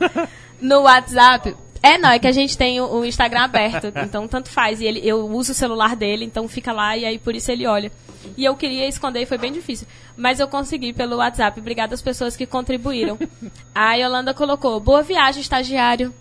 [0.61, 1.55] no WhatsApp.
[1.81, 4.81] É, não, é que a gente tem o, o Instagram aberto, então tanto faz.
[4.81, 7.65] E ele, eu uso o celular dele, então fica lá e aí por isso ele
[7.65, 7.91] olha.
[8.37, 9.87] E eu queria esconder e foi bem difícil.
[10.15, 11.59] Mas eu consegui pelo WhatsApp.
[11.59, 13.17] Obrigada às pessoas que contribuíram.
[13.73, 16.13] A Yolanda colocou: Boa viagem, estagiário.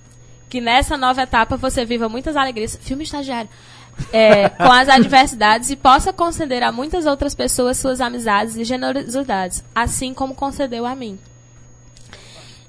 [0.48, 2.78] que nessa nova etapa você viva muitas alegrias.
[2.80, 3.50] Filme estagiário.
[4.12, 9.64] É, com as adversidades e possa conceder a muitas outras pessoas suas amizades e generosidades,
[9.74, 11.18] assim como concedeu a mim.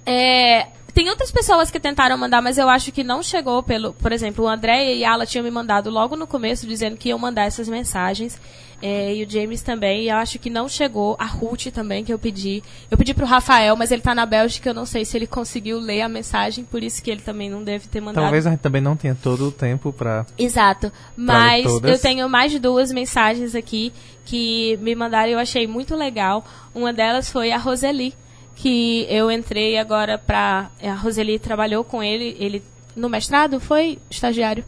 [0.04, 3.94] É, tem outras pessoas que tentaram mandar, mas eu acho que não chegou pelo.
[3.94, 7.10] Por exemplo, o André e a Ala tinham me mandado logo no começo dizendo que
[7.10, 8.40] iam mandar essas mensagens.
[8.82, 10.04] É, e o James também.
[10.04, 11.16] E eu acho que não chegou.
[11.20, 12.64] A Ruth também, que eu pedi.
[12.90, 14.70] Eu pedi pro Rafael, mas ele tá na Bélgica.
[14.70, 17.64] Eu não sei se ele conseguiu ler a mensagem, por isso que ele também não
[17.64, 18.24] deve ter mandado.
[18.24, 20.26] Talvez a gente também não tenha todo o tempo pra.
[20.38, 20.92] Exato.
[21.16, 21.92] Mas todas.
[21.92, 23.92] eu tenho mais de duas mensagens aqui
[24.24, 26.46] que me mandaram e eu achei muito legal.
[26.74, 28.16] Uma delas foi a Roseli,
[28.62, 30.70] que eu entrei agora pra.
[30.84, 32.62] A Roseli trabalhou com ele, ele
[32.96, 34.66] no mestrado, foi estagiário.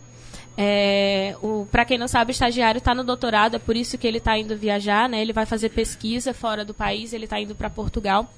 [0.58, 1.36] É,
[1.70, 4.56] para quem não sabe, estagiário está no doutorado, é por isso que ele está indo
[4.56, 5.22] viajar, né?
[5.22, 8.32] Ele vai fazer pesquisa fora do país, ele está indo para Portugal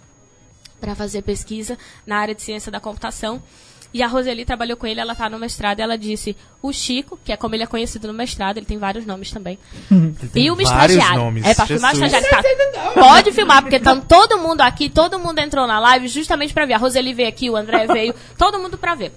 [0.80, 3.42] para fazer pesquisa na área de ciência da computação.
[3.94, 7.20] E a Roseli trabalhou com ele, ela está no mestrado, e ela disse: o Chico,
[7.24, 9.60] que é como ele é conhecido no mestrado, ele tem vários nomes também.
[10.34, 11.20] tem e o estagiário.
[11.20, 12.14] nomes, É, para filmar o Jesus.
[12.24, 12.74] estagiário.
[12.74, 12.92] Tá.
[12.94, 16.74] Pode filmar, porque tá todo mundo aqui, todo mundo entrou na live justamente para ver.
[16.74, 19.14] A Roseli veio aqui, o André veio, todo mundo para ver.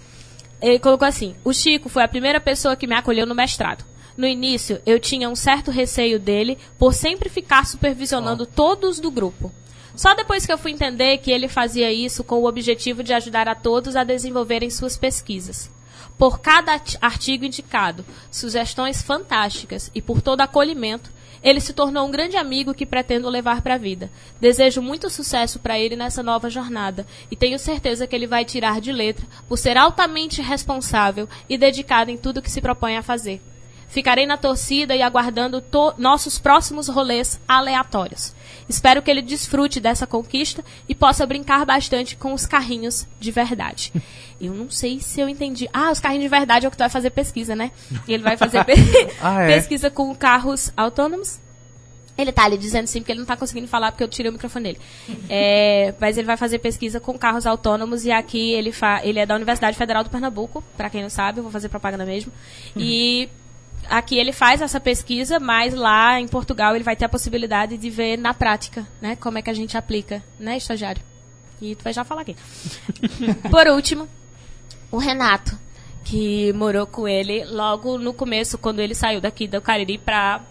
[0.61, 3.85] Ele colocou assim: o Chico foi a primeira pessoa que me acolheu no mestrado.
[4.17, 9.53] No início, eu tinha um certo receio dele por sempre ficar supervisionando todos do grupo.
[9.97, 13.49] Só depois que eu fui entender que ele fazia isso com o objetivo de ajudar
[13.49, 15.71] a todos a desenvolverem suas pesquisas.
[16.19, 21.11] Por cada art- artigo indicado, sugestões fantásticas e por todo acolhimento,
[21.43, 24.11] ele se tornou um grande amigo que pretendo levar para a vida.
[24.41, 28.81] Desejo muito sucesso para ele nessa nova jornada e tenho certeza que ele vai tirar
[28.81, 33.41] de letra por ser altamente responsável e dedicado em tudo que se propõe a fazer.
[33.89, 35.63] Ficarei na torcida e aguardando
[35.97, 38.35] nossos próximos rolês aleatórios.
[38.69, 43.93] Espero que ele desfrute dessa conquista e possa brincar bastante com os carrinhos de verdade.
[44.39, 45.67] Eu não sei se eu entendi.
[45.73, 47.71] Ah, os carrinhos de verdade é o que tu vai fazer pesquisa, né?
[48.07, 48.75] E ele vai fazer pe-
[49.19, 49.47] Ah, é.
[49.55, 51.39] pesquisa com carros autônomos.
[52.19, 54.33] Ele tá ali dizendo sim, porque ele não tá conseguindo falar porque eu tirei o
[54.35, 54.79] microfone dele.
[55.31, 59.35] É, mas ele vai fazer pesquisa com carros autônomos e aqui ele, ele é da
[59.35, 62.31] Universidade Federal do Pernambuco, pra quem não sabe, eu vou fazer propaganda mesmo.
[62.77, 63.31] E
[63.89, 67.91] aqui ele faz essa pesquisa, mas lá em Portugal ele vai ter a possibilidade de
[67.91, 71.03] ver na prática, né, como é que a gente aplica, né, estagiário?
[71.61, 72.37] E tu vai já falar aqui.
[73.51, 74.09] Por último,
[74.91, 75.59] o Renato,
[76.05, 80.43] que morou com ele logo no começo, quando ele saiu daqui do Cariri pra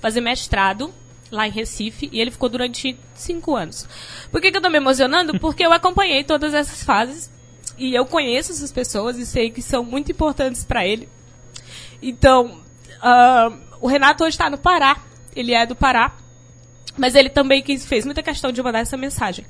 [0.00, 0.92] fazer mestrado
[1.30, 3.88] lá em Recife, e ele ficou durante cinco anos.
[4.30, 5.38] Por que, que eu tô me emocionando?
[5.38, 7.30] Porque eu acompanhei todas essas fases,
[7.76, 11.08] e eu conheço essas pessoas e sei que são muito importantes pra ele.
[12.00, 12.63] Então,
[13.04, 13.52] ah,
[13.82, 14.96] o Renato hoje está no Pará,
[15.36, 16.16] ele é do Pará,
[16.96, 19.44] mas ele também fez muita questão de mandar essa mensagem.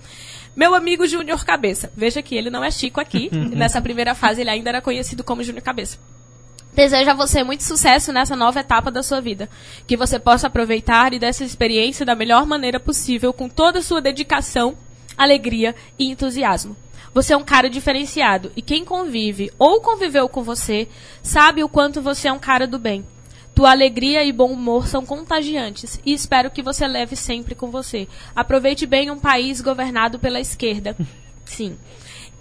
[0.57, 1.93] Meu amigo Júnior Cabeça.
[1.97, 3.31] Veja que ele não é Chico aqui.
[3.55, 5.99] Nessa primeira fase, ele ainda era conhecido como Júnior Cabeça.
[6.73, 9.49] Desejo a você muito sucesso nessa nova etapa da sua vida.
[9.87, 14.01] Que você possa aproveitar e dessa experiência da melhor maneira possível, com toda a sua
[14.01, 14.77] dedicação,
[15.17, 16.77] alegria e entusiasmo.
[17.13, 20.89] Você é um cara diferenciado e quem convive ou conviveu com você
[21.23, 23.07] sabe o quanto você é um cara do bem.
[23.55, 28.09] Tua alegria e bom humor são contagiantes e espero que você leve sempre com você.
[28.35, 30.97] Aproveite bem um país governado pela esquerda.
[31.45, 31.79] Sim.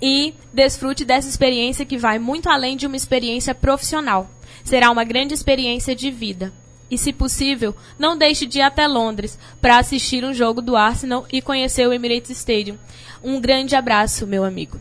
[0.02, 4.30] E desfrute dessa experiência que vai muito além de uma experiência profissional.
[4.64, 6.52] Será uma grande experiência de vida.
[6.90, 11.26] E, se possível, não deixe de ir até Londres para assistir um jogo do Arsenal
[11.32, 12.78] e conhecer o Emirates Stadium.
[13.24, 14.80] Um grande abraço, meu amigo.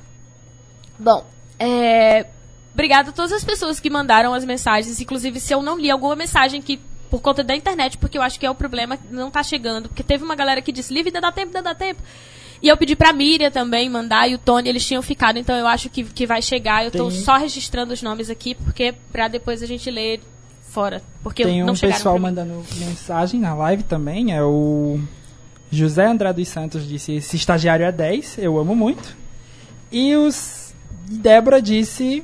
[0.98, 1.24] Bom,
[1.58, 2.26] é,
[2.72, 5.00] obrigada a todas as pessoas que mandaram as mensagens.
[5.00, 6.80] Inclusive, se eu não li alguma mensagem que,
[7.10, 9.88] por conta da internet, porque eu acho que é o problema, não tá chegando.
[9.88, 12.00] Porque teve uma galera que disse, livre ainda dá tempo, ainda dá tempo.
[12.62, 15.66] E eu pedi pra Miriam também mandar, e o Tony, eles tinham ficado, então eu
[15.66, 16.84] acho que, que vai chegar.
[16.84, 20.20] Eu tô Tem- só registrando os nomes aqui, porque pra depois a gente ler
[20.62, 21.02] fora.
[21.22, 24.32] Porque Tem não um pessoal mandando mensagem na live também.
[24.32, 25.00] É o
[25.72, 29.16] José André dos Santos disse: Esse estagiário é 10, eu amo muito.
[29.90, 30.72] E os
[31.10, 32.22] Débora disse: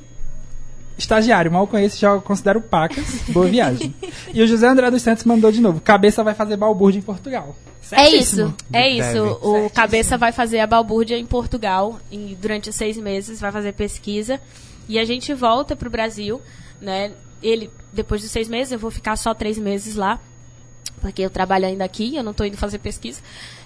[0.98, 3.22] Estagiário, mal conheço, já considero pacas.
[3.28, 3.94] Boa viagem.
[4.34, 7.56] e o José André dos Santos mandou de novo: Cabeça vai fazer balbúrdia em Portugal.
[7.92, 8.48] É Certíssimo.
[8.48, 8.98] isso, é Deve.
[8.98, 9.22] isso.
[9.24, 9.70] O Certíssimo.
[9.70, 14.40] Cabeça vai fazer a balbúrdia em Portugal e durante seis meses, vai fazer pesquisa.
[14.88, 16.40] E a gente volta pro Brasil,
[16.80, 17.12] né?
[17.40, 20.18] Ele, depois de seis meses, eu vou ficar só três meses lá.
[21.00, 23.20] Porque eu trabalho ainda aqui, eu não tô indo fazer pesquisa.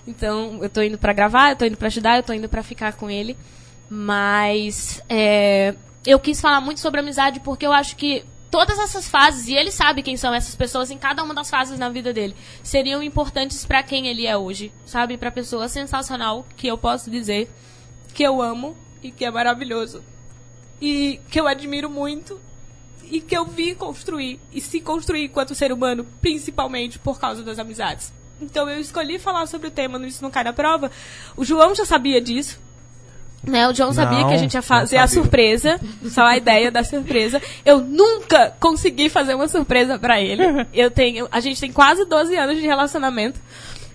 [0.06, 2.62] Então, eu tô indo pra gravar, eu tô indo pra ajudar, eu tô indo pra
[2.62, 3.36] ficar com ele.
[3.88, 9.48] Mas, é, eu quis falar muito sobre amizade porque eu acho que todas essas fases,
[9.48, 12.36] e ele sabe quem são essas pessoas em cada uma das fases na vida dele,
[12.62, 15.16] seriam importantes pra quem ele é hoje, sabe?
[15.16, 17.50] Pra pessoa sensacional que eu posso dizer
[18.12, 20.02] que eu amo e que é maravilhoso.
[20.82, 22.40] e que eu admiro muito
[23.04, 27.60] e que eu vi construir e se construir enquanto ser humano, principalmente por causa das
[27.60, 28.12] amizades.
[28.40, 30.90] Então eu escolhi falar sobre o tema no Isso Não Cai na Prova.
[31.36, 32.60] O João já sabia disso.
[33.44, 35.22] Né, o sabia Não, que a gente ia fazer a sabia.
[35.22, 37.42] surpresa, só a ideia da surpresa.
[37.64, 40.42] Eu nunca consegui fazer uma surpresa pra ele.
[40.72, 43.40] Eu tenho, a gente tem quase 12 anos de relacionamento.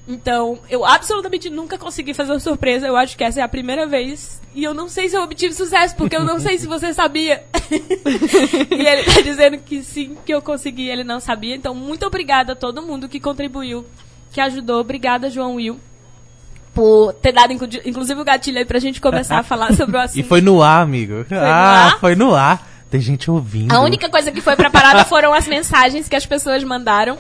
[0.07, 2.87] Então, eu absolutamente nunca consegui fazer uma surpresa.
[2.87, 4.41] Eu acho que essa é a primeira vez.
[4.55, 7.43] E eu não sei se eu obtive sucesso, porque eu não sei se você sabia.
[8.71, 11.55] e ele tá dizendo que sim, que eu consegui, ele não sabia.
[11.55, 13.85] Então, muito obrigada a todo mundo que contribuiu,
[14.31, 14.79] que ajudou.
[14.79, 15.77] Obrigada, João Will,
[16.77, 19.99] por ter dado, inclu- inclusive, o gatilho aí pra gente começar a falar sobre o
[19.99, 20.19] assunto.
[20.19, 21.25] E foi no ar, amigo.
[21.27, 21.99] no ah, ar?
[21.99, 22.69] foi no ar.
[22.87, 23.73] Tem gente ouvindo.
[23.73, 27.17] A única coisa que foi preparada foram as mensagens que as pessoas mandaram.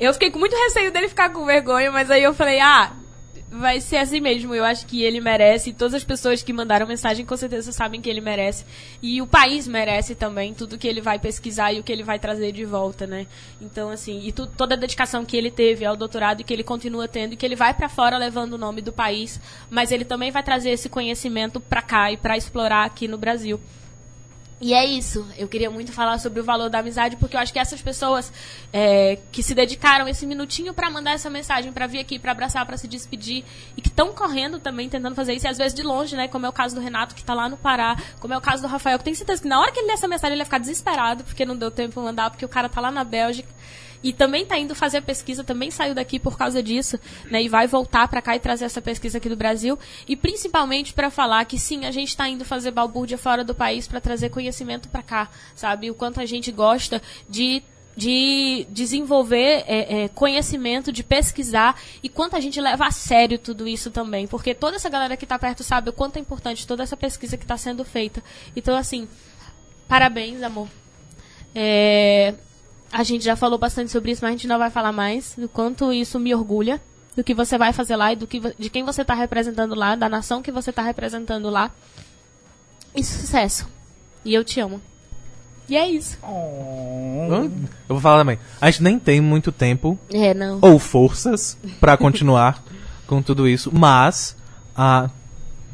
[0.00, 2.90] Eu fiquei com muito receio dele ficar com vergonha, mas aí eu falei, ah,
[3.50, 4.54] vai ser assim mesmo.
[4.54, 5.72] Eu acho que ele merece.
[5.72, 8.64] Todas as pessoas que mandaram mensagem com certeza sabem que ele merece.
[9.02, 12.18] E o país merece também tudo que ele vai pesquisar e o que ele vai
[12.18, 13.26] trazer de volta, né?
[13.60, 16.62] Então, assim, e tu- toda a dedicação que ele teve ao doutorado e que ele
[16.64, 20.04] continua tendo e que ele vai pra fora levando o nome do país, mas ele
[20.04, 23.60] também vai trazer esse conhecimento pra cá e pra explorar aqui no Brasil.
[24.60, 25.26] E é isso.
[25.36, 28.32] Eu queria muito falar sobre o valor da amizade, porque eu acho que essas pessoas
[28.72, 32.66] é, que se dedicaram esse minutinho pra mandar essa mensagem, pra vir aqui, pra abraçar,
[32.66, 33.44] pra se despedir,
[33.76, 36.26] e que estão correndo também, tentando fazer isso, e às vezes de longe, né?
[36.26, 38.62] Como é o caso do Renato, que tá lá no Pará, como é o caso
[38.62, 40.46] do Rafael, que tenho certeza que na hora que ele ler essa mensagem ele vai
[40.46, 43.48] ficar desesperado, porque não deu tempo de mandar, porque o cara tá lá na Bélgica.
[44.02, 46.98] E também tá indo fazer a pesquisa, também saiu daqui por causa disso,
[47.30, 47.42] né?
[47.42, 49.78] E vai voltar pra cá e trazer essa pesquisa aqui do Brasil.
[50.06, 53.86] E principalmente pra falar que sim, a gente tá indo fazer balbúrdia fora do país
[53.88, 55.90] pra trazer conhecimento pra cá, sabe?
[55.90, 57.62] O quanto a gente gosta de
[57.98, 63.66] de desenvolver é, é, conhecimento, de pesquisar e quanto a gente leva a sério tudo
[63.66, 64.24] isso também.
[64.24, 67.36] Porque toda essa galera que tá perto sabe o quanto é importante toda essa pesquisa
[67.36, 68.22] que está sendo feita.
[68.54, 69.08] Então, assim,
[69.88, 70.68] parabéns, amor.
[71.52, 72.34] É,
[72.92, 75.34] a gente já falou bastante sobre isso, mas a gente não vai falar mais.
[75.36, 76.80] Do quanto isso me orgulha.
[77.16, 79.96] Do que você vai fazer lá e do que, de quem você está representando lá,
[79.96, 81.70] da nação que você está representando lá.
[82.94, 83.68] E sucesso.
[84.24, 84.80] E eu te amo.
[85.68, 86.18] E é isso.
[87.88, 88.38] Eu vou falar também.
[88.60, 90.32] A gente nem tem muito tempo É,
[90.62, 92.64] ou forças pra continuar
[93.06, 94.34] com tudo isso, mas
[94.74, 95.10] ah,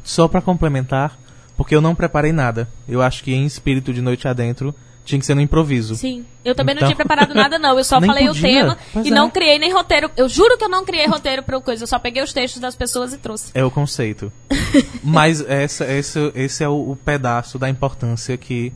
[0.03, 1.17] só pra complementar,
[1.55, 2.67] porque eu não preparei nada.
[2.87, 4.75] Eu acho que em espírito de noite adentro
[5.05, 5.95] tinha que ser no improviso.
[5.95, 6.25] Sim.
[6.43, 7.77] Eu também Então- não tinha preparado nada, não.
[7.77, 8.41] Eu só Nem falei podia.
[8.41, 9.13] o tema Pois e é.
[9.13, 10.09] não criei nem roteiro.
[10.17, 11.83] Eu juro que eu não criei roteiro pra coisa.
[11.83, 13.51] Eu só peguei os textos das pessoas e trouxe.
[13.53, 14.33] É o conceito.
[15.03, 18.73] Mas essa, esse, esse é o, o pedaço da importância que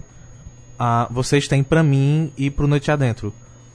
[0.78, 3.34] ah, vocês têm pra mim e pro Noite Adentro.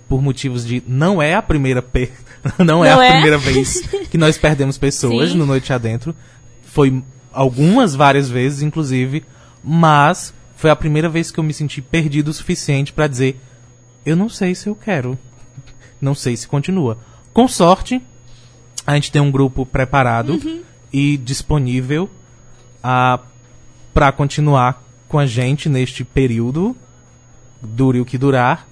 [0.08, 0.82] Por motivos de.
[0.86, 2.10] Não é a primeira pe...
[2.64, 3.10] não é Não a é?
[3.12, 5.38] primeira vez que nós perdemos pessoas Sim.
[5.38, 6.14] no Noite Adentro.
[6.62, 7.02] Foi
[7.32, 9.24] algumas, várias vezes, inclusive.
[9.62, 10.32] Mas
[10.64, 13.38] foi a primeira vez que eu me senti perdido o suficiente pra dizer:
[14.06, 15.18] eu não sei se eu quero.
[16.00, 16.98] Não sei se continua.
[17.34, 18.00] Com sorte,
[18.86, 20.40] a gente tem um grupo preparado
[20.92, 22.10] e disponível
[22.82, 23.20] a
[23.92, 26.74] para continuar com a gente neste período,
[27.62, 28.66] dure o que durar.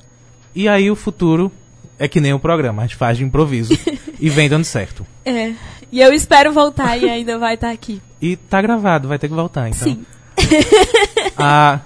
[0.55, 1.53] E aí o futuro
[1.99, 3.79] é que nem o programa, a gente faz de improviso
[4.19, 5.07] e vem dando certo.
[5.25, 5.53] É.
[5.91, 8.01] E eu espero voltar e ainda vai estar aqui.
[8.21, 9.89] E tá gravado, vai ter que voltar, então.
[9.89, 10.07] Sim.
[11.37, 11.81] A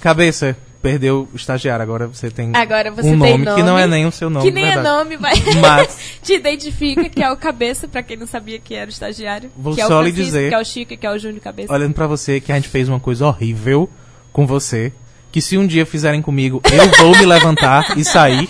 [0.00, 3.86] cabeça perdeu o estagiário, agora você tem Agora você um tem nome, que não é
[3.86, 4.88] nem o seu nome, Que nem é verdade.
[4.88, 8.86] nome, mas Mas te identifica, que é o Cabeça, pra quem não sabia que era
[8.86, 9.50] o estagiário.
[9.56, 11.40] Vou é o só lhe Francisco, dizer- Que é o Chico, que é o Júnior
[11.40, 11.72] Cabeça.
[11.72, 13.88] olhando pra você que a gente fez uma coisa horrível
[14.32, 14.92] com você,
[15.30, 18.48] que se um dia fizerem comigo, eu vou me levantar e sair.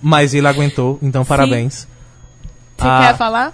[0.00, 1.86] Mas ele aguentou, então parabéns.
[2.78, 3.52] Você Ah, quer falar?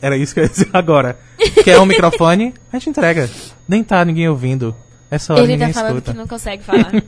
[0.00, 1.18] Era isso que eu ia dizer agora.
[1.64, 2.54] Quer um microfone?
[2.72, 3.28] A gente entrega.
[3.68, 4.74] Nem tá ninguém ouvindo.
[5.10, 6.12] Essa hora Ele tá falando escuta.
[6.12, 6.92] que não consegue falar.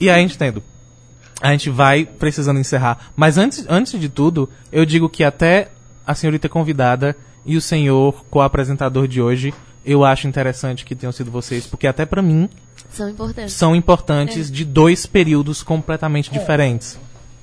[0.00, 0.62] E aí, entendo.
[1.42, 3.10] A gente vai precisando encerrar.
[3.16, 5.70] Mas antes, antes de tudo, eu digo que até
[6.06, 9.52] a senhorita convidada e o senhor co-apresentador de hoje,
[9.84, 12.48] eu acho interessante que tenham sido vocês, porque até pra mim
[12.90, 13.54] São importantes.
[13.54, 13.76] são É.
[13.76, 16.96] importantes de dois períodos completamente diferentes.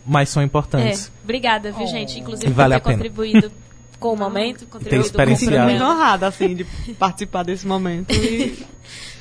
[0.05, 1.11] Mas são É, importantes.
[1.23, 2.17] obrigada, viu, gente?
[2.19, 2.97] Inclusive, Vale por a ter pena.
[2.97, 3.51] contribuído
[4.05, 5.71] com o momento, contribuído com o experienciado.
[5.71, 6.63] Muito honrada, assim, de
[6.99, 8.13] participar desse momento.
[8.13, 8.63] E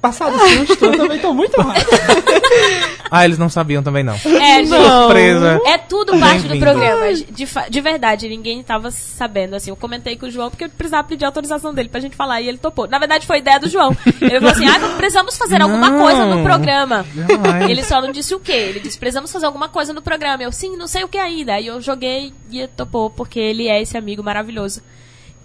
[0.00, 1.86] Passado o susto, eu também tô muito honrado.
[3.10, 4.14] Ah, eles não sabiam também não.
[4.14, 4.68] É, gente.
[4.68, 5.60] Surpresa.
[5.64, 7.14] É tudo parte do programa.
[7.14, 9.56] De, de verdade, ninguém tava sabendo.
[9.56, 12.40] Assim, eu comentei com o João porque eu precisava pedir autorização dele pra gente falar
[12.40, 12.86] e ele topou.
[12.86, 13.96] Na verdade, foi ideia do João.
[14.20, 16.00] Ele falou assim: ah, precisamos fazer alguma Não.
[16.00, 17.06] coisa no programa.
[17.14, 17.70] Jamais.
[17.70, 18.52] Ele só não disse o quê.
[18.52, 20.42] Ele disse: precisamos fazer alguma coisa no programa.
[20.42, 21.54] Eu, sim, não sei o que ainda.
[21.54, 24.82] Aí eu joguei e topou, porque ele é esse amigo maravilhoso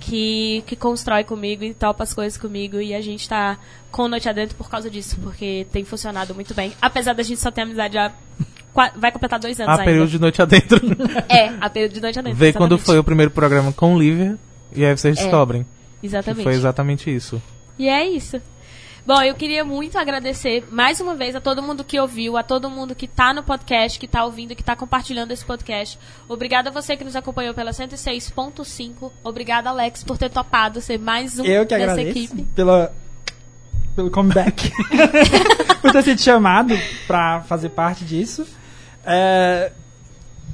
[0.05, 2.79] que, que constrói comigo e topa as coisas comigo.
[2.79, 3.57] E a gente tá
[3.91, 6.73] com Noite Adentro por causa disso, porque tem funcionado muito bem.
[6.81, 8.11] Apesar da gente só ter amizade há.
[8.95, 9.85] Vai completar dois anos A ainda.
[9.85, 10.81] período de noite adentro.
[11.29, 12.37] É, a período de Noite Adentro.
[12.39, 14.37] Vê quando foi o primeiro programa com Lívia
[14.75, 15.63] e aí vocês É, descobrem.
[16.01, 16.43] Exatamente.
[16.43, 17.41] foi exatamente isso.
[17.77, 18.41] E é isso.
[19.05, 22.69] Bom, eu queria muito agradecer mais uma vez a todo mundo que ouviu, a todo
[22.69, 25.99] mundo que tá no podcast, que tá ouvindo, que tá compartilhando esse podcast.
[26.29, 29.11] Obrigada a você que nos acompanhou pela 106.5.
[29.21, 32.43] Obrigada, Alex, por ter topado ser mais um Eu que dessa agradeço equipe.
[32.55, 32.93] pela,
[33.93, 34.71] pelo comeback.
[35.81, 36.73] Por ter sido chamado
[37.05, 38.47] pra fazer parte disso.
[39.05, 39.69] É,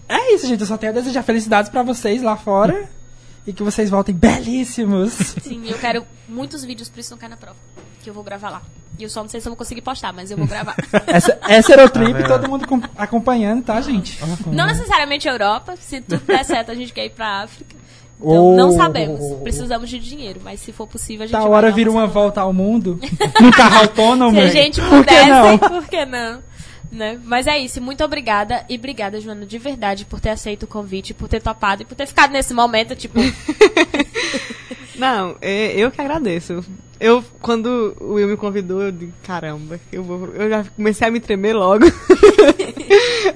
[0.08, 0.62] é isso, gente.
[0.62, 2.90] Eu só tenho a desejar felicidades pra vocês lá fora.
[3.46, 5.12] E que vocês voltem belíssimos.
[5.14, 7.58] Sim, eu quero muitos vídeos pra isso não cair na prova.
[8.04, 8.62] Que eu vou gravar lá.
[8.98, 10.76] E eu só não sei se eu vou conseguir postar, mas eu vou gravar.
[11.08, 12.28] Essa, essa era o trip, vendo?
[12.28, 14.20] todo mundo com- acompanhando, tá, gente?
[14.48, 15.76] não necessariamente Europa.
[15.80, 17.76] Se tudo der certo, a gente quer ir pra África.
[18.22, 18.56] Então, Oh.
[18.58, 19.22] não sabemos.
[19.42, 22.42] Precisamos de dinheiro, mas se for possível, a gente Da vai hora vira uma volta
[22.42, 23.00] ao mundo.
[23.40, 24.36] Num carro autônomo.
[24.42, 25.58] Se a gente Por que pudesse, não?
[25.58, 26.44] por que não?
[26.92, 27.18] Né?
[27.24, 28.66] Mas é isso, muito obrigada.
[28.68, 31.96] E obrigada, Joana, de verdade, por ter aceito o convite, por ter topado e por
[31.96, 33.18] ter ficado nesse momento, tipo,
[35.00, 36.64] Não, é, eu que agradeço.
[37.00, 41.12] Eu, quando o Will me convidou, eu disse, caramba, eu, vou, eu já comecei a
[41.12, 41.86] me tremer logo.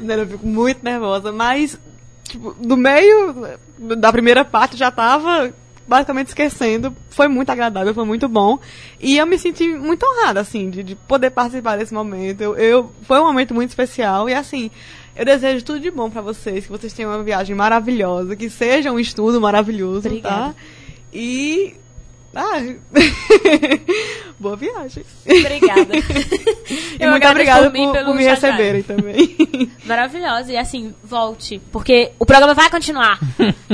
[0.05, 1.79] Eu fico muito nervosa, mas,
[2.27, 3.35] tipo, do meio
[3.97, 5.53] da primeira parte já tava
[5.87, 6.95] basicamente esquecendo.
[7.09, 8.59] Foi muito agradável, foi muito bom.
[8.99, 12.41] E eu me senti muito honrada, assim, de, de poder participar desse momento.
[12.41, 14.71] Eu, eu- foi um momento muito especial e, assim,
[15.15, 18.91] eu desejo tudo de bom pra vocês, que vocês tenham uma viagem maravilhosa, que seja
[18.91, 20.53] um estudo maravilhoso, Obrigada.
[20.53, 20.55] tá?
[21.13, 21.75] E.
[22.35, 22.59] Ah,
[24.39, 25.05] boa viagem.
[25.25, 25.93] obrigada.
[26.99, 29.35] E muito obrigada por, por, pelo me receberem também.
[29.85, 30.51] Maravilhosa.
[30.51, 31.59] E assim, volte.
[31.71, 33.19] Porque o programa vai continuar.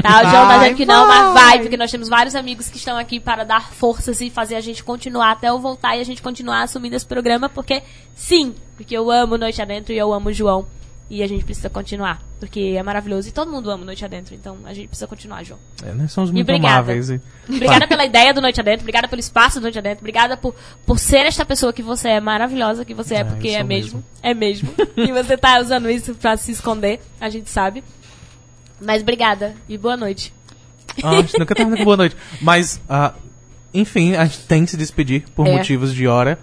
[0.02, 0.22] Tá?
[0.22, 1.60] O João tá dizendo que não, mas vai.
[1.60, 4.84] Porque nós temos vários amigos que estão aqui para dar forças e fazer a gente
[4.84, 7.50] continuar até eu voltar e a gente continuar assumindo esse programa.
[7.50, 7.84] Porque,
[8.16, 10.66] sim, porque eu amo Noite Adentro e eu amo o João.
[11.10, 12.22] E a gente precisa continuar.
[12.40, 13.28] Porque é maravilhoso.
[13.28, 14.36] E todo mundo ama Noite Adentro.
[14.36, 15.60] Então a gente precisa continuar, João.
[15.84, 16.76] É, nós somos muito obrigada.
[16.76, 17.10] amáveis.
[17.10, 17.20] E...
[17.50, 20.54] Obrigada pela ideia do Noite Adentro, obrigada pelo espaço do Noite Adentro, obrigada por,
[20.86, 23.98] por ser esta pessoa que você é maravilhosa, que você é, É, porque é mesmo.
[23.98, 24.04] mesmo.
[24.22, 24.74] É mesmo.
[24.96, 27.84] e você tá usando isso pra se esconder, a gente sabe.
[28.80, 30.32] Mas obrigada e boa noite.
[31.04, 32.16] Ah, a gente nunca termina com boa noite.
[32.42, 33.14] Mas, ah,
[33.74, 35.52] enfim, a gente tem que se despedir por É.
[35.58, 36.38] motivos de hora.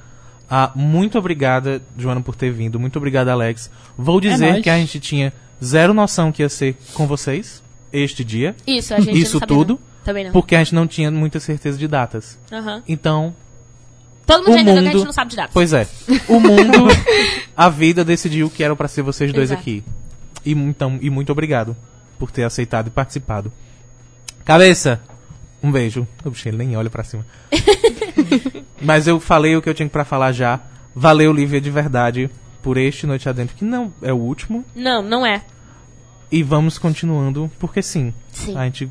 [0.48, 2.78] Ah, muito obrigada, Joana, por ter vindo.
[2.78, 3.70] Muito obrigada, Alex.
[3.98, 4.62] Vou dizer nóis.
[4.62, 5.32] que a gente tinha
[5.62, 7.62] zero noção que ia ser com vocês
[7.93, 8.55] este dia.
[8.66, 9.73] Isso, a gente Isso não tudo?
[9.74, 9.97] não.
[10.05, 10.31] Também não.
[10.32, 12.39] Porque a gente não tinha muita certeza de datas.
[12.52, 12.81] Aham.
[12.86, 13.35] Então,
[14.24, 15.52] Todo mundo o já entendeu que a mundo- gente não sabe de dados.
[15.52, 15.86] pois é.
[16.28, 16.86] O mundo,
[17.56, 19.60] a vida decidiu que era pra ser vocês dois Exato.
[19.60, 19.82] aqui.
[20.44, 21.77] E, então, e muito obrigado
[22.20, 23.52] por ter aceitado e participado.
[24.44, 25.01] Cabeça,
[25.60, 26.06] um beijo.
[26.24, 27.27] Oxe, ele nem olha pra cima.
[28.80, 30.60] Mas eu falei o que eu tinha pra falar já.
[30.94, 32.30] Valeu, Lívia, de verdade,
[32.62, 34.64] por este Noite Adentro, que não é o último.
[34.74, 35.43] Não, não é.
[36.30, 38.12] E vamos continuando, porque sim.
[38.32, 38.56] Sim.
[38.56, 38.90] A gente.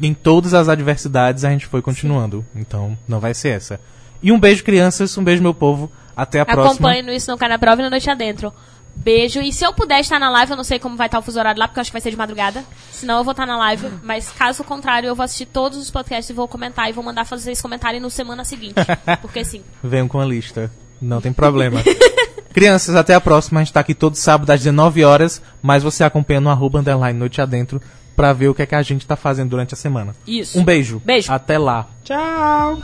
[0.00, 2.44] Em todas as adversidades, a gente foi continuando.
[2.54, 3.80] Então, não vai ser essa.
[4.22, 5.16] E um beijo, crianças.
[5.18, 5.90] Um beijo, meu povo.
[6.16, 6.72] Até a próxima.
[6.72, 8.52] Acompanhe no Isso Não Cai na Prova e na Noite Adentro.
[8.94, 9.40] Beijo.
[9.40, 11.38] E se eu puder estar na live, eu não sei como vai estar o fuso
[11.38, 12.64] horário lá, porque eu acho que vai ser de madrugada.
[12.90, 13.88] Senão eu vou estar na live.
[14.02, 16.88] Mas caso contrário, eu vou assistir todos os podcasts e vou comentar.
[16.88, 18.74] E vou mandar fazer vocês comentarem no semana seguinte.
[19.20, 19.62] Porque sim.
[19.82, 20.70] Venham com a lista.
[21.00, 21.80] Não tem problema.
[22.52, 23.60] Crianças, até a próxima.
[23.60, 27.18] A gente tá aqui todo sábado às 19 horas, mas você acompanha no arroba underline
[27.18, 27.80] noite adentro
[28.14, 30.14] pra ver o que é que a gente tá fazendo durante a semana.
[30.26, 30.58] Isso.
[30.58, 31.00] Um beijo.
[31.04, 31.32] Beijo.
[31.32, 31.88] Até lá.
[32.04, 32.82] Tchau.